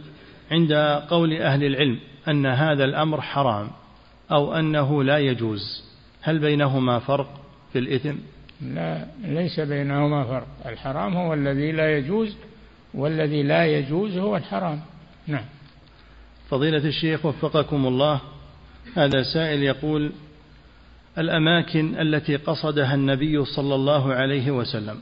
عند 0.50 0.72
قول 1.08 1.32
أهل 1.32 1.64
العلم 1.64 1.98
أن 2.28 2.46
هذا 2.46 2.84
الأمر 2.84 3.20
حرام 3.20 3.70
أو 4.32 4.54
أنه 4.54 5.04
لا 5.04 5.18
يجوز. 5.18 5.84
هل 6.22 6.38
بينهما 6.38 6.98
فرق 6.98 7.40
في 7.72 7.78
الإثم؟ 7.78 8.14
لا 8.60 9.06
ليس 9.24 9.60
بينهما 9.60 10.24
فرق. 10.24 10.46
الحرام 10.66 11.16
هو 11.16 11.34
الذي 11.34 11.72
لا 11.72 11.98
يجوز 11.98 12.36
والذي 12.94 13.42
لا 13.42 13.66
يجوز 13.66 14.16
هو 14.16 14.36
الحرام. 14.36 14.80
نعم. 15.26 15.44
فضيلة 16.50 16.88
الشيخ 16.88 17.26
وفقكم 17.26 17.86
الله 17.86 18.20
هذا 18.96 19.22
سائل 19.22 19.62
يقول 19.62 20.12
الأماكن 21.18 22.00
التي 22.00 22.36
قصدها 22.36 22.94
النبي 22.94 23.44
صلى 23.44 23.74
الله 23.74 24.12
عليه 24.12 24.50
وسلم 24.50 24.96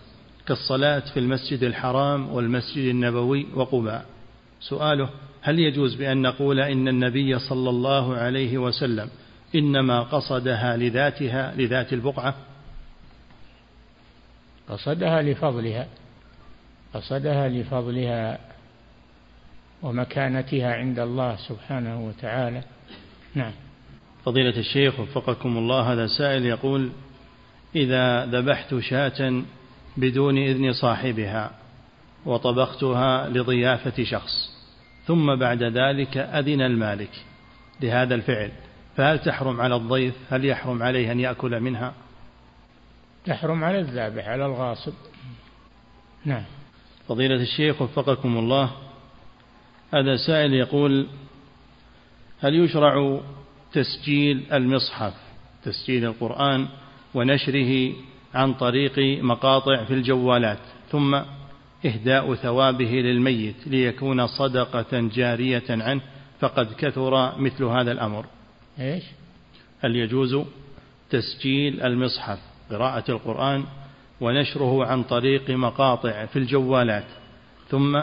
كالصلاة 0.46 1.00
في 1.00 1.20
المسجد 1.20 1.62
الحرام 1.62 2.28
والمسجد 2.28 2.84
النبوي 2.84 3.46
وقباء. 3.54 4.06
سؤاله 4.60 5.08
هل 5.42 5.58
يجوز 5.58 5.94
بأن 5.94 6.22
نقول 6.22 6.60
إن 6.60 6.88
النبي 6.88 7.38
صلى 7.38 7.70
الله 7.70 8.16
عليه 8.16 8.58
وسلم 8.58 9.08
إنما 9.54 10.02
قصدها 10.02 10.76
لذاتها 10.76 11.54
لذات 11.56 11.92
البقعة؟ 11.92 12.34
قصدها 14.68 15.22
لفضلها 15.22 15.86
قصدها 16.94 17.48
لفضلها 17.48 18.38
ومكانتها 19.82 20.74
عند 20.74 20.98
الله 20.98 21.36
سبحانه 21.36 22.06
وتعالى. 22.06 22.62
نعم. 23.34 23.52
فضيلة 24.24 24.58
الشيخ 24.58 25.00
وفقكم 25.00 25.58
الله 25.58 25.92
هذا 25.92 26.06
سائل 26.06 26.46
يقول 26.46 26.90
إذا 27.76 28.26
ذبحت 28.26 28.78
شاة 28.78 29.42
بدون 29.96 30.38
إذن 30.38 30.72
صاحبها 30.72 31.50
وطبختها 32.26 33.28
لضيافة 33.28 34.04
شخص 34.04 34.57
ثم 35.08 35.36
بعد 35.36 35.62
ذلك 35.62 36.16
أذن 36.16 36.60
المالك 36.60 37.10
لهذا 37.80 38.14
الفعل. 38.14 38.50
فهل 38.96 39.18
تحرم 39.18 39.60
على 39.60 39.76
الضيف؟ 39.76 40.14
هل 40.30 40.44
يحرم 40.44 40.82
عليه 40.82 41.12
أن 41.12 41.20
يأكل 41.20 41.60
منها؟ 41.60 41.94
تحرم 43.24 43.64
على 43.64 43.78
الذابح 43.78 44.28
على 44.28 44.46
الغاصب. 44.46 44.92
نعم. 46.24 46.44
فضيلة 47.08 47.34
الشيخ 47.34 47.82
وفقكم 47.82 48.38
الله 48.38 48.70
هذا 49.94 50.16
سائل 50.16 50.54
يقول 50.54 51.06
هل 52.40 52.54
يشرع 52.54 53.20
تسجيل 53.72 54.44
المصحف 54.52 55.14
تسجيل 55.64 56.04
القرآن 56.04 56.68
ونشره 57.14 57.92
عن 58.34 58.54
طريق 58.54 58.98
مقاطع 59.22 59.84
في 59.84 59.94
الجوالات؟ 59.94 60.58
ثم 60.90 61.20
إهداء 61.86 62.34
ثوابه 62.34 62.90
للميت 62.90 63.56
ليكون 63.66 64.26
صدقة 64.26 65.00
جارية 65.00 65.64
عنه 65.70 66.00
فقد 66.40 66.72
كثر 66.78 67.38
مثل 67.38 67.64
هذا 67.64 67.92
الأمر. 67.92 68.26
إيش؟ 68.80 69.04
هل 69.80 69.96
يجوز 69.96 70.38
تسجيل 71.10 71.82
المصحف 71.82 72.38
قراءة 72.70 73.10
القرآن 73.10 73.64
ونشره 74.20 74.86
عن 74.86 75.02
طريق 75.02 75.50
مقاطع 75.50 76.26
في 76.26 76.38
الجوالات 76.38 77.04
ثم 77.68 78.02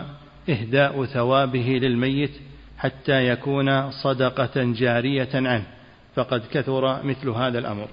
إهداء 0.50 1.06
ثوابه 1.06 1.80
للميت 1.82 2.32
حتى 2.78 3.30
يكون 3.30 3.92
صدقة 3.92 4.64
جارية 4.64 5.30
عنه 5.34 5.66
فقد 6.16 6.44
كثر 6.52 7.04
مثل 7.04 7.30
هذا 7.30 7.60
الأمر؟ 7.60 7.88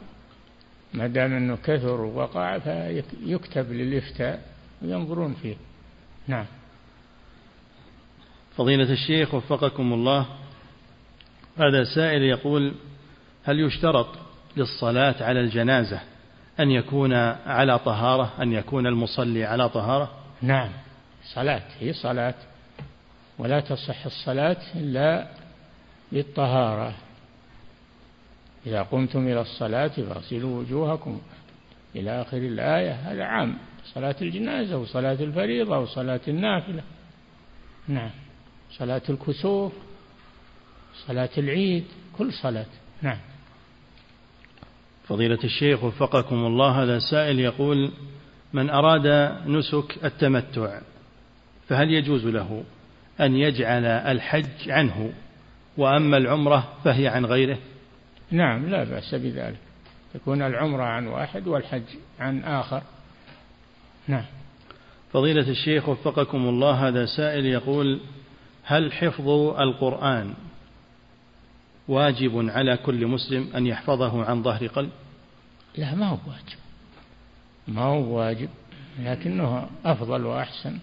ما 0.94 1.06
دام 1.06 1.32
أنه 1.32 1.56
كثر 1.64 2.00
وقع 2.00 2.58
فيكتب 2.58 3.72
للإفتاء 3.72 4.42
وينظرون 4.82 5.34
فيه. 5.34 5.56
نعم. 6.26 6.46
فضيلة 8.56 8.92
الشيخ 8.92 9.34
وفقكم 9.34 9.92
الله 9.92 10.26
هذا 11.58 11.84
سائل 11.94 12.22
يقول 12.22 12.74
هل 13.44 13.60
يشترط 13.60 14.06
للصلاة 14.56 15.14
على 15.20 15.40
الجنازة 15.40 16.00
أن 16.60 16.70
يكون 16.70 17.12
على 17.46 17.78
طهارة 17.78 18.32
أن 18.42 18.52
يكون 18.52 18.86
المصلي 18.86 19.44
على 19.44 19.68
طهارة؟ 19.68 20.10
نعم. 20.42 20.70
صلاة 21.34 21.62
هي 21.80 21.92
صلاة. 21.92 22.34
ولا 23.38 23.60
تصح 23.60 24.06
الصلاة 24.06 24.56
إلا 24.74 25.28
بالطهارة. 26.12 26.94
إذا 28.66 28.82
قمتم 28.82 29.28
إلى 29.28 29.40
الصلاة 29.40 29.88
فاغسلوا 29.88 30.60
وجوهكم. 30.60 31.20
إلى 31.96 32.22
آخر 32.22 32.36
الآية 32.36 32.92
هذا 32.92 33.24
عام 33.24 33.58
صلاة 33.84 34.16
الجنازة 34.22 34.78
وصلاة 34.78 35.12
الفريضة 35.12 35.78
وصلاة 35.78 36.20
النافلة. 36.28 36.82
نعم. 37.88 38.10
صلاة 38.70 39.02
الكسوف 39.08 39.72
صلاة 41.06 41.30
العيد 41.38 41.84
كل 42.18 42.32
صلاة. 42.32 42.66
نعم. 43.02 43.18
فضيلة 45.04 45.38
الشيخ 45.44 45.84
وفقكم 45.84 46.36
الله 46.46 46.82
هذا 46.82 46.98
سائل 46.98 47.40
يقول 47.40 47.92
من 48.52 48.70
أراد 48.70 49.06
نسك 49.46 50.04
التمتع 50.04 50.80
فهل 51.68 51.90
يجوز 51.90 52.26
له 52.26 52.64
أن 53.20 53.36
يجعل 53.36 53.84
الحج 53.84 54.70
عنه؟ 54.70 55.12
وأما 55.76 56.16
العمرة 56.16 56.72
فهي 56.84 57.08
عن 57.08 57.26
غيره. 57.26 57.58
نعم 58.30 58.68
لا 58.70 58.84
بأس 58.84 59.14
بذلك. 59.14 59.71
تكون 60.14 60.42
العمرة 60.42 60.82
عن 60.82 61.06
واحد 61.06 61.46
والحج 61.46 61.82
عن 62.20 62.44
آخر. 62.44 62.82
نعم. 64.08 64.24
فضيلة 65.12 65.50
الشيخ 65.50 65.88
وفقكم 65.88 66.48
الله 66.48 66.88
هذا 66.88 67.06
سائل 67.06 67.46
يقول 67.46 68.00
هل 68.64 68.92
حفظ 68.92 69.28
القرآن 69.60 70.34
واجب 71.88 72.50
على 72.50 72.76
كل 72.76 73.06
مسلم 73.06 73.48
أن 73.56 73.66
يحفظه 73.66 74.24
عن 74.24 74.42
ظهر 74.42 74.66
قلب؟ 74.66 74.90
لا 75.76 75.94
ما 75.94 76.06
هو 76.08 76.18
واجب. 76.26 76.58
ما 77.68 77.82
هو 77.82 78.18
واجب 78.18 78.48
لكنه 79.00 79.68
أفضل 79.84 80.26
وأحسن. 80.26 80.78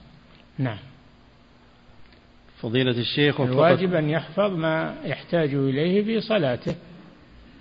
نعم. 0.57 0.77
فضيلة 2.61 2.91
الشيخ 2.91 3.41
الواجب 3.41 3.93
أن 3.93 4.09
يحفظ 4.09 4.51
ما 4.51 4.95
يحتاج 5.03 5.53
إليه 5.53 6.03
في 6.03 6.21
صلاته. 6.21 6.75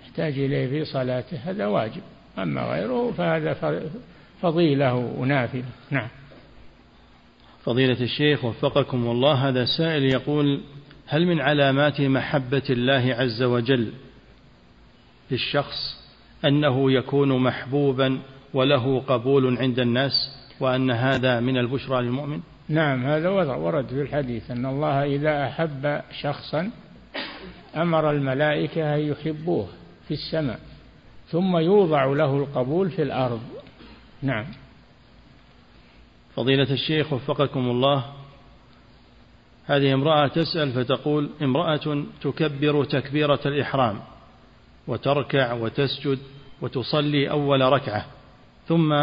يحتاج 0.09 0.39
إليه 0.39 0.67
في 0.67 0.85
صلاته 0.85 1.37
هذا 1.37 1.65
واجب. 1.65 2.01
أما 2.37 2.61
غيره 2.61 3.11
فهذا 3.11 3.53
فضيلة 4.41 4.95
ونافلة. 4.95 5.63
نعم. 5.91 6.07
فضيلة 7.63 8.01
الشيخ 8.01 8.45
وفقكم 8.45 9.07
الله 9.07 9.33
هذا 9.33 9.65
سائل 9.65 10.03
يقول 10.03 10.61
هل 11.07 11.25
من 11.25 11.41
علامات 11.41 12.01
محبة 12.01 12.63
الله 12.69 13.15
عز 13.19 13.43
وجل 13.43 13.91
للشخص 15.31 15.99
أنه 16.45 16.91
يكون 16.91 17.43
محبوبا 17.43 18.19
وله 18.53 18.99
قبول 18.99 19.57
عند 19.57 19.79
الناس 19.79 20.11
وأن 20.59 20.91
هذا 20.91 21.39
من 21.39 21.57
البشرى 21.57 22.01
للمؤمن؟ 22.01 22.39
نعم 22.69 23.05
هذا 23.05 23.29
ورد 23.29 23.87
في 23.87 24.01
الحديث 24.01 24.51
أن 24.51 24.65
الله 24.65 25.03
إذا 25.03 25.43
أحب 25.43 26.01
شخصا 26.21 26.71
أمر 27.75 28.11
الملائكة 28.11 28.95
أن 28.95 28.99
يحبوه. 28.99 29.67
في 30.09 30.15
السماء 30.15 30.59
ثم 31.27 31.57
يوضع 31.57 32.05
له 32.05 32.37
القبول 32.37 32.89
في 32.89 33.01
الأرض. 33.01 33.41
نعم. 34.21 34.45
فضيلة 36.35 36.71
الشيخ 36.71 37.13
وفقكم 37.13 37.59
الله 37.59 38.05
هذه 39.65 39.93
امرأة 39.93 40.27
تسأل 40.27 40.71
فتقول 40.71 41.29
امرأة 41.41 42.03
تكبر 42.21 42.83
تكبيرة 42.83 43.39
الإحرام 43.45 43.99
وتركع 44.87 45.53
وتسجد 45.53 46.19
وتصلي 46.61 47.29
أول 47.29 47.61
ركعة 47.61 48.05
ثم 48.67 48.93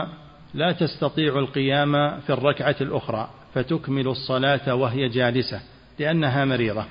لا 0.55 0.73
تستطيع 0.73 1.39
القيام 1.39 2.21
في 2.21 2.33
الركعة 2.33 2.77
الأخرى 2.81 3.31
فتكمل 3.55 4.09
الصلاة 4.09 4.75
وهي 4.75 5.09
جالسة 5.09 5.61
لأنها 5.99 6.45
مريضة. 6.45 6.85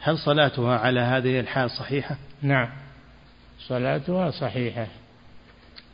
هل 0.00 0.18
صلاتها 0.18 0.78
على 0.78 1.00
هذه 1.00 1.40
الحال 1.40 1.70
صحيحة؟ 1.70 2.16
نعم. 2.42 2.81
صلاتها 3.68 4.30
صحيحة. 4.30 4.86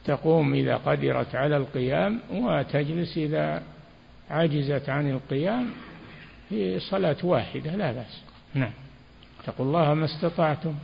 تقوم 0.04 0.54
إذا 0.54 0.76
قدرت 0.76 1.34
على 1.34 1.56
القيام 1.56 2.20
وتجلس 2.30 3.18
إذا 3.18 3.62
عجزت 4.30 4.88
عن 4.88 5.10
القيام 5.10 5.70
في 6.48 6.80
صلاة 6.80 7.16
واحدة 7.22 7.76
لا 7.76 7.92
بأس. 7.92 8.22
نعم. 8.54 8.72
اتقوا 9.42 9.66
الله 9.66 9.94
ما 9.94 10.04
استطعتم. 10.04 10.74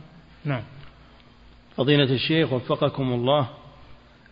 نعم. 0.45 0.63
فضيلة 1.77 2.13
الشيخ 2.13 2.53
وفقكم 2.53 3.13
الله 3.13 3.49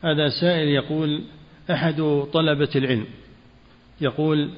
هذا 0.04 0.30
سائل 0.30 0.68
يقول 0.68 1.24
أحد 1.72 2.26
طلبة 2.34 2.70
العلم. 2.76 3.06
يقول 4.02 4.50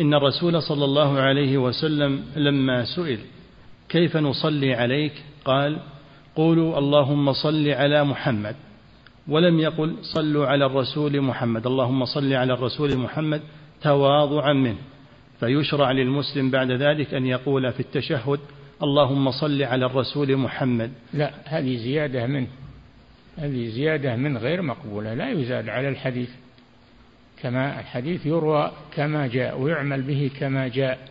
إن 0.00 0.14
الرسول 0.14 0.62
صلى 0.62 0.84
الله 0.84 1.20
عليه 1.20 1.58
وسلم 1.58 2.24
لما 2.36 2.84
سئل 2.84 3.18
كيف 3.88 4.16
نصلي 4.16 4.74
عليك؟ 4.74 5.12
قال 5.44 5.78
قولوا 6.36 6.78
اللهم 6.78 7.32
صل 7.32 7.68
على 7.68 8.04
محمد 8.04 8.56
ولم 9.28 9.60
يقل 9.60 9.96
صلوا 10.02 10.46
على 10.46 10.66
الرسول 10.66 11.20
محمد 11.20 11.66
اللهم 11.66 12.04
صل 12.04 12.32
على 12.32 12.52
الرسول 12.52 12.96
محمد 12.96 13.42
تواضعا 13.82 14.52
منه. 14.52 14.78
فيشرع 15.40 15.90
للمسلم 15.90 16.50
بعد 16.50 16.70
ذلك 16.70 17.14
أن 17.14 17.26
يقول 17.26 17.72
في 17.72 17.80
التشهد 17.80 18.40
اللهم 18.82 19.30
صل 19.30 19.62
على 19.62 19.86
الرسول 19.86 20.36
محمد. 20.36 20.92
لا 21.14 21.30
هذه 21.44 21.76
زيادة 21.76 22.26
منه 22.26 22.46
هذه 23.36 23.68
زيادة 23.68 24.16
من 24.16 24.36
غير 24.38 24.62
مقبولة 24.62 25.14
لا 25.14 25.30
يزاد 25.30 25.68
على 25.68 25.88
الحديث. 25.88 26.30
كما 27.42 27.80
الحديث 27.80 28.26
يروى 28.26 28.72
كما 28.94 29.26
جاء 29.26 29.60
ويعمل 29.60 30.02
به 30.02 30.30
كما 30.40 30.68
جاء. 30.68 31.08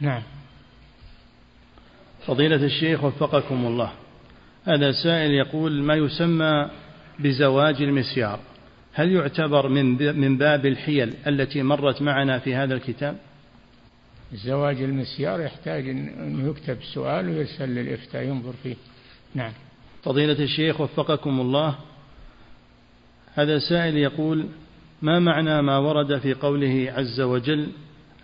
نعم. 0.00 0.22
فضيلة 2.26 2.64
الشيخ 2.64 3.04
وفقكم 3.04 3.66
الله. 3.66 3.92
هذا 4.64 4.92
سائل 4.92 5.30
يقول 5.30 5.82
ما 5.82 5.94
يسمى 5.94 6.70
بزواج 7.18 7.82
المسيار؟ 7.82 8.40
هل 8.92 9.12
يعتبر 9.12 9.68
من 9.68 10.16
من 10.20 10.38
باب 10.38 10.66
الحيل 10.66 11.14
التي 11.26 11.62
مرت 11.62 12.02
معنا 12.02 12.38
في 12.38 12.54
هذا 12.54 12.74
الكتاب؟ 12.74 13.16
زواج 14.32 14.82
المسيار 14.82 15.40
يحتاج 15.40 15.88
أن 15.88 16.48
يكتب 16.50 16.78
سؤال 16.94 17.28
ويرسل 17.28 17.68
للإفتاء 17.68 18.22
ينظر 18.22 18.52
فيه. 18.62 18.74
نعم. 19.34 19.52
فضيلة 20.02 20.44
الشيخ 20.44 20.80
وفقكم 20.80 21.40
الله. 21.40 21.78
هذا 23.34 23.58
سائل 23.58 23.96
يقول 23.96 24.46
ما 25.02 25.18
معنى 25.18 25.62
ما 25.62 25.78
ورد 25.78 26.18
في 26.18 26.34
قوله 26.34 26.92
عز 26.96 27.20
وجل 27.20 27.68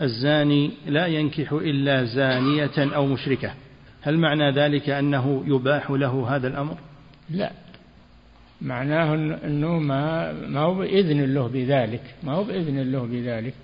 الزاني 0.03 0.71
لا 0.87 1.07
ينكح 1.07 1.53
إلا 1.53 2.05
زانية 2.05 2.95
أو 2.95 3.07
مشركة؟ 3.07 3.55
هل 4.03 4.19
معنى 4.19 4.51
ذلك 4.51 4.91
أنه 4.91 5.45
يباح 5.47 5.91
له 5.91 6.37
هذا 6.37 6.49
الأمر؟ 6.49 6.79
لا. 7.31 7.53
معناه 8.63 9.15
أنه 9.45 9.79
ما, 9.79 10.33
ما 10.33 10.61
هو 10.61 10.75
بإذن 10.75 11.35
له 11.35 11.49
بذلك. 11.49 12.03
ما 12.23 12.33
هو 12.33 12.45
بإذن 12.45 12.93
له 12.93 13.07
بذلك. 13.07 13.55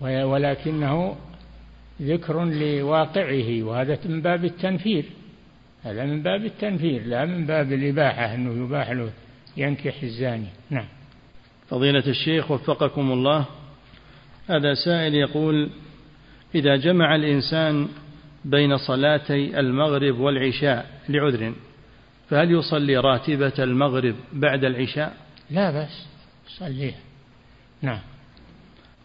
ولكنه 0.00 1.16
ذكر 2.02 2.44
لواقعه 2.44 3.62
وهذا 3.62 3.98
من 4.04 4.22
باب 4.22 4.44
التنفير. 4.44 5.04
هذا 5.82 6.04
من 6.04 6.22
باب 6.22 6.44
التنفير 6.44 7.06
لا 7.06 7.24
من 7.24 7.46
باب 7.46 7.72
الإباحة 7.72 8.34
أنه 8.34 8.64
يباح 8.64 8.90
له 8.90 9.10
ينكح 9.56 10.02
الزاني. 10.02 10.48
نعم. 10.70 10.86
فضيلة 11.68 12.06
الشيخ 12.06 12.50
وفقكم 12.50 13.12
الله. 13.12 13.46
هذا 14.48 14.74
سائل 14.74 15.14
يقول 15.14 15.70
إذا 16.54 16.76
جمع 16.76 17.14
الإنسان 17.14 17.88
بين 18.44 18.76
صلاتي 18.76 19.60
المغرب 19.60 20.18
والعشاء 20.18 21.00
لعذر 21.08 21.52
فهل 22.30 22.50
يصلي 22.50 22.96
راتبة 22.96 23.52
المغرب 23.58 24.14
بعد 24.32 24.64
العشاء؟ 24.64 25.16
لا 25.50 25.82
بس 25.82 26.06
صليها. 26.58 26.98
نعم. 27.82 28.00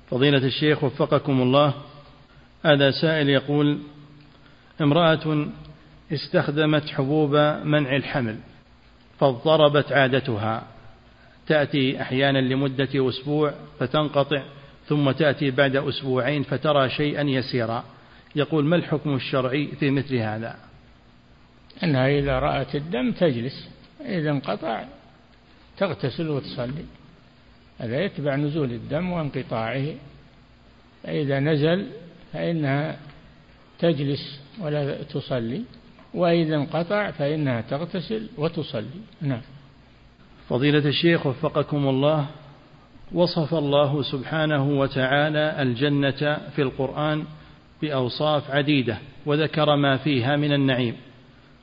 فضيلة 0.10 0.46
الشيخ 0.46 0.84
وفقكم 0.84 1.42
الله 1.42 1.74
هذا 2.66 2.92
سائل 2.92 3.30
يقول 3.30 3.80
امرأة 4.82 5.48
استخدمت 6.12 6.90
حبوب 6.90 7.36
منع 7.64 7.96
الحمل 7.96 8.38
فاضطربت 9.20 9.92
عادتها. 9.92 10.64
تأتي 11.48 12.02
أحيانا 12.02 12.38
لمدة 12.38 13.10
أسبوع 13.10 13.54
فتنقطع 13.80 14.44
ثم 14.88 15.12
تأتي 15.12 15.52
بعد 15.52 15.76
أسبوعين 15.76 16.44
فترى 16.44 16.90
شيئا 16.90 17.22
يسيرا. 17.22 17.84
يقول 18.36 18.65
ما 18.65 18.75
الحكم 18.75 19.15
الشرعي 19.15 19.67
في 19.67 19.91
مثل 19.91 20.15
هذا؟ 20.15 20.55
أنها 21.84 22.07
إذا 22.07 22.39
رأت 22.39 22.75
الدم 22.75 23.11
تجلس 23.11 23.69
إذا 24.01 24.30
انقطع 24.32 24.84
تغتسل 25.78 26.30
وتصلي. 26.30 26.86
هذا 27.80 28.03
يتبع 28.03 28.36
نزول 28.36 28.71
الدم 28.71 29.11
وانقطاعه. 29.11 29.86
فإذا 31.03 31.39
نزل 31.39 31.88
فإنها 32.34 32.97
تجلس 33.80 34.39
ولا 34.59 35.03
تصلي 35.03 35.61
وإذا 36.13 36.55
انقطع 36.55 37.11
فإنها 37.11 37.61
تغتسل 37.61 38.28
وتصلي. 38.38 39.01
نعم. 39.21 39.41
فضيلة 40.49 40.89
الشيخ 40.89 41.25
وفقكم 41.25 41.88
الله 41.88 42.28
وصف 43.11 43.53
الله 43.53 44.01
سبحانه 44.01 44.69
وتعالى 44.69 45.61
الجنة 45.61 46.38
في 46.55 46.61
القرآن 46.61 47.25
بأوصاف 47.82 48.51
عديدة 48.51 48.97
وذكر 49.25 49.75
ما 49.75 49.97
فيها 49.97 50.36
من 50.36 50.53
النعيم. 50.53 50.95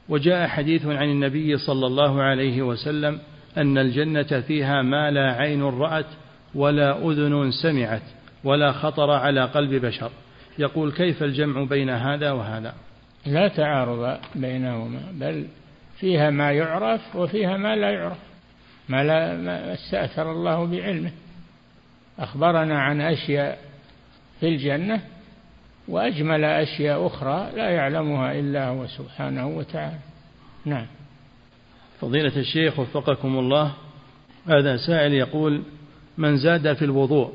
وجاء 0.08 0.48
حديث 0.48 0.86
عن 0.86 1.10
النبي 1.10 1.56
صلى 1.56 1.86
الله 1.86 2.22
عليه 2.22 2.62
وسلم 2.62 3.20
أن 3.56 3.78
الجنة 3.78 4.40
فيها 4.40 4.82
ما 4.82 5.10
لا 5.10 5.32
عين 5.32 5.62
رأت 5.62 6.06
ولا 6.54 7.10
أذن 7.10 7.50
سمعت 7.62 8.02
ولا 8.44 8.72
خطر 8.72 9.10
على 9.10 9.44
قلب 9.44 9.86
بشر. 9.86 10.10
يقول 10.58 10.92
كيف 10.92 11.22
الجمع 11.22 11.64
بين 11.64 11.90
هذا 11.90 12.30
وهذا؟ 12.30 12.74
لا 13.26 13.48
تعارض 13.48 14.18
بينهما 14.34 15.00
بل 15.12 15.46
فيها 15.98 16.30
ما 16.30 16.52
يعرف 16.52 17.16
وفيها 17.16 17.56
ما 17.56 17.76
لا 17.76 17.90
يعرف. 17.90 18.18
ما 18.88 19.04
لا 19.04 19.36
ما 19.36 19.72
استأثر 19.74 20.32
الله 20.32 20.66
بعلمه. 20.66 21.10
أخبرنا 22.18 22.80
عن 22.80 23.00
أشياء 23.00 23.58
في 24.40 24.48
الجنة 24.48 25.00
وأجمل 25.88 26.44
أشياء 26.44 27.06
أخرى 27.06 27.50
لا 27.56 27.70
يعلمها 27.70 28.32
إلا 28.32 28.68
هو 28.68 28.86
سبحانه 28.86 29.46
وتعالى. 29.46 29.98
نعم. 30.64 30.86
فضيلة 32.00 32.36
الشيخ 32.36 32.78
وفقكم 32.78 33.38
الله 33.38 33.72
هذا 34.46 34.76
سائل 34.76 35.12
يقول 35.12 35.62
من 36.18 36.36
زاد 36.36 36.72
في 36.72 36.84
الوضوء 36.84 37.32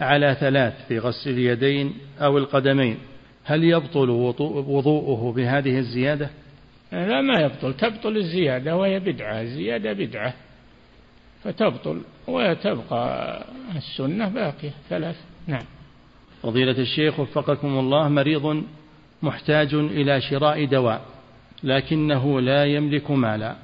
على 0.00 0.36
ثلاث 0.40 0.86
في 0.88 0.98
غسل 0.98 1.30
اليدين 1.30 1.94
أو 2.20 2.38
القدمين 2.38 2.98
هل 3.44 3.64
يبطل 3.64 4.10
وضوءه 4.10 5.32
بهذه 5.32 5.78
الزيادة؟ 5.78 6.30
لا 6.92 7.20
ما 7.20 7.40
يبطل 7.40 7.74
تبطل 7.74 8.16
الزيادة 8.16 8.76
وهي 8.76 9.00
بدعة 9.00 9.40
الزيادة 9.40 9.92
بدعة 9.92 10.34
فتبطل 11.44 12.02
وتبقى 12.28 13.44
السنة 13.76 14.28
باقية 14.28 14.72
ثلاث. 14.88 15.16
نعم. 15.46 15.64
فضيلة 16.42 16.78
الشيخ 16.78 17.20
وفقكم 17.20 17.78
الله 17.78 18.08
مريض 18.08 18.64
محتاج 19.22 19.74
إلى 19.74 20.20
شراء 20.20 20.64
دواء 20.64 21.02
لكنه 21.62 22.40
لا 22.40 22.64
يملك 22.64 23.10
مالا 23.10 23.56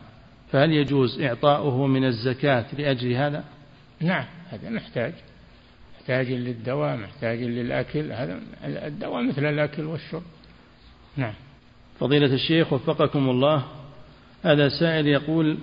فهل 0.53 0.73
يجوز 0.73 1.21
إعطاؤه 1.21 1.87
من 1.87 2.05
الزكاة 2.05 2.65
لأجل 2.79 3.13
هذا؟ 3.13 3.45
نعم 4.01 4.25
هذا 4.51 4.71
محتاج 4.71 5.13
محتاج 5.99 6.33
للدواء 6.33 6.97
محتاج 6.97 7.43
للأكل 7.43 8.13
هذا 8.13 8.41
الدواء 8.65 9.23
مثل 9.23 9.45
الأكل 9.45 9.85
والشرب. 9.85 10.23
نعم. 11.17 11.35
فضيلة 12.01 12.35
الشيخ 12.35 12.73
وفقكم 12.73 13.31
الله 13.31 13.65
هذا 14.43 14.69
سائل 14.69 15.07
يقول 15.07 15.59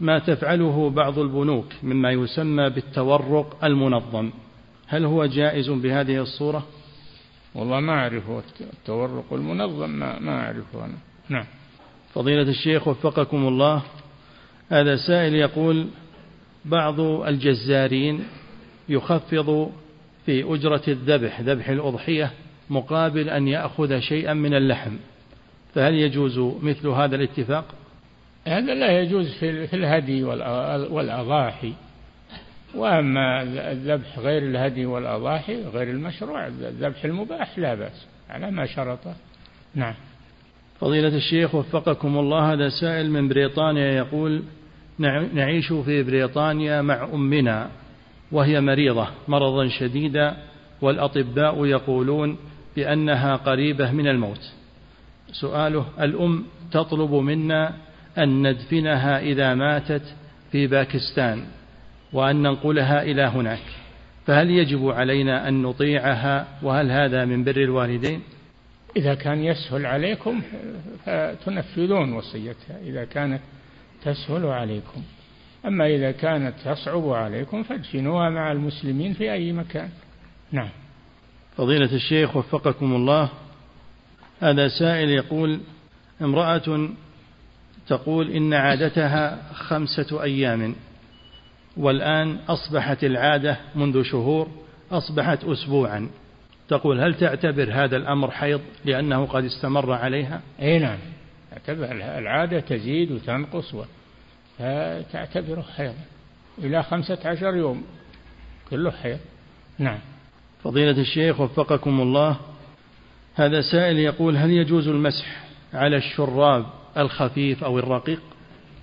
ما 0.00 0.18
تفعله 0.18 0.90
بعض 0.90 1.18
البنوك 1.18 1.66
مما 1.82 2.12
يسمى 2.12 2.70
بالتورق 2.70 3.64
المنظم؟ 3.64 4.30
هل 4.86 5.04
هو 5.04 5.26
جائز 5.26 5.70
بهذه 5.70 6.22
الصورة؟ 6.22 6.66
والله 7.54 7.80
ما 7.80 7.92
أعرفه. 7.92 8.42
التورق 8.60 9.32
المنظم 9.32 9.90
ما, 9.90 10.18
ما 10.18 10.40
أعرفه 10.40 10.84
أنا. 10.84 10.94
نعم. 11.28 11.44
فضيلة 12.14 12.42
الشيخ 12.42 12.88
وفقكم 12.88 13.48
الله 13.48 13.82
هذا 14.70 14.96
سائل 14.96 15.34
يقول 15.34 15.86
بعض 16.64 17.00
الجزارين 17.00 18.24
يخفض 18.88 19.72
في 20.26 20.54
أجرة 20.54 20.82
الذبح 20.88 21.40
ذبح 21.40 21.68
الأضحية 21.68 22.32
مقابل 22.70 23.28
أن 23.28 23.48
يأخذ 23.48 23.98
شيئا 23.98 24.34
من 24.34 24.54
اللحم. 24.54 24.96
فهل 25.74 25.94
يجوز 25.94 26.38
مثل 26.62 26.88
هذا 26.88 27.16
الاتفاق؟ 27.16 27.64
هذا 28.46 28.74
لا 28.74 29.00
يجوز 29.00 29.32
في 29.32 29.76
الهدي 29.76 30.24
والأضاحي. 30.24 31.72
وأما 32.76 33.42
الذبح 33.42 34.18
غير 34.18 34.42
الهدي 34.42 34.86
والأضاحي 34.86 35.62
غير 35.62 35.90
المشروع 35.90 36.46
الذبح 36.46 37.04
المباح 37.04 37.58
لا 37.58 37.74
بأس 37.74 38.06
على 38.30 38.50
ما 38.50 38.66
شرطه 38.66 39.14
نعم. 39.74 39.94
فضيلة 40.80 41.16
الشيخ 41.16 41.54
وفقكم 41.54 42.18
الله 42.18 42.52
هذا 42.52 42.68
سائل 42.68 43.10
من 43.10 43.28
بريطانيا 43.28 43.92
يقول 43.92 44.42
نعيش 45.34 45.72
في 45.72 46.02
بريطانيا 46.02 46.82
مع 46.82 47.04
أمنا 47.04 47.70
وهي 48.32 48.60
مريضة 48.60 49.08
مرضا 49.28 49.68
شديدا 49.68 50.36
والأطباء 50.80 51.64
يقولون 51.64 52.38
بأنها 52.76 53.36
قريبة 53.36 53.90
من 53.90 54.08
الموت. 54.08 54.52
سؤاله 55.32 55.86
الأم 56.00 56.44
تطلب 56.72 57.14
منا 57.14 57.74
أن 58.18 58.50
ندفنها 58.50 59.20
إذا 59.20 59.54
ماتت 59.54 60.02
في 60.52 60.66
باكستان؟ 60.66 61.44
وأن 62.12 62.42
ننقلها 62.42 63.02
إلى 63.02 63.22
هناك. 63.22 63.62
فهل 64.26 64.50
يجب 64.50 64.88
علينا 64.88 65.48
أن 65.48 65.62
نطيعها؟ 65.62 66.46
وهل 66.62 66.90
هذا 66.90 67.24
من 67.24 67.44
بر 67.44 67.56
الوالدين؟ 67.56 68.22
إذا 68.96 69.14
كان 69.14 69.44
يسهل 69.44 69.86
عليكم 69.86 70.42
فتنفذون 71.04 72.12
وصيتها. 72.12 72.78
إذا 72.82 73.04
كانت 73.04 73.40
تسهل 74.04 74.46
عليكم. 74.46 75.02
أما 75.66 75.86
إذا 75.86 76.10
كانت 76.10 76.54
تصعب 76.64 77.08
عليكم 77.08 77.62
فادفنوها 77.62 78.30
مع 78.30 78.52
المسلمين 78.52 79.12
في 79.12 79.32
أي 79.32 79.52
مكان. 79.52 79.88
نعم. 80.52 80.68
فضيلة 81.56 81.94
الشيخ 81.94 82.36
وفقكم 82.36 82.94
الله 82.94 83.28
هذا 84.40 84.68
سائل 84.68 85.10
يقول 85.10 85.60
امرأة 86.22 86.88
تقول 87.88 88.30
إن 88.30 88.54
عادتها 88.54 89.52
خمسة 89.52 90.22
أيام. 90.22 90.74
والآن 91.76 92.38
أصبحت 92.48 93.04
العادة 93.04 93.56
منذ 93.74 94.02
شهور 94.02 94.48
أصبحت 94.90 95.44
أسبوعا. 95.44 96.08
تقول 96.68 97.00
هل 97.00 97.14
تعتبر 97.14 97.68
هذا 97.72 97.96
الأمر 97.96 98.30
حيض 98.30 98.60
لأنه 98.84 99.26
قد 99.26 99.44
استمر 99.44 99.92
عليها؟ 99.92 100.40
أي 100.60 100.78
نعم 100.78 100.98
تعتبر 101.50 101.92
العادة 101.92 102.60
تزيد 102.60 103.12
وتنقص 103.12 103.74
فتعتبره 104.58 105.64
حيض 105.76 105.94
إلى 106.58 106.82
خمسة 106.82 107.18
عشر 107.24 107.56
يوم 107.56 107.84
كله 108.70 108.90
حيض. 108.90 109.18
نعم. 109.78 109.98
فضيلة 110.64 111.00
الشيخ 111.00 111.40
وفقكم 111.40 112.00
الله 112.00 112.36
هذا 113.34 113.60
سائل 113.60 113.98
يقول 113.98 114.36
هل 114.36 114.50
يجوز 114.50 114.88
المسح 114.88 115.44
على 115.74 115.96
الشراب 115.96 116.66
الخفيف 116.96 117.64
أو 117.64 117.78
الرقيق؟ 117.78 118.20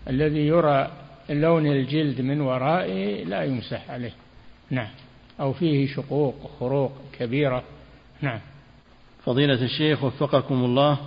الذي 0.10 0.48
يرى 0.48 0.92
لون 1.30 1.68
الجلد 1.68 2.22
من 2.22 2.42
ورائه 2.42 3.24
لا 3.24 3.44
يمسح 3.44 3.92
عليه. 3.92 4.14
نعم. 4.70 4.90
أو 5.40 5.54
فيه 5.54 5.88
شقوق 5.88 6.52
خروق 6.60 6.92
كبيرة. 7.20 7.64
نعم. 8.22 8.40
فضيلة 9.26 9.64
الشيخ 9.64 10.04
وفقكم 10.04 10.66
الله. 10.66 10.98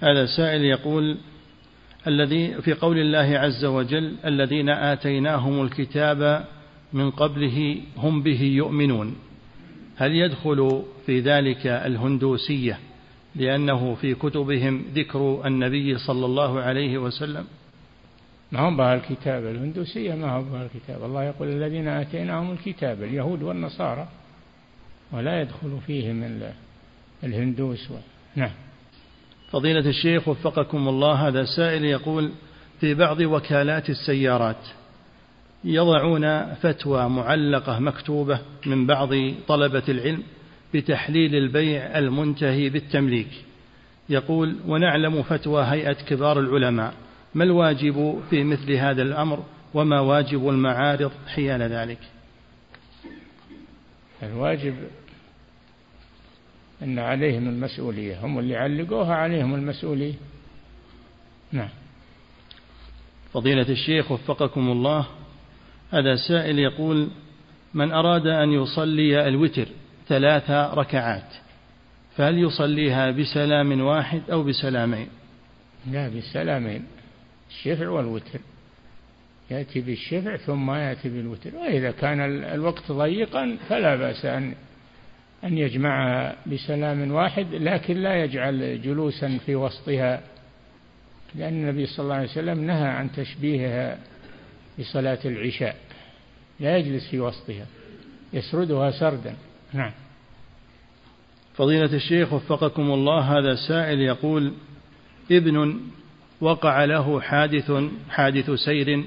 هذا 0.00 0.26
سائل 0.26 0.64
يقول 0.64 1.16
الذي 2.06 2.54
في 2.62 2.72
قول 2.72 2.98
الله 2.98 3.38
عز 3.38 3.64
وجل 3.64 4.14
الذين 4.24 4.68
آتيناهم 4.68 5.62
الكتاب 5.62 6.44
من 6.92 7.10
قبله 7.10 7.80
هم 7.96 8.22
به 8.22 8.42
يؤمنون. 8.42 9.16
هل 9.96 10.12
يدخل 10.12 10.82
في 11.06 11.20
ذلك 11.20 11.66
الهندوسية؟ 11.66 12.78
لأنه 13.36 13.94
في 13.94 14.14
كتبهم 14.14 14.84
ذكر 14.94 15.46
النبي 15.46 15.98
صلى 15.98 16.26
الله 16.26 16.60
عليه 16.60 16.98
وسلم. 16.98 17.44
ما 18.52 18.60
هم 18.60 18.76
بها 18.76 18.94
الكتاب 18.94 19.46
الهندوسية 19.46 20.14
ما 20.14 20.36
هم 20.38 20.50
بها 20.50 20.62
الكتاب. 20.62 21.04
الله 21.04 21.24
يقول 21.24 21.48
الذين 21.48 21.88
آتيناهم 21.88 22.52
الكتاب 22.52 23.02
اليهود 23.02 23.42
والنصارى 23.42 24.08
ولا 25.12 25.40
يدخل 25.40 25.78
فيهم 25.86 26.40
الهندوس 27.24 27.90
و... 27.90 27.94
نعم. 28.36 28.50
فضيلة 29.50 29.88
الشيخ 29.88 30.28
وفقكم 30.28 30.88
الله 30.88 31.28
هذا 31.28 31.44
سائل 31.44 31.84
يقول 31.84 32.32
في 32.80 32.94
بعض 32.94 33.20
وكالات 33.20 33.90
السيارات 33.90 34.66
يضعون 35.64 36.54
فتوى 36.54 37.08
معلقة 37.08 37.78
مكتوبة 37.78 38.40
من 38.66 38.86
بعض 38.86 39.08
طلبة 39.48 39.82
العلم 39.88 40.22
بتحليل 40.74 41.34
البيع 41.34 41.98
المنتهي 41.98 42.68
بالتمليك. 42.68 43.44
يقول 44.08 44.56
ونعلم 44.66 45.22
فتوى 45.22 45.64
هيئة 45.64 45.92
كبار 45.92 46.40
العلماء 46.40 46.94
ما 47.34 47.44
الواجب 47.44 48.22
في 48.30 48.44
مثل 48.44 48.72
هذا 48.72 49.02
الأمر 49.02 49.44
وما 49.74 50.00
واجب 50.00 50.48
المعارض 50.48 51.12
حيال 51.26 51.62
ذلك؟ 51.62 51.98
الواجب 54.22 54.74
أن 56.82 56.98
عليهم 56.98 57.48
المسؤولية 57.48 58.26
هم 58.26 58.38
اللي 58.38 58.56
علقوها 58.56 59.14
عليهم 59.14 59.54
المسؤولية. 59.54 60.14
نعم. 61.52 61.68
فضيلة 63.32 63.68
الشيخ 63.68 64.10
وفقكم 64.10 64.70
الله 64.70 65.06
هذا 65.90 66.16
سائل 66.16 66.58
يقول 66.58 67.08
من 67.74 67.92
أراد 67.92 68.26
أن 68.26 68.52
يصلي 68.52 69.28
الوتر 69.28 69.66
ثلاث 70.08 70.50
ركعات 70.50 71.34
فهل 72.16 72.38
يصليها 72.38 73.10
بسلام 73.10 73.80
واحد 73.80 74.22
أو 74.30 74.42
بسلامين؟ 74.42 75.08
لا 75.90 76.08
بسلامين. 76.08 76.84
الشفع 77.48 77.88
والوتر. 77.88 78.40
يأتي 79.50 79.80
بالشفع 79.80 80.36
ثم 80.36 80.70
يأتي 80.70 81.08
بالوتر. 81.08 81.54
وإذا 81.56 81.90
كان 81.90 82.20
الوقت 82.44 82.92
ضيقا 82.92 83.56
فلا 83.68 83.96
بأس 83.96 84.24
أن 84.24 84.54
أن 85.44 85.58
يجمعها 85.58 86.36
بسلام 86.46 87.12
واحد 87.12 87.54
لكن 87.54 87.96
لا 87.96 88.24
يجعل 88.24 88.82
جلوسا 88.82 89.38
في 89.46 89.54
وسطها. 89.54 90.20
لأن 91.34 91.52
النبي 91.52 91.86
صلى 91.86 92.04
الله 92.04 92.14
عليه 92.14 92.28
وسلم 92.28 92.64
نهى 92.64 92.88
عن 92.88 93.12
تشبيهها 93.12 93.98
بصلاة 94.78 95.18
العشاء. 95.24 95.76
لا 96.60 96.76
يجلس 96.76 97.08
في 97.10 97.20
وسطها. 97.20 97.66
يسردها 98.32 98.90
سردا. 98.90 99.34
نعم. 99.72 99.92
فضيلة 101.54 101.94
الشيخ 101.94 102.32
وفقكم 102.32 102.82
الله 102.82 103.38
هذا 103.38 103.54
سائل 103.68 104.00
يقول 104.00 104.52
ابن 105.30 105.80
وقع 106.40 106.84
له 106.84 107.20
حادث 107.20 107.72
حادث 108.10 108.50
سير 108.50 109.04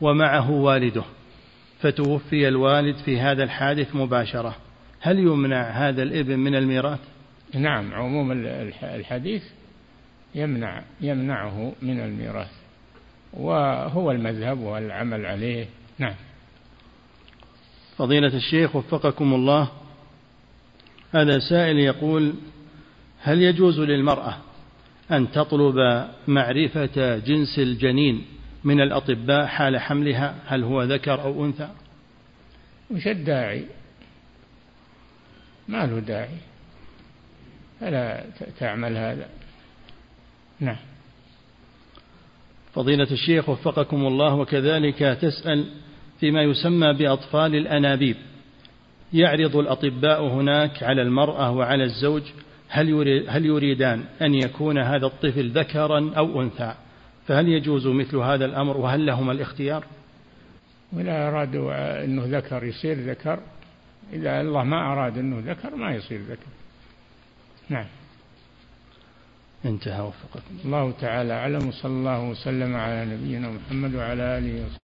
ومعه 0.00 0.50
والده. 0.50 1.04
فتوفي 1.80 2.48
الوالد 2.48 2.96
في 2.96 3.20
هذا 3.20 3.44
الحادث 3.44 3.94
مباشرة. 3.96 4.56
هل 5.00 5.18
يمنع 5.18 5.62
هذا 5.62 6.02
الابن 6.02 6.38
من 6.38 6.54
الميراث؟ 6.54 7.00
نعم 7.54 7.94
عموم 7.94 8.32
الحديث 8.82 9.42
يمنع 10.34 10.82
يمنعه 11.00 11.72
من 11.82 12.00
الميراث 12.00 12.50
وهو 13.32 14.10
المذهب 14.10 14.60
والعمل 14.60 15.26
عليه. 15.26 15.66
نعم. 15.98 16.14
فضيلة 17.96 18.36
الشيخ 18.36 18.76
وفقكم 18.76 19.34
الله 19.34 19.68
هذا 21.14 21.38
سائل 21.38 21.78
يقول 21.78 22.34
هل 23.22 23.42
يجوز 23.42 23.80
للمرأة 23.80 24.36
أن 25.10 25.30
تطلب 25.30 26.08
معرفة 26.28 27.16
جنس 27.16 27.58
الجنين 27.58 28.24
من 28.64 28.80
الأطباء 28.80 29.46
حال 29.46 29.80
حملها 29.80 30.34
هل 30.46 30.62
هو 30.64 30.82
ذكر 30.82 31.22
أو 31.22 31.44
أنثى؟ 31.44 31.68
وش 32.90 33.06
الداعي. 33.06 33.64
ما 35.68 35.86
له 35.86 35.98
داعي. 35.98 36.38
فلا 37.80 38.24
تعمل 38.58 38.96
هذا. 38.96 39.28
نعم. 40.60 40.76
فضيلة 42.74 43.10
الشيخ 43.10 43.48
وفقكم 43.48 44.06
الله 44.06 44.34
وكذلك 44.34 44.98
تسأل 44.98 45.64
فيما 46.20 46.42
يسمى 46.42 46.92
بأطفال 46.92 47.54
الأنابيب. 47.54 48.16
يعرض 49.12 49.56
الأطباء 49.56 50.26
هناك 50.26 50.82
على 50.82 51.02
المرأة 51.02 51.50
وعلى 51.50 51.84
الزوج 51.84 52.22
هل, 52.68 52.88
يريد 52.88 53.26
هل 53.28 53.46
يريدان 53.46 54.04
أن 54.22 54.34
يكون 54.34 54.78
هذا 54.78 55.06
الطفل 55.06 55.50
ذكرا 55.50 56.12
أو 56.16 56.42
أنثى؟ 56.42 56.74
فهل 57.26 57.48
يجوز 57.48 57.86
مثل 57.86 58.16
هذا 58.16 58.44
الأمر؟ 58.44 58.76
وهل 58.76 59.06
لهما 59.06 59.32
الاختيار؟ 59.32 59.84
ولا 60.92 61.28
أرادوا 61.28 62.04
أنه 62.04 62.38
ذكر 62.38 62.64
يصير 62.64 63.10
ذكر. 63.10 63.38
إذا 64.12 64.40
الله 64.40 64.64
ما 64.64 64.92
أراد 64.92 65.18
أنه 65.18 65.42
ذكر 65.52 65.76
ما 65.76 65.94
يصير 65.94 66.20
ذكر. 66.20 66.46
نعم. 67.68 67.86
انتهى 69.64 70.00
وفقكم. 70.00 70.58
الله 70.64 70.92
تعالى 71.00 71.32
أعلم 71.32 71.68
وصلى 71.68 71.92
الله 71.92 72.30
وسلم 72.30 72.76
على 72.76 73.04
نبينا 73.04 73.48
محمد 73.50 73.94
وعلى 73.94 74.38
آله 74.38 74.64
وصحبه. 74.64 74.78